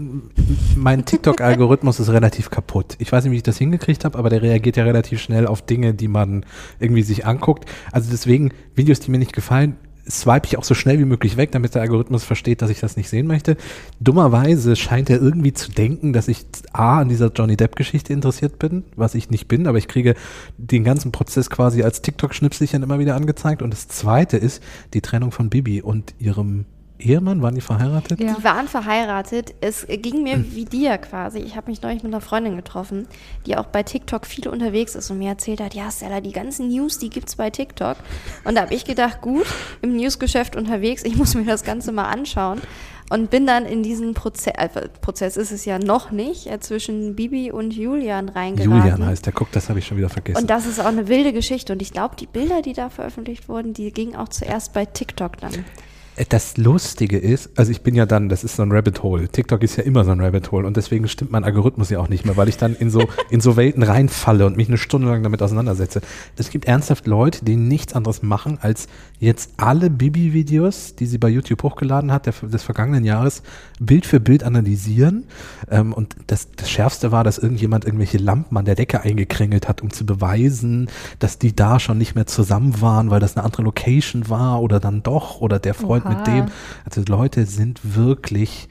mein 0.78 1.04
TikTok-Algorithmus 1.04 2.00
ist 2.00 2.10
relativ 2.10 2.50
kaputt. 2.50 2.96
Ich 3.00 3.12
weiß 3.12 3.26
nicht, 3.26 3.34
wie 3.34 3.38
ich 3.38 3.44
das 3.44 3.58
hingekriegt 3.58 4.06
habe, 4.06 4.18
aber 4.24 4.30
der 4.30 4.42
reagiert 4.42 4.78
ja 4.78 4.86
relativ 4.86 5.20
schnell 5.20 5.48
auf 5.48 5.62
Dinge, 5.62 5.94
die 5.94 6.08
man 6.08 6.46
irgendwie 6.80 7.02
sich 7.02 7.26
anguckt. 7.26 7.70
Also 7.92 8.10
deswegen, 8.10 8.52
Videos, 8.74 9.02
die 9.02 9.12
mir 9.12 9.18
nicht 9.18 9.34
gefallen, 9.34 9.76
swipe 10.10 10.48
ich 10.48 10.58
auch 10.58 10.64
so 10.64 10.76
schnell 10.76 10.98
wie 10.98 11.06
möglich 11.06 11.36
weg, 11.36 11.52
damit 11.52 11.76
der 11.76 11.82
Algorithmus 11.82 12.24
versteht, 12.24 12.62
dass 12.62 12.70
ich 12.70 12.80
das 12.80 12.96
nicht 12.96 13.10
sehen 13.10 13.28
möchte. 13.28 13.58
Dummerweise 14.00 14.78
scheint 14.78 15.10
er 15.10 15.22
irgendwie 15.22 15.52
zu 15.52 15.72
denken, 15.72 16.14
dass 16.14 16.30
ich 16.30 16.46
A, 16.72 17.00
an 17.02 17.10
dieser 17.10 17.32
Johnny 17.34 17.58
Depp-Geschichte 17.58 18.14
interessiert 18.14 18.60
bin, 18.60 18.84
was 18.96 19.14
ich 19.14 19.30
nicht 19.30 19.50
bin, 19.50 19.68
aber 19.68 19.78
ich 19.78 19.90
kriege 19.90 20.16
den 20.58 20.86
ganzen 20.86 21.12
Prozess 21.12 21.50
quasi 21.50 21.84
als 21.84 22.02
TikTok-Schnipselchen 22.02 22.82
immer 22.82 23.00
wieder 23.00 23.16
angezeigt. 23.16 23.62
Und 23.62 23.72
das 23.72 23.90
zweite 23.90 24.38
ist 24.38 24.64
die 24.94 25.02
Trennung 25.02 25.32
von 25.32 25.50
Bibi 25.50 25.82
und 25.82 26.16
ihrem 26.20 26.66
Ehemann. 27.04 27.42
Waren 27.42 27.56
die 27.56 27.62
verheiratet? 27.62 28.20
Ja. 28.20 28.34
Die 28.34 28.44
waren 28.44 28.68
verheiratet. 28.68 29.54
Es 29.62 29.86
ging 29.88 30.24
mir 30.24 30.44
wie 30.54 30.66
dir 30.66 30.98
quasi. 30.98 31.40
Ich 31.40 31.56
habe 31.56 31.70
mich 31.70 31.82
neulich 31.82 32.04
mit 32.04 32.14
einer 32.14 32.22
Freundin 32.22 32.56
getroffen, 32.56 33.08
die 33.46 33.58
auch 33.58 33.66
bei 33.66 33.84
TikTok 33.84 34.26
viel 34.26 34.48
unterwegs 34.48 34.96
ist 34.96 35.12
und 35.12 35.20
mir 35.20 35.30
erzählt 35.30 35.62
hat, 35.62 35.74
ja, 35.74 35.90
Stella, 35.92 36.22
die 36.22 36.32
ganzen 36.32 36.70
News, 36.70 37.00
die 37.00 37.10
gibt's 37.10 37.36
bei 37.36 37.50
TikTok. 37.50 37.98
Und 38.44 38.56
da 38.56 38.62
habe 38.62 38.74
ich 38.74 38.86
gedacht, 38.86 39.22
gut, 39.22 39.46
im 39.82 39.96
Newsgeschäft 39.96 40.56
unterwegs, 40.56 41.04
ich 41.04 41.16
muss 41.16 41.36
mir 41.36 41.46
das 41.46 41.64
Ganze 41.64 41.92
mal 41.92 42.06
anschauen. 42.10 42.62
Und 43.10 43.30
bin 43.30 43.46
dann 43.46 43.66
in 43.66 43.84
diesen 43.84 44.14
Prozess, 44.14 44.54
äh, 44.58 44.70
Prozess 45.02 45.38
ist 45.38 45.52
es 45.52 45.66
ja 45.66 45.78
noch 45.78 46.12
nicht, 46.12 46.48
äh, 46.48 46.60
zwischen 46.60 47.16
Bibi 47.16 47.52
und 47.52 47.74
Julian 47.74 48.30
reingeraten. 48.30 48.72
Julian 48.72 49.06
heißt 49.06 49.26
der. 49.26 49.34
Guck, 49.34 49.52
das 49.52 49.70
habe 49.70 49.80
ich 49.80 49.86
schon 49.86 49.98
wieder 49.98 50.10
vergessen. 50.10 50.42
Und 50.42 50.50
das 50.50 50.66
ist 50.66 50.80
auch 50.80 50.86
eine 50.86 51.08
wilde 51.08 51.34
Geschichte. 51.34 51.74
Und 51.74 51.82
ich 51.82 51.92
glaube, 51.92 52.16
die 52.16 52.26
Bilder, 52.26 52.62
die 52.62 52.74
da 52.74 52.90
veröffentlicht 52.90 53.50
wurden, 53.50 53.74
die 53.74 53.92
gingen 53.92 54.16
auch 54.16 54.30
zuerst 54.30 54.74
bei 54.74 54.86
TikTok 54.86 55.38
dann. 55.38 55.66
Äh, 56.16 56.26
Das 56.30 56.58
Lustige 56.58 57.18
ist, 57.18 57.50
also 57.58 57.72
ich 57.72 57.82
bin 57.82 57.96
ja 57.96 58.06
dann, 58.06 58.30
das 58.30 58.44
ist 58.44 58.56
so 58.56 58.64
ein 58.64 58.72
Rabbit 58.72 59.04
Hole. 59.04 59.28
TikTok 59.30 59.64
ist 59.64 59.76
ja 59.76 59.84
immer 59.84 60.04
so 60.04 60.12
ein 60.12 60.22
Rabbit 60.22 60.52
Hole 60.52 60.68
und 60.68 60.78
deswegen 60.78 61.08
stimmt 61.08 61.32
mein 61.32 61.44
Algorithmus 61.44 61.90
ja 61.90 62.00
auch 62.00 62.10
nicht 62.10 62.26
mehr, 62.26 62.38
weil 62.38 62.50
ich 62.50 62.58
dann 62.58 62.76
in 62.76 62.90
so, 62.90 63.08
in 63.30 63.42
so 63.42 63.56
Welten 63.56 63.84
reinfalle 63.84 64.46
und 64.46 64.58
mich 64.58 64.68
eine 64.68 64.78
Stunde 64.78 65.08
lang 65.08 65.24
damit 65.24 65.42
auseinandersetze. 65.42 66.02
Es 66.38 66.50
gibt 66.50 66.66
ernsthaft 66.66 67.08
Leute, 67.08 67.46
die 67.46 67.56
nichts 67.56 67.94
anderes 67.94 68.24
machen, 68.24 68.58
als 68.62 68.88
jetzt 69.20 69.52
alle 69.58 69.90
Bibi-Videos, 69.90 70.96
die 70.96 71.06
sie 71.06 71.18
bei 71.18 71.30
YouTube 71.30 71.64
hochgeladen 71.64 72.12
hat, 72.12 72.26
der, 72.26 72.34
des 72.34 72.64
vergangenen 72.64 73.06
Jahres, 73.06 73.44
Bild 73.80 74.06
für 74.06 74.20
Bild 74.20 74.44
analysieren. 74.44 75.26
Ähm, 75.70 75.94
und 75.94 76.16
das, 76.28 76.50
das 76.56 76.70
Schärfste 76.70 77.12
war, 77.12 77.24
dass 77.24 77.38
irgendjemand 77.38 77.86
irgendwelche 77.86 78.18
Lampen 78.18 78.58
an 78.58 78.66
der 78.66 78.76
Decke 78.76 79.02
eingekringelt 79.02 79.68
hat, 79.68 79.82
um 79.82 79.92
zu 79.92 80.06
beweisen, 80.06 80.90
dass 81.20 81.40
die 81.40 81.56
da 81.56 81.80
schon 81.80 81.98
nicht 81.98 82.16
mehr 82.16 82.26
zusammen 82.26 82.82
waren, 82.82 83.10
weil 83.10 83.20
das 83.20 83.36
eine 83.36 83.46
andere 83.46 83.64
Location 83.64 84.30
war 84.30 84.62
oder 84.62 84.80
dann 84.80 85.04
doch 85.04 85.42
oder 85.42 85.60
der 85.60 85.74
Freund 85.74 86.03
mit 86.06 86.18
Oha. 86.18 86.24
dem. 86.24 86.46
Also 86.86 87.04
Leute 87.08 87.46
sind 87.46 87.80
wirklich 87.84 88.68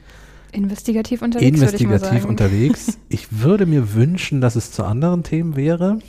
Investigativ 0.51 1.21
unterwegs, 1.23 1.59
würde 1.59 1.75
ich 1.75 1.83
mal 1.83 1.93
investigativ 1.95 2.21
sagen. 2.21 2.29
unterwegs. 2.29 2.97
Ich 3.09 3.41
würde 3.41 3.65
mir 3.65 3.93
wünschen, 3.93 4.39
dass 4.41 4.55
es 4.55 4.71
zu 4.71 4.83
anderen 4.83 5.23
Themen 5.23 5.55
wäre. 5.55 5.99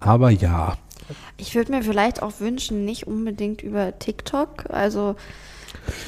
Aber 0.00 0.30
ja, 0.30 0.76
Ich 1.36 1.54
würde 1.54 1.72
mir 1.72 1.82
vielleicht 1.82 2.22
auch 2.22 2.40
wünschen, 2.40 2.84
nicht 2.84 3.06
unbedingt 3.06 3.62
über 3.62 3.98
TikTok, 3.98 4.70
also 4.70 5.16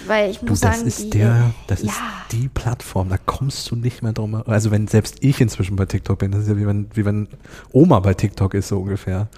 weil 0.07 0.31
ich 0.31 0.39
du, 0.39 0.47
muss 0.47 0.61
das 0.61 0.77
sagen, 0.77 0.89
ist 0.89 1.05
die, 1.05 1.11
der, 1.11 1.51
das 1.67 1.83
ja, 1.83 1.89
ist 1.89 2.01
die 2.33 2.49
Plattform, 2.49 3.09
da 3.09 3.19
kommst 3.19 3.71
du 3.71 3.77
nicht 3.77 4.03
mehr 4.03 4.13
drum. 4.13 4.33
herum. 4.33 4.51
Also 4.51 4.71
wenn 4.71 4.87
selbst 4.87 5.19
ich 5.21 5.41
inzwischen 5.41 5.77
bei 5.77 5.87
TikTok 5.87 6.19
bin, 6.19 6.31
das 6.33 6.43
ist 6.43 6.49
ja 6.49 6.57
wie 6.57 6.67
wenn, 6.67 6.89
wie 6.95 7.05
wenn 7.05 7.29
Oma 7.73 8.01
bei 8.01 8.15
TikTok 8.15 8.55
ist, 8.55 8.69
so 8.69 8.81
ungefähr. 8.81 9.29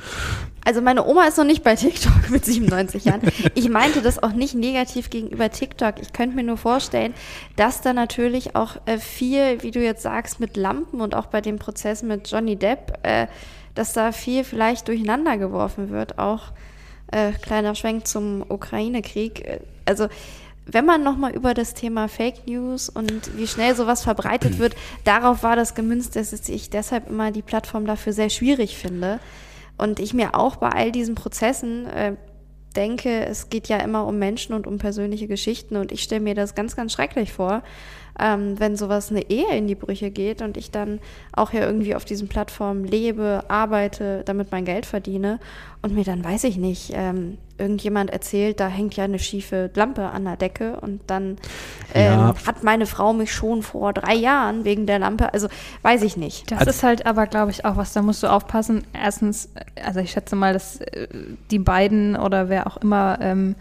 Also 0.69 0.83
meine 0.83 1.07
Oma 1.07 1.25
ist 1.25 1.39
noch 1.39 1.47
nicht 1.47 1.65
bei 1.65 1.77
TikTok 1.77 2.29
mit 2.29 2.45
97 2.45 3.07
Jahren. 3.07 3.23
Ich 3.55 3.71
meinte 3.71 4.03
das 4.03 4.23
auch 4.23 4.33
nicht 4.33 4.55
negativ 4.55 5.09
gegenüber 5.09 5.49
TikTok. 5.51 5.95
Ich 6.03 6.13
könnte 6.13 6.37
mir 6.37 6.43
nur 6.43 6.59
vorstellen, 6.59 7.15
dass 7.57 7.81
da 7.81 7.95
natürlich 7.95 8.55
auch 8.55 8.77
äh, 8.85 8.99
viel, 8.99 9.63
wie 9.63 9.71
du 9.71 9.83
jetzt 9.83 10.03
sagst, 10.03 10.41
mit 10.41 10.59
Lampen 10.59 11.01
und 11.01 11.15
auch 11.15 11.25
bei 11.25 11.41
dem 11.41 11.59
Prozess 11.59 12.03
mit 12.03 12.31
Johnny 12.31 12.57
Depp, 12.57 12.99
äh, 13.03 13.29
dass 13.75 13.95
da 13.95 14.13
viel 14.13 14.45
vielleicht 14.45 14.89
durcheinander 14.89 15.39
geworfen 15.39 15.89
wird. 15.89 16.19
Auch 16.19 16.53
äh, 17.13 17.33
kleiner 17.33 17.75
Schwenk 17.75 18.07
zum 18.07 18.45
Ukraine-Krieg. 18.47 19.47
Äh, 19.47 19.61
Also 19.87 20.09
wenn 20.67 20.85
man 20.85 21.03
nochmal 21.03 21.35
über 21.35 21.55
das 21.55 21.73
Thema 21.73 22.09
Fake 22.09 22.47
News 22.47 22.91
und 22.91 23.39
wie 23.39 23.47
schnell 23.47 23.75
sowas 23.75 24.03
verbreitet 24.03 24.59
wird, 24.59 24.77
darauf 25.05 25.43
war 25.43 25.57
das 25.57 25.75
gemünzt, 25.75 26.15
dass 26.15 26.31
ich 26.51 26.69
deshalb 26.69 27.09
immer 27.09 27.31
die 27.31 27.41
Plattform 27.41 27.87
dafür 27.87 28.13
sehr 28.13 28.29
schwierig 28.29 28.77
finde. 28.77 29.19
Und 29.79 30.01
ich 30.01 30.13
mir 30.13 30.35
auch 30.35 30.57
bei 30.57 30.71
all 30.71 30.93
diesen 30.93 31.15
Prozessen 31.15 31.87
äh, 31.87 32.17
denke, 32.77 33.25
es 33.27 33.49
geht 33.49 33.69
ja 33.69 33.79
immer 33.79 34.07
um 34.07 34.19
Menschen 34.19 34.55
und 34.55 34.67
um 34.67 34.79
persönliche 34.79 35.27
Geschichten. 35.27 35.77
Und 35.77 35.93
ich 35.93 36.03
stelle 36.03 36.21
mir 36.21 36.35
das 36.35 36.55
ganz, 36.55 36.77
ganz 36.77 36.93
schrecklich 36.93 37.33
vor, 37.33 37.63
ähm, 38.19 38.59
wenn 38.59 38.77
sowas 38.77 39.11
eine 39.11 39.29
Ehe 39.31 39.55
in 39.57 39.67
die 39.67 39.75
Brüche 39.75 40.11
geht 40.11 40.43
und 40.43 40.57
ich 40.57 40.71
dann 40.71 41.01
auch 41.33 41.53
ja 41.53 41.61
irgendwie 41.65 41.95
auf 41.95 42.05
diesen 42.05 42.29
Plattformen 42.29 42.85
lebe, 42.85 43.45
arbeite, 43.49 44.23
damit 44.25 44.51
mein 44.53 44.65
Geld 44.65 44.87
verdiene 44.87 45.39
und 45.83 45.95
mir 45.95 46.05
dann, 46.05 46.25
weiß 46.25 46.45
ich 46.45 46.57
nicht, 46.57 46.93
ähm, 46.95 47.39
irgendjemand 47.59 48.11
erzählt, 48.11 48.61
da 48.61 48.69
hängt 48.69 48.95
ja 48.97 49.05
eine 49.05 49.19
schiefe 49.19 49.71
Lampe 49.75 50.03
an 50.11 50.25
der 50.25 50.37
Decke 50.37 50.79
und 50.81 51.01
dann 51.09 51.37
ähm, 51.95 52.05
Ja. 52.21 52.35
hat 52.47 52.63
meine 52.63 52.87
Frau 52.87 53.13
mich 53.13 53.33
schon 53.33 53.63
vor 53.63 53.93
drei 53.93 54.15
Jahren 54.15 54.65
wegen 54.65 54.87
der 54.87 54.99
Lampe, 55.01 55.33
also 55.33 55.49
weiß 55.83 56.03
ich 56.03 56.17
nicht. 56.17 56.51
Das 56.51 56.61
Also- 56.61 56.71
ist 56.71 56.83
halt 56.83 57.07
aber, 57.07 57.27
glaube 57.27 57.51
ich, 57.51 57.65
auch 57.65 57.77
was, 57.77 57.93
da 57.93 58.03
musst 58.03 58.23
du 58.23 58.29
aufpassen. 58.29 58.85
Erstens, 58.93 59.47
äh, 59.55 59.83
also 59.83 60.01
ich 60.01 60.11
schätze 60.13 60.37
mal, 60.37 60.53
dass 60.53 60.81
äh, 60.81 61.09
die 61.51 61.59
beiden 61.59 62.17
oder 62.17 62.49
wer 62.49 62.67
auch 62.67 62.77
immer 62.79 63.19
ähm, 63.21 63.55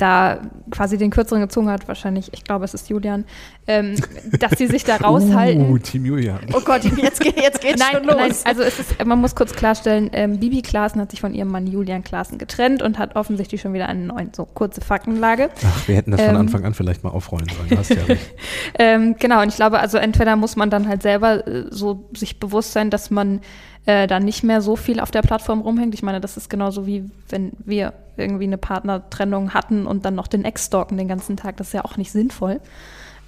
da 0.00 0.40
quasi 0.70 0.98
den 0.98 1.10
Kürzeren 1.10 1.42
gezogen 1.42 1.68
hat, 1.68 1.86
wahrscheinlich, 1.88 2.32
ich 2.32 2.44
glaube, 2.44 2.64
es 2.64 2.74
ist 2.74 2.88
Julian, 2.88 3.24
ähm, 3.66 3.96
dass 4.38 4.52
die 4.52 4.66
sich 4.66 4.84
da 4.84 4.96
raushalten. 5.02 5.70
Uh, 5.70 5.78
Team 5.78 6.04
Julian. 6.04 6.40
Oh 6.52 6.60
Gott, 6.60 6.84
jetzt, 6.84 7.20
geht, 7.20 7.36
jetzt 7.36 7.60
geht's 7.60 7.78
Nein, 7.78 7.92
schon 7.92 8.04
los. 8.04 8.16
nein, 8.16 8.32
also 8.44 8.62
es 8.62 8.78
ist, 8.78 9.04
man 9.04 9.20
muss 9.20 9.34
kurz 9.34 9.52
klarstellen, 9.52 10.10
ähm, 10.12 10.38
Bibi 10.38 10.62
Klaassen 10.62 11.00
hat 11.00 11.10
sich 11.10 11.20
von 11.20 11.34
ihrem 11.34 11.48
Mann 11.48 11.66
Julian 11.66 12.02
Klaassen 12.02 12.38
getrennt 12.38 12.82
und 12.82 12.98
hat 12.98 13.16
offensichtlich 13.16 13.60
schon 13.60 13.72
wieder 13.72 13.88
einen 13.88 14.06
neuen, 14.06 14.32
so 14.34 14.44
kurze 14.44 14.80
Faktenlage. 14.80 15.50
Ach, 15.64 15.88
wir 15.88 15.96
hätten 15.96 16.10
das 16.10 16.20
von 16.20 16.30
Ähm. 16.30 16.40
Anfang 16.40 16.64
an 16.64 16.74
vielleicht 16.74 17.04
mal 17.04 17.10
aufrollen 17.10 17.46
sollen. 17.48 17.78
Hast 17.78 17.90
ja 17.90 18.02
recht. 18.04 18.34
Ähm, 18.78 19.16
genau, 19.18 19.42
und 19.42 19.48
ich 19.48 19.56
glaube, 19.56 19.80
also 19.80 19.98
entweder 19.98 20.36
muss 20.36 20.56
man 20.56 20.70
dann 20.70 20.88
halt 20.88 21.02
selber 21.02 21.46
äh, 21.46 21.64
so 21.70 22.08
sich 22.16 22.40
bewusst 22.40 22.72
sein, 22.72 22.90
dass 22.90 23.10
man 23.10 23.40
äh, 23.86 24.06
da 24.06 24.20
nicht 24.20 24.42
mehr 24.42 24.60
so 24.60 24.76
viel 24.76 25.00
auf 25.00 25.10
der 25.10 25.22
Plattform 25.22 25.60
rumhängt. 25.60 25.94
Ich 25.94 26.02
meine, 26.02 26.20
das 26.20 26.36
ist 26.36 26.50
genauso 26.50 26.86
wie 26.86 27.10
wenn 27.28 27.52
wir 27.64 27.92
irgendwie 28.16 28.44
eine 28.44 28.58
Partnertrennung 28.58 29.54
hatten 29.54 29.86
und 29.86 30.04
dann 30.04 30.14
noch 30.14 30.26
den 30.26 30.44
Ex 30.44 30.66
stalken 30.66 30.96
den 30.96 31.08
ganzen 31.08 31.36
Tag. 31.36 31.56
Das 31.56 31.68
ist 31.68 31.72
ja 31.72 31.84
auch 31.84 31.96
nicht 31.96 32.12
sinnvoll. 32.12 32.60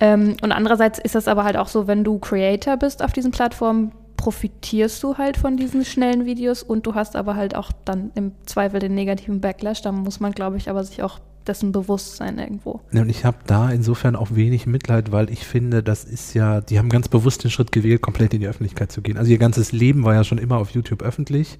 Ähm, 0.00 0.36
und 0.42 0.52
andererseits 0.52 0.98
ist 0.98 1.14
das 1.14 1.28
aber 1.28 1.44
halt 1.44 1.56
auch 1.56 1.68
so, 1.68 1.86
wenn 1.86 2.04
du 2.04 2.18
Creator 2.18 2.76
bist 2.76 3.02
auf 3.02 3.12
diesen 3.12 3.30
Plattformen, 3.30 3.92
profitierst 4.16 5.02
du 5.02 5.18
halt 5.18 5.36
von 5.36 5.56
diesen 5.56 5.84
schnellen 5.84 6.26
Videos 6.26 6.62
und 6.62 6.86
du 6.86 6.94
hast 6.94 7.16
aber 7.16 7.34
halt 7.34 7.56
auch 7.56 7.72
dann 7.84 8.12
im 8.14 8.32
Zweifel 8.46 8.78
den 8.78 8.94
negativen 8.94 9.40
Backlash. 9.40 9.82
Da 9.82 9.90
muss 9.90 10.20
man, 10.20 10.32
glaube 10.32 10.58
ich, 10.58 10.70
aber 10.70 10.84
sich 10.84 11.02
auch 11.02 11.18
dessen 11.46 11.72
bewusst 11.72 12.16
sein 12.16 12.38
irgendwo. 12.38 12.80
Ja, 12.92 13.02
und 13.02 13.08
ich 13.08 13.24
habe 13.24 13.38
da 13.46 13.70
insofern 13.70 14.16
auch 14.16 14.34
wenig 14.34 14.66
Mitleid, 14.66 15.12
weil 15.12 15.30
ich 15.30 15.46
finde, 15.46 15.82
das 15.82 16.04
ist 16.04 16.34
ja, 16.34 16.60
die 16.60 16.78
haben 16.78 16.88
ganz 16.88 17.08
bewusst 17.08 17.44
den 17.44 17.50
Schritt 17.50 17.72
gewählt, 17.72 18.02
komplett 18.02 18.34
in 18.34 18.40
die 18.40 18.48
Öffentlichkeit 18.48 18.92
zu 18.92 19.02
gehen. 19.02 19.16
Also 19.18 19.30
ihr 19.30 19.38
ganzes 19.38 19.72
Leben 19.72 20.04
war 20.04 20.14
ja 20.14 20.24
schon 20.24 20.38
immer 20.38 20.58
auf 20.58 20.70
YouTube 20.70 21.02
öffentlich 21.02 21.58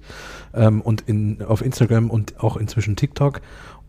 ähm, 0.53 0.81
und 0.81 1.01
in, 1.01 1.41
auf 1.41 1.63
Instagram 1.63 2.09
und 2.09 2.41
auch 2.43 2.57
inzwischen 2.57 2.95
TikTok. 2.95 3.41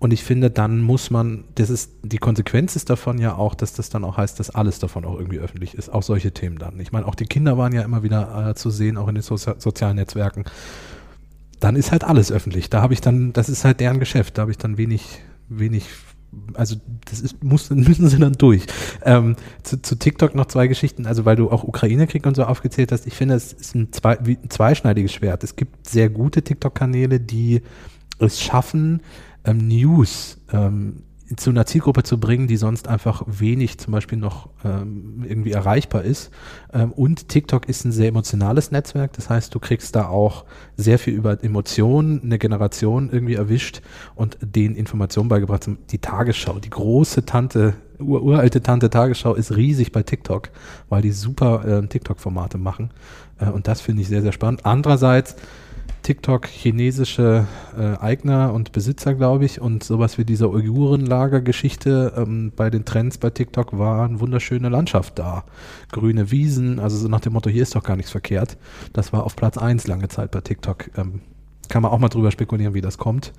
Und 0.04 0.12
ich 0.12 0.22
finde, 0.22 0.50
dann 0.50 0.82
muss 0.82 1.10
man, 1.10 1.44
das 1.54 1.70
ist, 1.70 1.92
die 2.02 2.18
Konsequenz 2.18 2.76
ist 2.76 2.90
davon 2.90 3.18
ja 3.18 3.36
auch, 3.36 3.54
dass 3.54 3.72
das 3.72 3.88
dann 3.88 4.04
auch 4.04 4.18
heißt, 4.18 4.38
dass 4.38 4.50
alles 4.50 4.78
davon 4.78 5.04
auch 5.06 5.18
irgendwie 5.18 5.38
öffentlich 5.38 5.74
ist, 5.74 5.90
auch 5.90 6.02
solche 6.02 6.32
Themen 6.32 6.58
dann. 6.58 6.78
Ich 6.78 6.92
meine, 6.92 7.06
auch 7.06 7.14
die 7.14 7.24
Kinder 7.24 7.56
waren 7.56 7.72
ja 7.72 7.82
immer 7.82 8.02
wieder 8.02 8.50
äh, 8.50 8.54
zu 8.54 8.68
sehen, 8.68 8.98
auch 8.98 9.08
in 9.08 9.14
den 9.14 9.22
so 9.22 9.36
sozialen 9.36 9.96
Netzwerken. 9.96 10.44
Dann 11.60 11.76
ist 11.76 11.90
halt 11.92 12.04
alles 12.04 12.30
öffentlich. 12.30 12.68
Da 12.68 12.82
habe 12.82 12.92
ich 12.92 13.00
dann, 13.00 13.32
das 13.32 13.48
ist 13.48 13.64
halt 13.64 13.80
deren 13.80 13.98
Geschäft, 13.98 14.36
da 14.36 14.42
habe 14.42 14.50
ich 14.50 14.58
dann 14.58 14.76
wenig, 14.76 15.22
wenig 15.48 15.86
also 16.54 16.76
das 17.08 17.20
ist, 17.20 17.42
muss, 17.42 17.70
müssen 17.70 18.08
sie 18.08 18.18
dann 18.18 18.32
durch. 18.32 18.66
Ähm, 19.04 19.36
zu, 19.62 19.80
zu, 19.80 19.96
TikTok 19.96 20.34
noch 20.34 20.46
zwei 20.46 20.66
Geschichten, 20.66 21.06
also 21.06 21.24
weil 21.24 21.36
du 21.36 21.50
auch 21.50 21.64
Ukraine-Krieg 21.64 22.26
und 22.26 22.34
so 22.34 22.44
aufgezählt 22.44 22.92
hast, 22.92 23.06
ich 23.06 23.14
finde, 23.14 23.34
es 23.34 23.52
ist 23.52 23.74
ein, 23.74 23.92
zwei, 23.92 24.18
ein 24.18 24.50
zweischneidiges 24.50 25.12
Schwert. 25.12 25.44
Es 25.44 25.56
gibt 25.56 25.88
sehr 25.88 26.08
gute 26.10 26.42
TikTok-Kanäle, 26.42 27.20
die 27.20 27.62
es 28.18 28.40
schaffen, 28.40 29.00
ähm, 29.44 29.58
News 29.68 30.38
ähm, 30.52 31.02
zu 31.36 31.50
einer 31.50 31.66
Zielgruppe 31.66 32.02
zu 32.02 32.18
bringen, 32.18 32.46
die 32.46 32.56
sonst 32.56 32.88
einfach 32.88 33.22
wenig 33.26 33.78
zum 33.78 33.92
Beispiel 33.92 34.18
noch 34.18 34.48
ähm, 34.64 35.24
irgendwie 35.26 35.52
erreichbar 35.52 36.02
ist. 36.02 36.30
Ähm, 36.72 36.92
und 36.92 37.28
TikTok 37.28 37.68
ist 37.68 37.84
ein 37.84 37.92
sehr 37.92 38.08
emotionales 38.08 38.70
Netzwerk. 38.70 39.12
Das 39.14 39.30
heißt, 39.30 39.54
du 39.54 39.58
kriegst 39.58 39.96
da 39.96 40.08
auch 40.08 40.44
sehr 40.76 40.98
viel 40.98 41.14
über 41.14 41.42
Emotionen, 41.42 42.20
eine 42.22 42.38
Generation 42.38 43.10
irgendwie 43.12 43.34
erwischt 43.34 43.82
und 44.14 44.38
den 44.40 44.74
Informationen 44.74 45.28
beigebracht. 45.28 45.68
Die 45.90 45.98
Tagesschau, 45.98 46.58
die 46.58 46.70
große 46.70 47.24
Tante, 47.24 47.74
ur 47.98 48.22
uralte 48.22 48.62
Tante 48.62 48.90
Tagesschau 48.90 49.34
ist 49.34 49.56
riesig 49.56 49.92
bei 49.92 50.02
TikTok, 50.02 50.50
weil 50.88 51.02
die 51.02 51.12
super 51.12 51.64
äh, 51.64 51.86
TikTok-Formate 51.86 52.58
machen. 52.58 52.90
Äh, 53.38 53.50
und 53.50 53.68
das 53.68 53.80
finde 53.80 54.02
ich 54.02 54.08
sehr, 54.08 54.22
sehr 54.22 54.32
spannend. 54.32 54.66
Andererseits 54.66 55.36
TikTok 56.04 56.46
chinesische 56.46 57.46
äh, 57.78 57.96
Eigner 57.98 58.52
und 58.52 58.72
Besitzer, 58.72 59.14
glaube 59.14 59.46
ich, 59.46 59.60
und 59.60 59.82
sowas 59.82 60.18
wie 60.18 60.26
diese 60.26 60.50
Uigurenlager-Geschichte 60.50 62.12
ähm, 62.14 62.52
bei 62.54 62.68
den 62.68 62.84
Trends 62.84 63.16
bei 63.16 63.30
TikTok 63.30 63.78
war 63.78 64.04
eine 64.04 64.20
wunderschöne 64.20 64.68
Landschaft 64.68 65.18
da. 65.18 65.44
Grüne 65.90 66.30
Wiesen, 66.30 66.78
also 66.78 66.98
so 66.98 67.08
nach 67.08 67.20
dem 67.20 67.32
Motto, 67.32 67.48
hier 67.48 67.62
ist 67.62 67.74
doch 67.74 67.82
gar 67.82 67.96
nichts 67.96 68.12
verkehrt. 68.12 68.58
Das 68.92 69.14
war 69.14 69.24
auf 69.24 69.34
Platz 69.34 69.56
1 69.56 69.86
lange 69.86 70.08
Zeit 70.08 70.30
bei 70.30 70.42
TikTok. 70.42 70.90
Ähm, 70.98 71.22
kann 71.68 71.82
man 71.82 71.90
auch 71.90 71.98
mal 71.98 72.08
drüber 72.08 72.30
spekulieren, 72.30 72.74
wie 72.74 72.80
das 72.80 72.98
kommt 72.98 73.32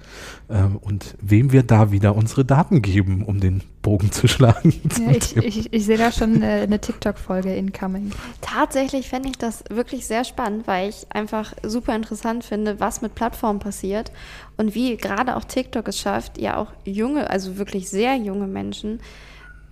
ähm, 0.50 0.78
und 0.82 1.16
wem 1.22 1.52
wir 1.52 1.64
da 1.64 1.92
wieder 1.92 2.16
unsere 2.16 2.46
Daten 2.46 2.82
geben, 2.82 3.24
um 3.24 3.40
den 3.40 3.62
Bogen 3.82 4.12
zu 4.12 4.28
schlagen. 4.28 4.74
Ja, 5.00 5.12
ich, 5.12 5.36
ich, 5.36 5.74
ich, 5.74 5.86
sehe 5.86 5.98
da 5.98 6.12
schon 6.12 6.36
eine, 6.36 6.62
eine 6.62 6.80
TikTok-Folge 6.80 7.54
incoming. 7.54 8.12
Tatsächlich 8.42 9.10
fände 9.10 9.30
ich 9.30 9.38
das 9.38 9.64
wirklich 9.70 10.08
sehr 10.08 10.24
spannend, 10.24 10.68
weil 10.68 10.90
ich 10.90 11.06
einfach 11.10 11.54
super 11.64 11.96
interessant 11.96 12.44
finde, 12.44 12.80
was 12.80 13.02
mit 13.02 13.14
Plattformen 13.14 13.60
passiert 13.60 14.12
und 14.58 14.74
wie 14.74 14.98
gerade 14.98 15.36
auch 15.36 15.44
TikTok 15.44 15.88
es 15.88 16.00
schafft, 16.00 16.40
ja 16.40 16.58
auch 16.58 16.72
junge, 16.86 17.30
also 17.30 17.58
wirklich 17.58 17.90
sehr 17.90 18.16
junge 18.16 18.48
Menschen 18.48 19.00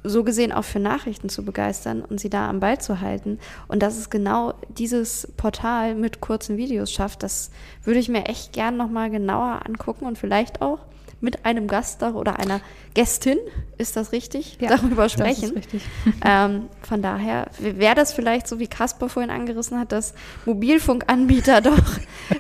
so 0.04 0.24
gesehen 0.24 0.52
auch 0.52 0.64
für 0.64 0.80
Nachrichten 0.80 1.30
zu 1.30 1.44
begeistern 1.44 2.02
und 2.02 2.20
sie 2.20 2.30
da 2.30 2.50
am 2.50 2.60
Ball 2.60 2.80
zu 2.80 3.02
halten. 3.02 3.40
Und 3.68 3.82
dass 3.82 3.98
es 3.98 4.10
genau 4.10 4.54
dieses 4.70 5.32
Portal 5.38 5.96
mit 5.96 6.22
kurzen 6.22 6.58
Videos 6.58 6.92
schafft, 6.92 7.24
das 7.24 7.52
würde 7.84 8.00
ich 8.00 8.10
mir 8.10 8.26
echt 8.26 8.54
gern 8.54 8.78
nochmal 8.78 9.10
genauer 9.10 9.62
angucken 9.66 10.06
und 10.06 10.18
vielleicht 10.18 10.62
auch 10.62 10.80
mit 11.24 11.46
einem 11.46 11.68
Gast 11.68 12.04
oder 12.04 12.38
einer 12.38 12.60
Gästin, 12.94 13.38
ist 13.78 13.96
das 13.96 14.12
richtig, 14.12 14.58
ja, 14.60 14.68
darüber 14.70 15.08
sprechen. 15.08 15.54
Das 15.56 15.66
ist 15.66 15.74
richtig. 15.74 15.82
Ähm, 16.26 16.68
von 16.82 17.02
daher 17.02 17.48
wäre 17.60 17.96
das 17.96 18.14
vielleicht 18.14 18.48
so, 18.48 18.60
wie 18.60 18.68
Kasper 18.68 19.10
vorhin 19.10 19.32
angerissen 19.32 19.80
hat, 19.80 19.92
dass 19.92 20.14
Mobilfunkanbieter 20.46 21.62
doch 21.62 21.82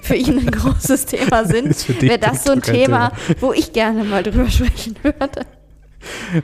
für 0.01 0.15
ihn 0.15 0.39
ein 0.39 0.51
großes 0.51 1.05
Thema 1.05 1.45
sind. 1.45 2.01
Wäre 2.01 2.19
das 2.19 2.43
so 2.43 2.51
ein 2.51 2.61
Thema, 2.61 3.09
Thema, 3.09 3.37
wo 3.39 3.53
ich 3.53 3.71
gerne 3.71 4.03
mal 4.03 4.21
drüber 4.21 4.49
sprechen 4.49 4.95
würde. 5.01 5.45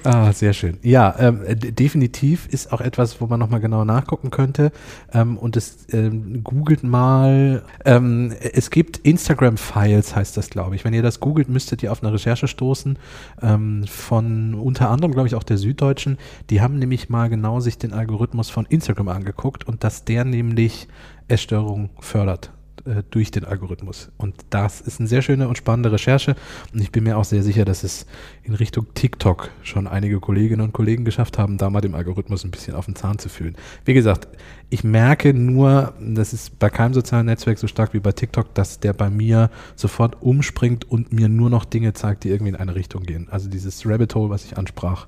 Ah, 0.04 0.32
sehr 0.32 0.54
schön. 0.54 0.78
Ja, 0.84 1.16
ähm, 1.20 1.42
definitiv 1.48 2.48
ist 2.48 2.72
auch 2.72 2.82
etwas, 2.82 3.22
wo 3.22 3.28
man 3.28 3.40
nochmal 3.40 3.60
genau 3.60 3.86
nachgucken 3.86 4.32
könnte. 4.32 4.72
Ähm, 5.14 5.38
und 5.38 5.58
es 5.58 5.88
ähm, 5.92 6.44
googelt 6.44 6.84
mal. 6.84 7.64
Ähm, 7.86 8.34
es 8.54 8.70
gibt 8.70 8.98
Instagram-Files, 8.98 10.16
heißt 10.16 10.38
das, 10.38 10.50
glaube 10.50 10.76
ich. 10.76 10.86
Wenn 10.86 10.94
ihr 10.94 11.04
das 11.04 11.20
googelt, 11.20 11.50
müsstet 11.50 11.84
ihr 11.84 11.92
auf 11.92 12.04
eine 12.04 12.14
Recherche 12.14 12.48
stoßen 12.48 12.98
ähm, 13.42 13.86
von 13.88 14.54
unter 14.54 14.90
anderem, 14.90 15.14
glaube 15.14 15.28
ich, 15.28 15.36
auch 15.36 15.44
der 15.44 15.58
Süddeutschen. 15.58 16.18
Die 16.50 16.62
haben 16.62 16.80
nämlich 16.80 17.10
mal 17.10 17.30
genau 17.30 17.60
sich 17.60 17.78
den 17.78 17.94
Algorithmus 17.94 18.50
von 18.50 18.66
Instagram 18.66 19.10
angeguckt 19.10 19.68
und 19.68 19.84
dass 19.84 20.06
der 20.06 20.26
nämlich 20.26 20.88
Essstörungen 21.28 21.90
fördert 22.00 22.52
äh, 22.90 23.04
durch 23.10 23.32
den 23.32 23.46
Algorithmus. 23.46 24.12
Und 24.18 24.36
das 24.50 24.82
ist 24.82 25.00
eine 25.00 25.08
sehr 25.08 25.22
schöne 25.22 25.48
und 25.48 25.58
spannende 25.58 25.92
Recherche. 25.92 26.36
Und 26.74 26.82
ich 26.82 26.92
bin 26.92 27.04
mir 27.04 27.18
auch 27.18 27.24
sehr 27.24 27.44
sicher, 27.44 27.66
dass 27.66 27.84
es 27.84 28.06
in 28.44 28.54
Richtung 28.54 28.88
TikTok 28.94 29.50
schon 29.64 29.88
einige 29.88 30.20
Kolleginnen 30.20 30.62
und 30.62 30.74
Kollegen 30.74 31.06
geschafft 31.06 31.38
haben, 31.38 31.58
da 31.58 31.70
mal 31.70 31.82
dem 31.82 31.96
Algorithmus 31.96 32.44
ein 32.44 32.52
bisschen 32.52 32.76
auf 32.76 32.86
den 32.86 32.96
Zahn 32.96 33.20
zu 33.20 33.30
fühlen. 33.30 33.56
Wie 33.86 33.94
gesagt, 33.94 34.28
ich 34.70 34.84
merke 34.84 35.34
nur, 35.34 35.94
das 36.00 36.34
ist 36.34 36.60
bei 36.60 36.70
keinem 36.70 36.94
sozialen 36.94 37.28
Netzwerk 37.28 37.58
so 37.58 37.68
stark 37.68 37.94
wie 37.94 38.00
bei 38.00 38.12
TikTok, 38.12 38.54
dass 38.54 38.80
der 38.80 38.94
bei 38.94 39.10
mir 39.10 39.50
sofort 39.76 40.22
umspringt 40.22 40.90
und 40.90 41.14
mir 41.14 41.30
nur 41.30 41.50
noch 41.50 41.66
Dinge 41.66 41.94
zeigt, 41.94 42.24
die 42.24 42.30
irgendwie 42.30 42.50
in 42.50 42.56
eine 42.56 42.76
Richtung 42.76 43.04
gehen. 43.04 43.28
Also 43.30 43.50
dieses 43.50 43.86
Rabbit 43.86 44.16
Hole, 44.16 44.30
was 44.30 44.46
ich 44.46 44.58
ansprach, 44.58 45.08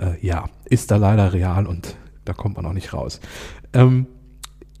äh, 0.00 0.14
ja, 0.24 0.48
ist 0.64 0.90
da 0.90 0.96
leider 0.96 1.32
real 1.32 1.66
und 1.66 1.96
da 2.24 2.32
kommt 2.32 2.56
man 2.56 2.66
auch 2.66 2.72
nicht 2.72 2.92
raus. 2.92 3.20
Ähm, 3.72 4.06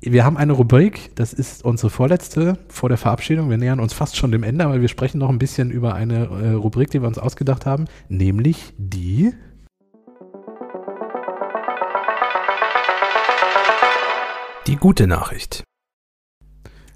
wir 0.04 0.24
haben 0.24 0.36
eine 0.36 0.52
Rubrik, 0.52 1.14
das 1.14 1.32
ist 1.32 1.64
unsere 1.64 1.88
vorletzte 1.88 2.58
vor 2.68 2.88
der 2.88 2.98
Verabschiedung. 2.98 3.50
Wir 3.50 3.56
nähern 3.56 3.78
uns 3.78 3.92
fast 3.92 4.16
schon 4.16 4.32
dem 4.32 4.42
Ende, 4.42 4.64
aber 4.64 4.80
wir 4.80 4.88
sprechen 4.88 5.18
noch 5.18 5.28
ein 5.28 5.38
bisschen 5.38 5.70
über 5.70 5.94
eine 5.94 6.24
äh, 6.24 6.50
Rubrik, 6.50 6.90
die 6.90 7.00
wir 7.00 7.06
uns 7.06 7.18
ausgedacht 7.18 7.66
haben, 7.66 7.86
nämlich 8.08 8.74
die 8.76 9.32
Die 14.66 14.76
gute 14.76 15.08
Nachricht. 15.08 15.64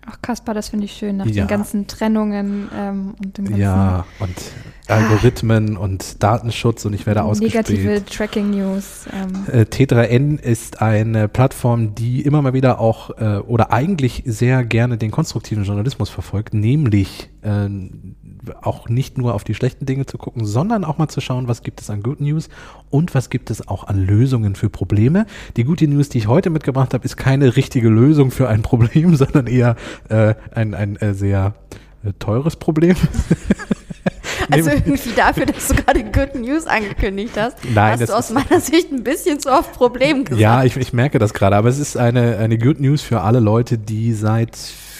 Ach, 0.07 0.23
Kaspar, 0.23 0.55
das 0.55 0.69
finde 0.69 0.85
ich 0.85 0.93
schön, 0.93 1.17
nach 1.17 1.27
ja. 1.27 1.45
den 1.45 1.49
ganzen 1.49 1.89
Trennungen 1.89 2.71
ähm, 2.73 3.17
und 3.23 3.39
dem 3.39 3.45
ganzen 3.45 3.61
Ja, 3.61 4.07
und 4.21 4.35
Algorithmen 4.89 5.77
ah. 5.77 5.81
und 5.81 6.23
Datenschutz 6.23 6.85
und 6.85 6.95
ich 6.95 7.07
werde 7.07 7.25
ausgespielt. 7.25 7.69
Negative 7.69 8.05
Tracking 8.05 8.51
News. 8.51 9.07
Ähm. 9.13 9.45
Äh, 9.53 9.63
T3N 9.63 10.41
ist 10.41 10.83
eine 10.83 11.29
Plattform, 11.29 11.95
die 11.95 12.23
immer 12.23 12.43
mal 12.43 12.53
wieder 12.53 12.81
auch 12.81 13.11
äh, 13.19 13.39
oder 13.39 13.73
eigentlich 13.73 14.23
sehr 14.27 14.65
gerne 14.65 14.99
den 14.99 15.11
konstruktiven 15.11 15.65
Journalismus 15.65 16.11
verfolgt, 16.11 16.55
nämlich 16.55 17.31
äh, 17.43 17.69
auch 18.63 18.89
nicht 18.89 19.19
nur 19.19 19.35
auf 19.35 19.45
die 19.45 19.55
schlechten 19.55 19.87
Dinge 19.87 20.07
zu 20.07 20.19
gucken, 20.19 20.45
sondern 20.45 20.85
auch 20.85 20.99
mal 20.99 21.09
zu 21.09 21.21
schauen, 21.21 21.49
was 21.49 21.63
gibt 21.63 21.81
es 21.81 21.91
an 21.91 22.03
Good 22.03 22.21
News 22.21 22.49
und 22.91 23.15
was 23.15 23.31
gibt 23.31 23.51
es 23.51 23.67
auch 23.67 23.85
an 23.85 24.05
Lösungen 24.05 24.55
für 24.55 24.71
Probleme. 24.71 25.27
Die 25.57 25.65
gute 25.65 25.89
News, 25.89 26.09
die 26.09 26.19
ich 26.19 26.29
heute 26.29 26.51
mitgebracht 26.51 26.95
habe, 26.95 27.05
ist 27.05 27.17
keine 27.17 27.57
richtige 27.57 27.89
Lösung 27.89 28.31
für 28.31 28.49
ein 28.49 28.63
Problem, 28.67 29.17
sondern 29.17 29.47
eher 29.47 29.77
äh, 30.09 30.35
ein, 30.55 30.75
ein 30.75 30.97
äh, 30.97 31.15
sehr 31.15 31.55
äh, 32.05 32.13
teures 32.19 32.57
Problem. 32.57 32.97
Also 34.51 34.71
irgendwie 34.71 35.11
dafür, 35.17 35.47
dass 35.47 35.69
du 35.69 35.75
gerade 35.75 36.05
Good 36.05 36.35
News 36.37 36.67
angekündigt 36.67 37.33
hast, 37.37 37.57
Nein, 37.75 37.99
hast 37.99 38.09
du 38.09 38.17
aus 38.17 38.31
meiner 38.31 38.61
Sicht 38.61 38.93
ein 38.93 39.03
bisschen 39.03 39.41
zu 39.41 39.51
oft 39.51 39.73
Problem 39.73 40.25
gesagt. 40.25 40.41
Ja, 40.41 40.65
ich, 40.65 40.77
ich 40.77 40.93
merke 40.93 41.19
das 41.19 41.35
gerade, 41.35 41.57
aber 41.57 41.69
es 41.69 41.79
ist 41.79 41.97
eine, 41.97 42.39
eine 42.39 42.57
Good 42.59 42.81
News 42.81 43.03
für 43.03 43.23
alle 43.23 43.41
Leute, 43.41 43.77
die 43.77 44.13
seit 44.13 44.57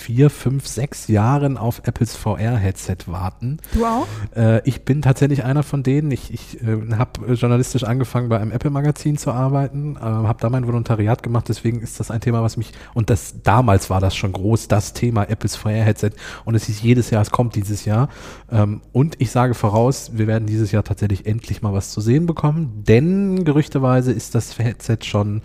vier, 0.07 0.31
fünf, 0.31 0.69
sechs 0.69 1.09
Jahren 1.09 1.57
auf 1.57 1.83
Apples 1.85 2.15
VR-Headset 2.15 2.99
warten. 3.07 3.59
Du 3.75 3.85
auch? 3.85 4.07
Äh, 4.37 4.61
ich 4.63 4.85
bin 4.85 5.03
tatsächlich 5.03 5.43
einer 5.43 5.65
von 5.65 5.83
denen. 5.83 6.13
Ich, 6.13 6.33
ich 6.33 6.63
äh, 6.63 6.95
habe 6.97 7.35
journalistisch 7.35 7.83
angefangen, 7.83 8.29
bei 8.29 8.39
einem 8.39 8.53
Apple-Magazin 8.53 9.19
zu 9.19 9.33
arbeiten, 9.33 9.97
äh, 9.97 9.99
habe 9.99 10.39
da 10.41 10.49
mein 10.49 10.65
Volontariat 10.65 11.25
gemacht. 11.25 11.49
Deswegen 11.49 11.81
ist 11.81 11.99
das 11.99 12.13
ein 12.13 12.21
Thema, 12.21 12.45
was 12.45 12.57
mich, 12.57 12.71
und 12.95 13.11
das 13.11 13.43
damals 13.43 13.91
war 13.91 14.01
das 14.01 14.15
schon 14.15 14.33
groß, 14.33 14.69
das 14.69 14.93
Thema 14.93 15.25
Apples 15.25 15.57
VR-Headset. 15.57 16.13
Und 16.45 16.55
es 16.55 16.67
hieß 16.67 16.83
jedes 16.83 17.11
Jahr, 17.11 17.23
es 17.23 17.33
kommt 17.33 17.57
dieses 17.57 17.85
Jahr. 17.85 18.09
Ähm, 18.49 18.83
und 18.93 19.17
ich 19.21 19.33
sage 19.33 19.55
voraus, 19.55 20.13
wir 20.15 20.29
werden 20.29 20.47
dieses 20.47 20.71
Jahr 20.71 20.85
tatsächlich 20.85 21.27
endlich 21.27 21.63
mal 21.63 21.73
was 21.73 21.91
zu 21.91 22.01
sehen 22.01 22.27
bekommen, 22.27 22.85
denn 22.87 23.45
gerüchteweise 23.45 24.13
ist 24.13 24.37
das 24.37 24.57
Headset 24.57 24.99
schon 25.03 25.43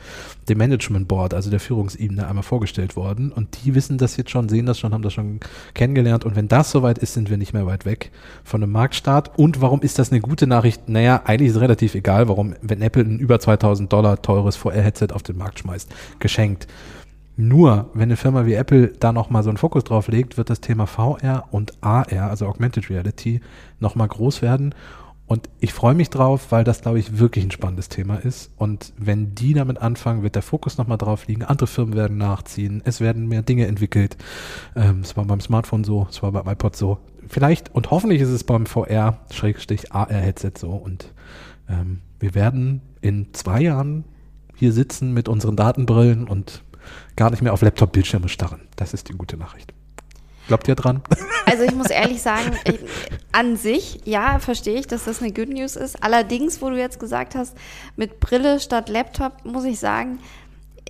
dem 0.50 0.60
Management 0.60 1.08
Board, 1.08 1.34
also 1.34 1.50
der 1.50 1.60
Führungsebene, 1.60 2.28
einmal 2.28 2.44
vorgestellt 2.44 2.96
worden. 2.96 3.32
Und 3.32 3.64
die 3.64 3.74
wissen 3.74 3.98
das 3.98 4.18
jetzt 4.18 4.30
schon 4.30 4.51
sehen 4.52 4.68
das 4.68 4.78
schon, 4.78 4.94
haben 4.94 5.02
das 5.02 5.14
schon 5.14 5.40
kennengelernt. 5.74 6.24
Und 6.24 6.36
wenn 6.36 6.48
das 6.48 6.70
soweit 6.70 7.00
ist, 7.00 7.16
sind 7.16 7.32
wir 7.32 7.38
nicht 7.38 7.54
mehr 7.54 7.66
weit 7.66 7.86
weg 7.86 8.12
von 8.44 8.62
einem 8.62 8.72
Marktstart. 8.72 9.40
Und 9.40 9.62
warum 9.62 9.82
ist 9.82 9.98
das 9.98 10.12
eine 10.12 10.22
gute 10.22 10.46
Nachricht? 10.46 10.88
Naja, 10.88 11.24
eigentlich 11.26 11.50
ist 11.50 11.56
es 11.56 11.62
relativ 11.62 11.96
egal, 11.96 12.28
warum, 12.28 12.54
wenn 12.62 12.84
Apple 12.84 13.04
ein 13.04 13.18
über 13.18 13.40
2000 13.40 13.92
Dollar 13.92 14.22
teures 14.22 14.56
VR-Headset 14.58 15.08
auf 15.14 15.24
den 15.24 15.38
Markt 15.38 15.58
schmeißt, 15.58 15.90
geschenkt. 16.20 16.68
Nur, 17.38 17.90
wenn 17.94 18.04
eine 18.04 18.18
Firma 18.18 18.46
wie 18.46 18.54
Apple 18.54 18.94
da 19.00 19.12
nochmal 19.12 19.42
so 19.42 19.50
einen 19.50 19.58
Fokus 19.58 19.84
drauf 19.84 20.08
legt, 20.10 20.38
wird 20.38 20.50
das 20.50 20.62
Thema 20.62 20.86
VR 20.86 21.46
und 21.50 21.74
AR, 21.82 22.06
also 22.12 22.46
Augmented 22.46 22.90
Reality, 22.90 23.42
nochmal 23.80 24.10
groß 24.10 24.44
werden. 24.44 24.76
Und 25.32 25.48
ich 25.62 25.72
freue 25.72 25.94
mich 25.94 26.10
drauf, 26.10 26.48
weil 26.52 26.66
das, 26.66 26.82
glaube 26.82 27.00
ich, 27.00 27.18
wirklich 27.18 27.46
ein 27.46 27.52
spannendes 27.52 27.88
Thema 27.88 28.18
ist. 28.18 28.52
Und 28.58 28.92
wenn 28.98 29.34
die 29.34 29.54
damit 29.54 29.78
anfangen, 29.78 30.24
wird 30.24 30.36
der 30.36 30.42
Fokus 30.42 30.78
nochmal 30.78 30.98
drauf 30.98 31.26
liegen. 31.26 31.44
Andere 31.44 31.68
Firmen 31.68 31.96
werden 31.96 32.18
nachziehen. 32.18 32.82
Es 32.84 33.00
werden 33.00 33.30
mehr 33.30 33.42
Dinge 33.42 33.66
entwickelt. 33.66 34.18
Ähm, 34.76 35.00
es 35.00 35.16
war 35.16 35.24
beim 35.24 35.40
Smartphone 35.40 35.86
so, 35.86 36.06
es 36.10 36.22
war 36.22 36.34
beim 36.34 36.46
iPod 36.50 36.76
so. 36.76 36.98
Vielleicht 37.30 37.74
und 37.74 37.92
hoffentlich 37.92 38.20
ist 38.20 38.28
es 38.28 38.44
beim 38.44 38.66
VR-AR-Headset 38.66 40.52
so. 40.58 40.72
Und 40.72 41.14
ähm, 41.70 42.02
wir 42.20 42.36
werden 42.36 42.82
in 43.00 43.34
zwei 43.34 43.62
Jahren 43.62 44.04
hier 44.58 44.74
sitzen 44.74 45.14
mit 45.14 45.30
unseren 45.30 45.56
Datenbrillen 45.56 46.28
und 46.28 46.62
gar 47.16 47.30
nicht 47.30 47.42
mehr 47.42 47.54
auf 47.54 47.62
Laptop-Bildschirme 47.62 48.28
starren. 48.28 48.68
Das 48.76 48.94
ist 48.94 49.08
die 49.08 49.14
gute 49.14 49.38
Nachricht. 49.38 49.74
Glaubt 50.52 50.68
ihr 50.68 50.76
dran? 50.76 51.02
Also 51.46 51.64
ich 51.64 51.74
muss 51.74 51.90
ehrlich 51.90 52.22
sagen, 52.22 52.52
ich, 52.64 52.80
an 53.34 53.58
sich, 53.58 54.00
ja, 54.06 54.40
verstehe 54.40 54.80
ich, 54.80 54.88
dass 54.88 55.04
das 55.04 55.22
eine 55.22 55.34
Good 55.34 55.50
News 55.50 55.76
ist. 55.76 56.02
Allerdings, 56.02 56.62
wo 56.62 56.70
du 56.70 56.78
jetzt 56.78 56.98
gesagt 56.98 57.36
hast, 57.36 57.58
mit 57.98 58.22
Brille 58.22 58.60
statt 58.62 58.88
Laptop, 58.88 59.44
muss 59.44 59.66
ich 59.66 59.78
sagen, 59.78 60.20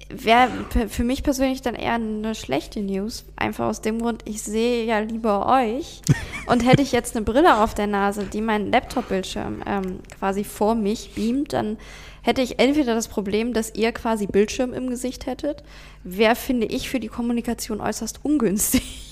wäre 0.09 0.49
für 0.87 1.03
mich 1.03 1.23
persönlich 1.23 1.63
dann 1.63 1.73
eher 1.73 1.93
eine 1.93 2.35
schlechte 2.35 2.79
News. 2.79 3.25
Einfach 3.37 3.65
aus 3.65 3.81
dem 3.81 3.99
Grund, 3.99 4.21
ich 4.25 4.43
sehe 4.43 4.85
ja 4.85 4.99
lieber 4.99 5.47
euch. 5.47 6.01
Und 6.45 6.63
hätte 6.63 6.83
ich 6.83 6.91
jetzt 6.91 7.15
eine 7.15 7.25
Brille 7.25 7.57
auf 7.57 7.73
der 7.73 7.87
Nase, 7.87 8.25
die 8.25 8.41
meinen 8.41 8.71
Laptop-Bildschirm 8.71 9.63
ähm, 9.65 9.99
quasi 10.19 10.43
vor 10.43 10.75
mich 10.75 11.15
beamt, 11.15 11.53
dann 11.53 11.77
hätte 12.21 12.41
ich 12.41 12.59
entweder 12.59 12.93
das 12.93 13.07
Problem, 13.07 13.53
dass 13.53 13.73
ihr 13.73 13.91
quasi 13.93 14.27
Bildschirm 14.27 14.73
im 14.73 14.89
Gesicht 14.89 15.25
hättet. 15.25 15.63
Wäre, 16.03 16.35
finde 16.35 16.67
ich, 16.67 16.89
für 16.89 16.99
die 16.99 17.07
Kommunikation 17.07 17.81
äußerst 17.81 18.19
ungünstig. 18.23 19.10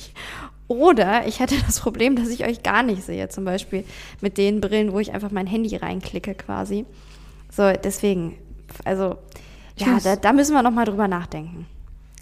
Oder 0.67 1.25
ich 1.27 1.39
hätte 1.39 1.55
das 1.65 1.79
Problem, 1.79 2.15
dass 2.15 2.29
ich 2.29 2.45
euch 2.45 2.63
gar 2.63 2.83
nicht 2.83 3.03
sehe, 3.03 3.27
zum 3.29 3.43
Beispiel 3.45 3.83
mit 4.21 4.37
den 4.37 4.61
Brillen, 4.61 4.93
wo 4.93 4.99
ich 4.99 5.13
einfach 5.13 5.31
mein 5.31 5.47
Handy 5.47 5.75
reinklicke 5.75 6.35
quasi. 6.35 6.85
So, 7.51 7.71
deswegen, 7.71 8.37
also 8.85 9.17
ja, 9.77 9.97
da, 10.03 10.15
da, 10.15 10.33
müssen 10.33 10.53
wir 10.53 10.61
nochmal 10.61 10.85
drüber 10.85 11.07
nachdenken. 11.07 11.65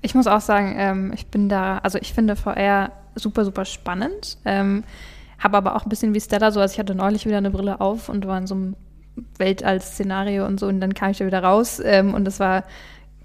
Ich 0.02 0.16
muss 0.16 0.28
auch 0.28 0.42
sagen, 0.42 0.76
ähm, 0.78 1.12
ich 1.14 1.28
bin 1.28 1.50
da, 1.50 1.80
also 1.80 1.98
ich 1.98 2.14
finde 2.14 2.36
VR 2.36 2.92
super, 3.16 3.44
super 3.44 3.66
spannend. 3.66 4.38
Ähm, 4.46 4.84
habe 5.40 5.58
aber 5.58 5.76
auch 5.76 5.84
ein 5.84 5.90
bisschen 5.90 6.14
wie 6.14 6.22
Stella 6.22 6.52
so, 6.52 6.60
also 6.60 6.74
ich 6.74 6.80
hatte 6.80 6.96
neulich 6.96 7.26
wieder 7.26 7.38
eine 7.38 7.52
Brille 7.52 7.82
auf 7.82 8.10
und 8.10 8.26
war 8.26 8.38
in 8.38 8.48
so 8.48 8.56
einem 8.56 8.76
Weltall-Szenario 9.38 10.46
und 10.46 10.60
so 10.60 10.68
und 10.68 10.80
dann 10.80 10.94
kam 10.94 11.12
ich 11.12 11.18
da 11.18 11.26
wieder 11.26 11.44
raus 11.44 11.82
ähm, 11.84 12.14
und 12.14 12.26
das 12.26 12.40
war 12.40 12.64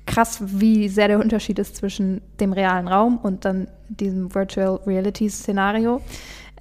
krass, 0.06 0.42
wie 0.44 0.88
sehr 0.88 1.08
der 1.08 1.20
Unterschied 1.20 1.58
ist 1.58 1.76
zwischen 1.76 2.20
dem 2.40 2.52
realen 2.52 2.88
Raum 2.88 3.18
und 3.18 3.44
dann 3.44 3.68
diesem 3.88 4.34
Virtual 4.34 4.80
Reality 4.86 5.28
Szenario. 5.28 6.00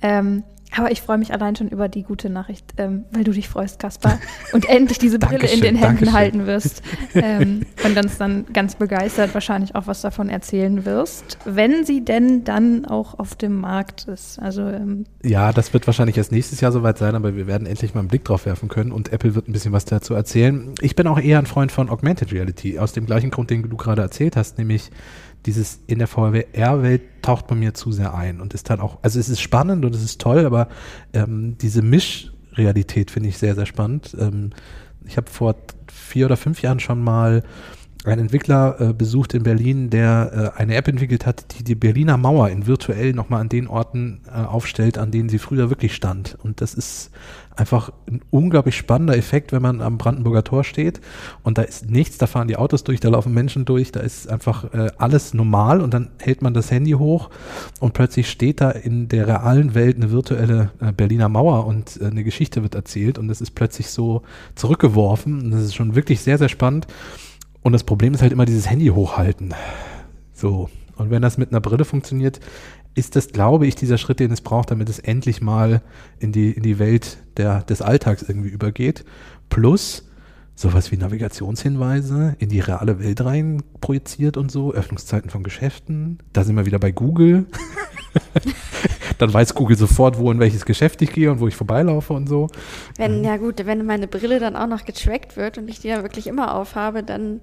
Ähm, 0.02 0.44
aber 0.76 0.92
ich 0.92 1.02
freue 1.02 1.18
mich 1.18 1.34
allein 1.34 1.56
schon 1.56 1.68
über 1.68 1.90
die 1.90 2.04
gute 2.04 2.30
Nachricht, 2.30 2.74
ähm, 2.78 3.04
weil 3.12 3.24
du 3.24 3.32
dich 3.32 3.50
freust, 3.50 3.80
Kaspar, 3.80 4.20
und 4.54 4.70
endlich 4.70 5.00
diese 5.00 5.20
Brille 5.20 5.48
in 5.48 5.62
den 5.62 5.76
Händen 5.76 6.06
Dankeschön. 6.06 6.14
halten 6.14 6.46
wirst 6.48 6.82
ähm, 7.14 7.66
und 7.84 7.96
ganz 7.96 8.18
dann 8.18 8.46
ganz 8.54 8.76
begeistert 8.76 9.34
wahrscheinlich 9.34 9.76
auch 9.76 9.88
was 9.88 10.02
davon 10.02 10.30
erzählen 10.30 10.86
wirst, 10.86 11.38
wenn 11.46 11.86
sie 11.86 12.06
denn 12.06 12.44
dann 12.44 12.86
auch 12.86 13.20
auf 13.20 13.36
dem 13.36 13.60
Markt 13.60 14.08
ist. 14.08 14.40
Also 14.40 14.62
ähm, 14.62 15.06
ja, 15.24 15.52
das 15.52 15.74
wird 15.74 15.88
wahrscheinlich 15.88 16.18
erst 16.18 16.32
nächstes 16.32 16.62
Jahr 16.62 16.72
soweit 16.72 16.98
sein, 16.98 17.16
aber 17.16 17.36
wir 17.36 17.48
werden 17.48 17.68
endlich 17.68 17.94
mal 17.94 18.00
einen 18.00 18.10
Blick 18.10 18.24
drauf 18.24 18.46
werfen 18.46 18.70
können 18.70 18.92
und 18.92 19.12
Apple 19.12 19.36
wird 19.36 19.50
ein 19.50 19.54
bisschen 19.54 19.74
was 19.74 19.86
dazu 19.86 20.14
erzählen. 20.14 20.74
Ich 20.82 20.96
bin 20.96 21.08
auch 21.08 21.20
eher 21.20 21.40
ein 21.40 21.46
Freund 21.46 21.72
von 21.72 21.90
Augmented 21.90 22.32
Reality 22.32 22.80
aus 22.80 22.94
dem 22.94 23.06
gleichen 23.06 23.30
Grund, 23.30 23.50
den 23.50 23.62
du 23.64 23.76
gerade 23.76 24.02
erzählt 24.02 24.36
hast, 24.36 24.58
nämlich 24.58 24.90
dieses 25.46 25.80
in 25.88 26.00
der 26.00 26.08
VR-Welt 26.08 27.02
taucht 27.22 27.48
bei 27.48 27.56
mir 27.56 27.74
zu 27.74 27.92
sehr 27.92 28.14
ein 28.14 28.42
und 28.42 28.54
ist 28.54 28.70
dann 28.70 28.80
auch, 28.80 29.00
also 29.02 29.20
es 29.20 29.30
ist 29.30 29.42
spannend 29.42 29.86
und 29.86 29.96
es 29.96 30.04
ist 30.04 30.22
toll, 30.22 30.46
aber 30.46 30.68
ähm, 31.14 31.58
diese 31.60 31.82
Mischrealität 31.82 33.12
finde 33.12 33.30
ich 33.30 33.38
sehr, 33.38 33.56
sehr 33.56 33.66
spannend. 33.66 34.16
Ähm, 34.20 34.52
ich 35.06 35.18
habe 35.18 35.30
vor 35.30 35.56
vier 35.92 36.28
oder 36.28 36.38
fünf 36.38 36.62
Jahren 36.62 36.80
schon 36.80 37.04
mal 37.04 37.44
einen 38.04 38.22
Entwickler 38.22 38.80
äh, 38.80 38.94
besucht 38.94 39.34
in 39.34 39.44
Berlin, 39.44 39.90
der 39.90 40.54
äh, 40.56 40.60
eine 40.60 40.76
App 40.76 40.88
entwickelt 40.88 41.26
hat, 41.26 41.58
die 41.58 41.64
die 41.64 41.76
Berliner 41.76 42.18
Mauer 42.18 42.50
in 42.50 42.66
virtuell 42.66 43.14
nochmal 43.14 43.42
an 43.42 43.50
den 43.50 43.68
Orten 43.68 44.22
äh, 44.28 44.32
aufstellt, 44.32 44.98
an 44.98 45.12
denen 45.12 45.30
sie 45.30 45.38
früher 45.38 45.70
wirklich 45.70 45.94
stand. 45.96 46.38
Und 46.42 46.62
das 46.62 46.74
ist 46.74 47.12
einfach 47.56 47.92
ein 48.10 48.22
unglaublich 48.30 48.76
spannender 48.76 49.18
Effekt, 49.18 49.52
wenn 49.52 49.62
man 49.62 49.82
am 49.82 49.98
Brandenburger 49.98 50.44
Tor 50.44 50.64
steht 50.64 51.02
und 51.44 51.58
da 51.58 51.64
ist 51.64 51.90
nichts, 51.90 52.18
da 52.18 52.28
fahren 52.28 52.48
die 52.48 52.58
Autos 52.58 52.84
durch, 52.84 53.00
da 53.00 53.10
laufen 53.10 53.34
Menschen 53.34 53.66
durch, 53.66 53.92
da 53.92 54.00
ist 54.00 54.30
einfach 54.30 54.74
äh, 54.74 54.90
alles 54.98 55.34
normal 55.34 55.82
und 55.82 55.94
dann 55.94 56.10
hält 56.20 56.42
man 56.42 56.54
das 56.54 56.72
Handy 56.72 56.92
hoch 56.92 57.30
und 57.80 57.94
plötzlich 57.94 58.30
steht 58.30 58.62
da 58.62 58.72
in 58.72 59.08
der 59.08 59.28
realen 59.28 59.76
Welt 59.76 59.98
eine 59.98 60.12
virtuelle 60.12 60.72
äh, 60.80 60.92
Berliner 60.92 61.30
Mauer 61.30 61.66
und 61.66 62.00
äh, 62.02 62.06
eine 62.06 62.24
Geschichte 62.24 62.64
wird 62.64 62.76
erzählt 62.76 63.18
und 63.18 63.30
es 63.30 63.42
ist 63.42 63.52
plötzlich 63.52 63.90
so 63.90 64.24
zurückgeworfen 64.56 65.42
und 65.42 65.52
das 65.52 65.62
ist 65.62 65.76
schon 65.76 65.96
wirklich 65.96 66.22
sehr, 66.22 66.38
sehr 66.38 66.50
spannend. 66.50 66.88
Und 67.64 67.74
das 67.74 67.84
Problem 67.84 68.14
ist 68.14 68.22
halt 68.22 68.32
immer 68.32 68.46
dieses 68.46 68.70
Handy 68.70 68.88
hochhalten. 68.88 69.54
So. 70.34 70.70
Und 70.96 71.10
wenn 71.10 71.22
das 71.22 71.38
mit 71.38 71.50
einer 71.52 71.62
Brille 71.62 71.86
funktioniert, 71.86 72.40
ist 72.94 73.16
das, 73.16 73.30
glaube 73.30 73.68
ich, 73.68 73.76
dieser 73.76 73.98
Schritt, 73.98 74.20
den 74.20 74.32
es 74.32 74.42
braucht, 74.42 74.72
damit 74.72 74.90
es 74.90 75.00
endlich 75.00 75.42
mal 75.42 75.82
in 76.20 76.32
die, 76.32 76.52
in 76.52 76.64
die 76.64 76.80
Welt 76.80 77.18
der, 77.38 77.64
des 77.64 77.82
Alltags 77.82 78.22
irgendwie 78.22 78.50
übergeht. 78.50 79.06
Plus 79.50 80.08
sowas 80.56 80.92
wie 80.92 80.98
Navigationshinweise 80.98 82.36
in 82.40 82.50
die 82.50 82.60
reale 82.60 83.00
Welt 83.00 83.22
rein 83.22 83.64
projiziert 83.80 84.38
und 84.38 84.52
so, 84.52 84.74
Öffnungszeiten 84.74 85.30
von 85.30 85.44
Geschäften. 85.44 86.20
Da 86.34 86.44
sind 86.44 86.56
wir 86.56 86.66
wieder 86.66 86.80
bei 86.80 86.92
Google. 86.92 87.46
dann 89.22 89.34
weiß 89.34 89.54
Google 89.56 89.78
sofort, 89.78 90.18
wo 90.18 90.32
in 90.32 90.40
welches 90.40 90.66
Geschäft 90.66 91.02
ich 91.02 91.14
gehe 91.14 91.32
und 91.32 91.40
wo 91.40 91.48
ich 91.48 91.56
vorbeilaufe 91.56 92.14
und 92.14 92.28
so. 92.28 92.48
Wenn, 92.98 93.24
ja 93.24 93.38
gut, 93.38 93.66
wenn 93.66 93.86
meine 93.86 94.08
Brille 94.08 94.40
dann 94.40 94.56
auch 94.56 94.68
noch 94.68 94.86
getrackt 94.86 95.38
wird 95.38 95.58
und 95.58 95.70
ich 95.70 95.80
die 95.80 95.90
dann 95.90 96.04
wirklich 96.04 96.28
immer 96.28 96.56
aufhabe, 96.56 97.04
dann, 97.04 97.42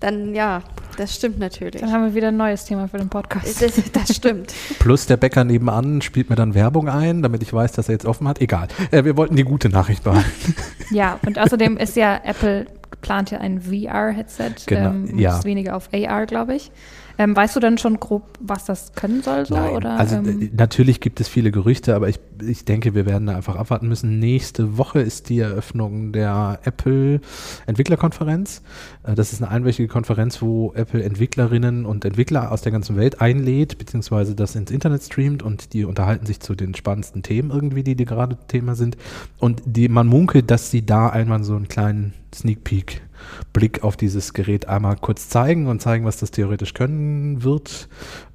dann 0.00 0.34
ja, 0.34 0.62
das 0.96 1.14
stimmt 1.14 1.38
natürlich. 1.38 1.80
Dann 1.80 1.92
haben 1.92 2.04
wir 2.04 2.14
wieder 2.14 2.28
ein 2.28 2.36
neues 2.36 2.64
Thema 2.64 2.88
für 2.88 2.98
den 2.98 3.08
Podcast. 3.08 3.62
Das, 3.62 3.74
das 3.92 4.16
stimmt. 4.16 4.54
Plus 4.78 5.06
der 5.06 5.16
Bäcker 5.16 5.44
nebenan 5.44 6.02
spielt 6.02 6.30
mir 6.30 6.36
dann 6.36 6.54
Werbung 6.54 6.88
ein, 6.88 7.22
damit 7.22 7.42
ich 7.42 7.52
weiß, 7.52 7.72
dass 7.72 7.88
er 7.88 7.92
jetzt 7.92 8.06
offen 8.06 8.26
hat. 8.26 8.40
Egal. 8.40 8.68
Äh, 8.90 9.04
wir 9.04 9.16
wollten 9.16 9.36
die 9.36 9.44
gute 9.44 9.68
Nachricht 9.68 10.04
behalten. 10.04 10.54
Ja, 10.92 11.20
und 11.24 11.38
außerdem 11.38 11.76
ist 11.76 11.94
ja 11.94 12.20
Apple 12.24 12.66
plant 13.00 13.30
ja 13.30 13.38
ein 13.38 13.60
VR-Headset, 13.60 14.54
genau, 14.66 14.90
ähm, 14.90 15.18
ja. 15.18 15.42
weniger 15.44 15.76
auf 15.76 15.88
AR, 15.92 16.26
glaube 16.26 16.56
ich. 16.56 16.72
Ähm, 17.20 17.36
weißt 17.36 17.54
du 17.54 17.60
dann 17.60 17.76
schon 17.76 18.00
grob, 18.00 18.22
was 18.40 18.64
das 18.64 18.94
können 18.94 19.22
soll? 19.22 19.44
So, 19.44 19.54
Nein, 19.54 19.74
oder, 19.74 19.90
also 19.98 20.16
ähm? 20.16 20.40
Äh, 20.40 20.50
natürlich 20.56 21.00
gibt 21.00 21.20
es 21.20 21.28
viele 21.28 21.50
Gerüchte, 21.50 21.94
aber 21.94 22.08
ich, 22.08 22.18
ich 22.42 22.64
denke, 22.64 22.94
wir 22.94 23.04
werden 23.04 23.26
da 23.26 23.36
einfach 23.36 23.56
abwarten 23.56 23.88
müssen. 23.88 24.18
Nächste 24.18 24.78
Woche 24.78 25.02
ist 25.02 25.28
die 25.28 25.38
Eröffnung 25.38 26.12
der 26.12 26.60
Apple 26.64 27.20
Entwicklerkonferenz. 27.66 28.62
Äh, 29.02 29.16
das 29.16 29.34
ist 29.34 29.42
eine 29.42 29.50
einwöchige 29.50 29.86
Konferenz, 29.86 30.40
wo 30.40 30.72
Apple 30.74 31.02
Entwicklerinnen 31.02 31.84
und 31.84 32.06
Entwickler 32.06 32.50
aus 32.52 32.62
der 32.62 32.72
ganzen 32.72 32.96
Welt 32.96 33.20
einlädt, 33.20 33.76
beziehungsweise 33.76 34.34
das 34.34 34.56
ins 34.56 34.70
Internet 34.70 35.02
streamt 35.02 35.42
und 35.42 35.74
die 35.74 35.84
unterhalten 35.84 36.24
sich 36.24 36.40
zu 36.40 36.54
den 36.54 36.74
spannendsten 36.74 37.22
Themen 37.22 37.50
irgendwie, 37.50 37.82
die, 37.82 37.96
die 37.96 38.06
gerade 38.06 38.38
Thema 38.48 38.76
sind. 38.76 38.96
Und 39.38 39.60
die, 39.66 39.90
man 39.90 40.06
munkelt, 40.06 40.50
dass 40.50 40.70
sie 40.70 40.86
da 40.86 41.10
einmal 41.10 41.44
so 41.44 41.54
einen 41.54 41.68
kleinen 41.68 42.14
Sneak 42.34 42.64
Peek 42.64 43.02
Blick 43.52 43.82
auf 43.82 43.96
dieses 43.96 44.32
Gerät 44.34 44.68
einmal 44.68 44.96
kurz 44.96 45.28
zeigen 45.28 45.66
und 45.66 45.80
zeigen, 45.80 46.04
was 46.04 46.18
das 46.18 46.30
theoretisch 46.30 46.74
können 46.74 47.42
wird. 47.42 47.88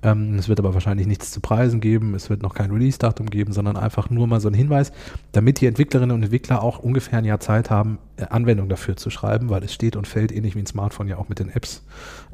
Ähm, 0.03 0.35
es 0.35 0.49
wird 0.49 0.59
aber 0.59 0.73
wahrscheinlich 0.73 1.07
nichts 1.07 1.31
zu 1.31 1.39
preisen 1.39 1.79
geben, 1.79 2.15
es 2.15 2.29
wird 2.29 2.41
noch 2.41 2.53
kein 2.53 2.71
Release-Datum 2.71 3.29
geben, 3.29 3.53
sondern 3.53 3.77
einfach 3.77 4.09
nur 4.09 4.27
mal 4.27 4.39
so 4.39 4.47
ein 4.47 4.53
Hinweis, 4.53 4.91
damit 5.31 5.61
die 5.61 5.67
Entwicklerinnen 5.67 6.15
und 6.15 6.23
Entwickler 6.23 6.61
auch 6.61 6.79
ungefähr 6.79 7.19
ein 7.19 7.25
Jahr 7.25 7.39
Zeit 7.39 7.69
haben, 7.69 7.97
äh, 8.17 8.25
Anwendung 8.25 8.69
dafür 8.69 8.95
zu 8.95 9.09
schreiben, 9.09 9.49
weil 9.49 9.63
es 9.63 9.73
steht 9.73 9.95
und 9.95 10.07
fällt 10.07 10.31
ähnlich 10.31 10.55
wie 10.55 10.59
ein 10.59 10.67
Smartphone 10.67 11.07
ja 11.07 11.17
auch 11.17 11.29
mit 11.29 11.39
den 11.39 11.49
Apps. 11.49 11.83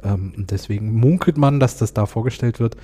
Ähm, 0.02 0.32
deswegen 0.36 0.92
munkelt 0.92 1.38
man, 1.38 1.60
dass 1.60 1.76
das 1.76 1.94
da 1.94 2.06
vorgestellt 2.06 2.60
wird. 2.60 2.76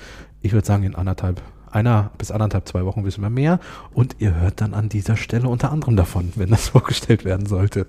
Ich 0.42 0.52
würde 0.52 0.66
sagen, 0.66 0.84
in 0.84 0.94
anderthalb 0.94 1.42
einer 1.72 2.10
bis 2.18 2.30
anderthalb, 2.30 2.68
zwei 2.68 2.84
Wochen 2.84 3.04
wissen 3.04 3.22
wir 3.22 3.30
mehr. 3.30 3.60
Und 3.92 4.16
ihr 4.18 4.34
hört 4.34 4.60
dann 4.60 4.74
an 4.74 4.88
dieser 4.88 5.16
Stelle 5.16 5.48
unter 5.48 5.70
anderem 5.70 5.96
davon, 5.96 6.32
wenn 6.36 6.50
das 6.50 6.68
vorgestellt 6.70 7.24
werden 7.24 7.46
sollte. 7.46 7.86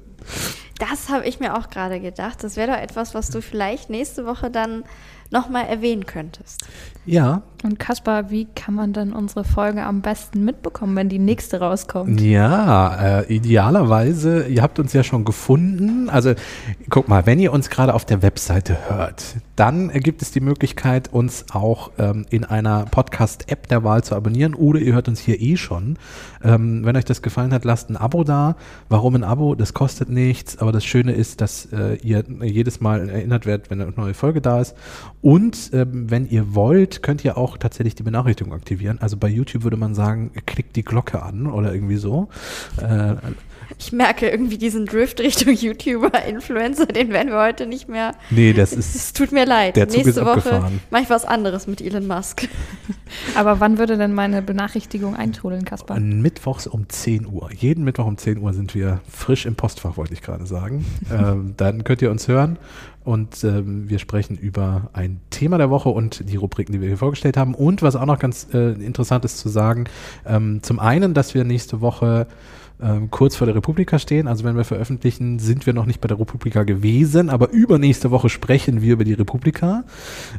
Das 0.80 1.10
habe 1.10 1.26
ich 1.26 1.40
mir 1.40 1.58
auch 1.58 1.70
gerade 1.70 2.00
gedacht. 2.00 2.44
Das 2.44 2.56
wäre 2.56 2.72
doch 2.72 2.78
etwas, 2.78 3.14
was 3.14 3.30
du 3.30 3.42
vielleicht 3.42 3.90
nächste 3.90 4.26
Woche 4.26 4.50
dann 4.50 4.84
nochmal 5.32 5.66
erwähnen 5.66 6.06
könntest. 6.06 6.66
Ja. 7.06 7.44
Und 7.64 7.80
Kaspar, 7.80 8.32
wie 8.32 8.46
kann 8.46 8.74
man 8.74 8.94
dann 8.94 9.14
unsere 9.14 9.44
Folge 9.44 9.84
am 9.84 10.02
besten 10.02 10.44
mitbekommen, 10.44 10.96
wenn 10.96 11.10
die 11.10 11.20
nächste 11.20 11.60
rauskommt? 11.60 12.20
Ja, 12.22 13.20
äh, 13.20 13.34
idealerweise, 13.34 14.48
ihr 14.48 14.62
habt 14.62 14.80
uns 14.80 14.94
ja 14.94 15.04
schon 15.04 15.26
gefunden. 15.26 16.10
Also 16.10 16.34
guck 16.90 17.08
mal, 17.08 17.26
wenn 17.26 17.40
ihr 17.40 17.52
uns 17.54 17.70
gerade 17.70 17.94
auf 17.94 18.06
der 18.06 18.22
Webseite 18.22 18.78
hört, 18.90 19.36
dann 19.60 19.90
gibt 19.90 20.22
es 20.22 20.32
die 20.32 20.40
Möglichkeit, 20.40 21.12
uns 21.12 21.48
auch 21.52 21.92
ähm, 21.98 22.26
in 22.30 22.46
einer 22.46 22.86
Podcast-App 22.86 23.68
der 23.68 23.84
Wahl 23.84 24.06
zu 24.06 24.16
abonnieren 24.16 24.54
oder 24.54 24.80
ihr 24.80 24.94
hört 24.94 25.10
uns 25.10 25.20
hier 25.20 25.42
eh 25.42 25.58
schon. 25.58 25.98
Ähm, 26.42 26.86
wenn 26.86 26.96
euch 26.96 27.04
das 27.04 27.22
gefallen 27.22 27.54
hat, 27.54 27.66
lasst 27.66 27.90
ein 27.90 27.98
Abo 27.98 28.24
da. 28.24 28.56
Warum 28.88 29.16
ein 29.16 29.26
Abo? 29.26 29.56
Das 29.56 29.74
kostet 29.74 30.08
nichts, 30.08 30.58
aber 30.60 30.72
das 30.72 30.86
Schöne 30.86 31.12
ist, 31.12 31.42
dass 31.42 31.66
äh, 31.74 31.96
ihr 31.96 32.24
jedes 32.42 32.80
Mal 32.80 33.10
erinnert 33.10 33.46
werdet, 33.46 33.70
wenn 33.70 33.82
eine 33.82 33.92
neue 33.92 34.14
Folge 34.14 34.40
da 34.40 34.62
ist. 34.62 34.78
Und 35.22 35.72
ähm, 35.74 36.10
wenn 36.10 36.30
ihr 36.30 36.56
wollt, 36.56 37.04
könnt 37.04 37.26
ihr 37.26 37.38
auch 37.38 37.58
tatsächlich 37.58 37.96
die 37.96 38.04
Benachrichtigung 38.04 38.54
aktivieren. 38.54 39.00
Also 39.02 39.18
bei 39.18 39.28
YouTube 39.28 39.64
würde 39.64 39.76
man 39.76 39.94
sagen, 39.94 40.32
klickt 40.46 40.78
die 40.78 40.84
Glocke 40.84 41.22
an 41.22 41.48
oder 41.48 41.74
irgendwie 41.74 41.98
so. 41.98 42.30
Äh, 42.78 43.16
ich 43.78 43.92
merke 43.92 44.30
irgendwie 44.30 44.58
diesen 44.58 44.86
Drift 44.86 45.20
Richtung 45.20 45.54
YouTuber, 45.54 46.24
Influencer, 46.26 46.88
den 46.88 47.10
werden 47.10 47.30
wir 47.30 47.40
heute 47.40 47.68
nicht 47.68 47.88
mehr. 47.88 48.16
Nee, 48.30 48.54
das 48.54 48.74
ist. 48.74 48.96
Es 48.96 49.14
tut 49.14 49.32
mir 49.32 49.46
leid. 49.50 49.76
Der 49.76 49.90
Zug 49.90 50.06
Nächste 50.06 50.22
ist 50.22 50.26
Woche 50.26 50.72
mache 50.90 51.04
ich 51.04 51.10
was 51.10 51.26
anderes 51.26 51.68
mit 51.68 51.82
Elon 51.82 52.08
Musk. 52.08 52.48
Aber 53.36 53.60
wann 53.60 53.78
würde 53.78 53.98
denn 53.98 54.14
meine 54.14 54.42
Benachrichtigung 54.42 55.16
eintrudeln, 55.16 55.66
Kaspar? 55.66 56.00
Mittwochs 56.00 56.68
um 56.68 56.88
10 56.88 57.26
Uhr. 57.28 57.50
Jeden 57.52 57.84
Mittwoch 57.84 58.06
um 58.06 58.18
10 58.18 58.38
Uhr 58.38 58.54
sind 58.54 58.76
wir 58.76 59.02
frisch 59.10 59.46
im 59.46 59.56
Postfach, 59.56 59.98
wollte 59.98 60.14
ich 60.14 60.22
gerade 60.22 60.46
sagen. 60.46 60.86
ähm, 61.12 61.56
dann 61.58 61.84
könnt 61.84 62.02
ihr 62.02 62.12
uns 62.12 62.28
hören 62.28 62.58
und 63.04 63.44
ähm, 63.44 63.90
wir 63.90 63.98
sprechen 63.98 64.38
über 64.38 64.90
ein 64.94 65.20
Thema 65.32 65.58
der 65.58 65.70
Woche 65.70 65.90
und 65.90 66.30
die 66.30 66.36
Rubriken, 66.36 66.74
die 66.74 66.82
wir 66.82 66.88
hier 66.88 66.98
vorgestellt 66.98 67.38
haben. 67.38 67.56
Und 67.56 67.82
was 67.82 67.96
auch 67.96 68.06
noch 68.06 68.20
ganz 68.20 68.48
äh, 68.54 68.74
interessant 68.74 69.26
ist 69.26 69.40
zu 69.40 69.50
sagen, 69.50 69.86
ähm, 70.26 70.62
zum 70.62 70.80
einen, 70.80 71.14
dass 71.14 71.34
wir 71.34 71.44
nächste 71.44 71.82
Woche 71.82 72.28
ähm, 72.82 73.10
kurz 73.12 73.36
vor 73.36 73.46
der 73.46 73.56
Republika 73.56 74.00
stehen. 74.00 74.28
Also 74.28 74.44
wenn 74.44 74.56
wir 74.56 74.64
veröffentlichen, 74.64 75.40
sind 75.40 75.66
wir 75.66 75.74
noch 75.74 75.86
nicht 75.86 76.02
bei 76.02 76.08
der 76.08 76.20
Republika 76.20 76.64
gewesen, 76.64 77.30
aber 77.30 77.50
übernächste 77.50 78.12
Woche 78.12 78.30
sprechen 78.30 78.82
wir 78.82 78.94
über 78.94 79.04
die 79.04 79.14
Republika 79.14 79.84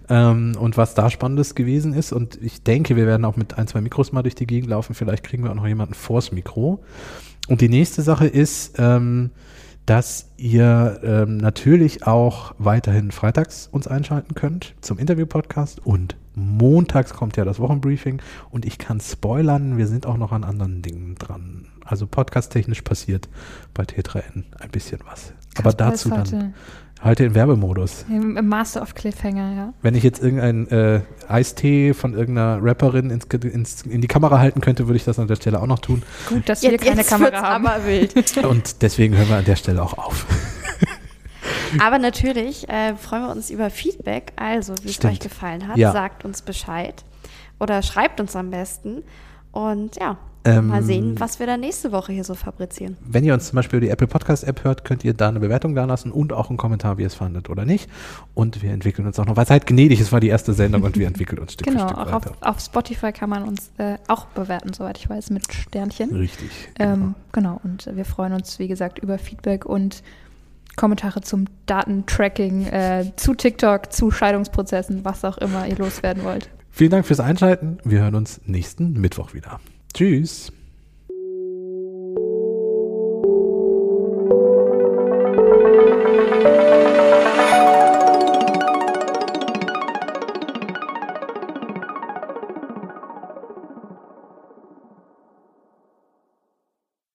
ähm, 0.08 0.56
und 0.58 0.76
was 0.76 0.94
da 0.94 1.10
Spannendes 1.10 1.54
gewesen 1.54 1.92
ist. 1.92 2.12
Und 2.12 2.40
ich 2.42 2.62
denke, 2.62 2.96
wir 2.96 3.06
werden 3.06 3.24
auch 3.24 3.36
mit 3.36 3.58
ein, 3.58 3.66
zwei 3.66 3.80
Mikros 3.80 4.12
mal 4.12 4.22
durch 4.22 4.34
die 4.34 4.46
Gegend 4.46 4.70
laufen. 4.70 4.94
Vielleicht 4.94 5.24
kriegen 5.24 5.44
wir 5.44 5.50
auch 5.50 5.56
noch 5.56 5.66
jemanden 5.66 5.94
vors 5.94 6.32
Mikro. 6.32 6.82
Und 7.48 7.60
die 7.60 7.68
nächste 7.68 8.02
Sache 8.02 8.26
ist, 8.26 8.78
ähm, 8.78 9.30
dass 9.86 10.30
ihr 10.36 11.00
ähm, 11.02 11.38
natürlich 11.38 12.06
auch 12.06 12.54
weiterhin 12.58 13.10
freitags 13.10 13.68
uns 13.72 13.88
einschalten 13.88 14.34
könnt 14.34 14.74
zum 14.80 14.98
Interview-Podcast 14.98 15.84
und 15.84 16.16
montags 16.34 17.12
kommt 17.12 17.36
ja 17.36 17.44
das 17.44 17.58
Wochenbriefing 17.58 18.22
und 18.50 18.64
ich 18.64 18.78
kann 18.78 19.00
spoilern, 19.00 19.78
wir 19.78 19.86
sind 19.88 20.06
auch 20.06 20.16
noch 20.16 20.32
an 20.32 20.44
anderen 20.44 20.82
Dingen 20.82 21.16
dran. 21.16 21.66
Also 21.90 22.06
podcast-technisch 22.06 22.82
passiert 22.82 23.28
bei 23.74 23.82
T3N 23.82 24.44
ein 24.60 24.70
bisschen 24.70 25.00
was. 25.10 25.32
Aber 25.56 25.72
Kaspar 25.72 25.90
dazu 25.90 26.08
dann 26.10 26.20
heute 26.20 26.52
heute 27.02 27.24
im 27.24 27.34
Werbemodus. 27.34 28.04
Im, 28.08 28.36
im 28.36 28.46
Master 28.46 28.80
of 28.82 28.94
Cliffhanger, 28.94 29.54
ja. 29.56 29.74
Wenn 29.82 29.96
ich 29.96 30.04
jetzt 30.04 30.22
irgendein 30.22 30.68
äh, 30.68 31.00
Eistee 31.26 31.92
von 31.94 32.14
irgendeiner 32.14 32.58
Rapperin 32.62 33.10
ins, 33.10 33.24
ins, 33.24 33.82
in 33.82 34.00
die 34.02 34.06
Kamera 34.06 34.38
halten 34.38 34.60
könnte, 34.60 34.86
würde 34.86 34.98
ich 34.98 35.04
das 35.04 35.18
an 35.18 35.26
der 35.26 35.34
Stelle 35.36 35.60
auch 35.60 35.66
noch 35.66 35.80
tun. 35.80 36.02
Gut, 36.28 36.48
dass 36.48 36.62
wir 36.62 36.70
Jetzt, 36.70 36.84
keine 36.84 36.98
jetzt 37.00 37.10
Kamera 37.10 37.40
haben. 37.42 37.66
aber 37.66 37.84
wild. 37.86 38.14
Und 38.44 38.82
deswegen 38.82 39.16
hören 39.16 39.28
wir 39.28 39.36
an 39.38 39.44
der 39.44 39.56
Stelle 39.56 39.82
auch 39.82 39.98
auf. 39.98 40.26
Aber 41.80 41.98
natürlich 41.98 42.68
äh, 42.68 42.94
freuen 42.94 43.22
wir 43.22 43.30
uns 43.30 43.50
über 43.50 43.70
Feedback. 43.70 44.32
Also, 44.36 44.74
wie 44.82 44.90
es 44.90 45.04
euch 45.04 45.20
gefallen 45.20 45.66
hat, 45.66 45.76
Ja. 45.76 45.92
sagt 45.92 46.24
uns 46.24 46.42
Bescheid. 46.42 47.04
Oder 47.58 47.82
schreibt 47.82 48.20
uns 48.20 48.36
am 48.36 48.50
besten. 48.50 49.02
Und 49.52 49.96
ja, 49.96 50.16
Ähm, 50.44 50.68
mal 50.68 50.82
sehen, 50.82 51.18
was 51.20 51.38
wir 51.38 51.46
dann 51.46 51.60
nächste 51.60 51.92
Woche 51.92 52.12
hier 52.12 52.24
so 52.24 52.34
fabrizieren. 52.34 52.96
Wenn 53.04 53.24
ihr 53.24 53.34
uns 53.34 53.48
zum 53.48 53.56
Beispiel 53.56 53.76
über 53.78 53.86
die 53.86 53.92
Apple 53.92 54.06
Podcast 54.06 54.44
App 54.44 54.64
hört, 54.64 54.84
könnt 54.86 55.04
ihr 55.04 55.12
da 55.12 55.28
eine 55.28 55.38
Bewertung 55.40 55.74
da 55.74 55.84
lassen 55.84 56.10
und 56.12 56.32
auch 56.32 56.48
einen 56.48 56.56
Kommentar, 56.56 56.96
wie 56.96 57.02
ihr 57.02 57.08
es 57.08 57.14
fandet 57.14 57.50
oder 57.50 57.64
nicht. 57.66 57.90
Und 58.34 58.62
wir 58.62 58.70
entwickeln 58.72 59.06
uns 59.06 59.18
auch 59.18 59.26
noch, 59.26 59.36
weil 59.36 59.46
seid 59.46 59.66
gnädig, 59.66 60.00
es 60.00 60.12
war 60.12 60.20
die 60.20 60.28
erste 60.28 60.54
Sendung 60.54 60.82
und 60.82 60.96
wir 60.96 61.06
entwickeln 61.08 61.40
uns 61.40 61.52
Stück 61.52 61.66
Genau, 61.66 61.88
für 61.88 61.94
Stück 61.94 61.98
auch 62.06 62.12
weiter. 62.12 62.30
auf, 62.40 62.56
auf 62.56 62.60
Spotify 62.60 63.12
kann 63.12 63.28
man 63.28 63.42
uns 63.42 63.70
äh, 63.76 63.96
auch 64.08 64.26
bewerten, 64.26 64.72
soweit 64.72 64.96
ich 64.98 65.10
weiß, 65.10 65.28
mit 65.30 65.52
Sternchen. 65.52 66.14
Richtig. 66.14 66.48
Ähm, 66.78 67.14
genau, 67.32 67.60
und 67.62 67.90
wir 67.94 68.04
freuen 68.06 68.32
uns, 68.32 68.58
wie 68.58 68.68
gesagt, 68.68 68.98
über 68.98 69.18
Feedback 69.18 69.66
und 69.66 70.02
Kommentare 70.76 71.20
zum 71.20 71.46
Datentracking, 71.66 72.66
äh, 72.68 73.12
zu 73.16 73.34
TikTok, 73.34 73.92
zu 73.92 74.10
Scheidungsprozessen, 74.10 75.04
was 75.04 75.24
auch 75.24 75.36
immer 75.36 75.66
ihr 75.66 75.76
loswerden 75.76 76.24
wollt. 76.24 76.48
Vielen 76.70 76.90
Dank 76.90 77.06
fürs 77.06 77.20
Einschalten. 77.20 77.78
Wir 77.84 78.00
hören 78.00 78.14
uns 78.14 78.40
nächsten 78.46 78.92
Mittwoch 78.92 79.34
wieder. 79.34 79.60
Tschüss. 79.92 80.52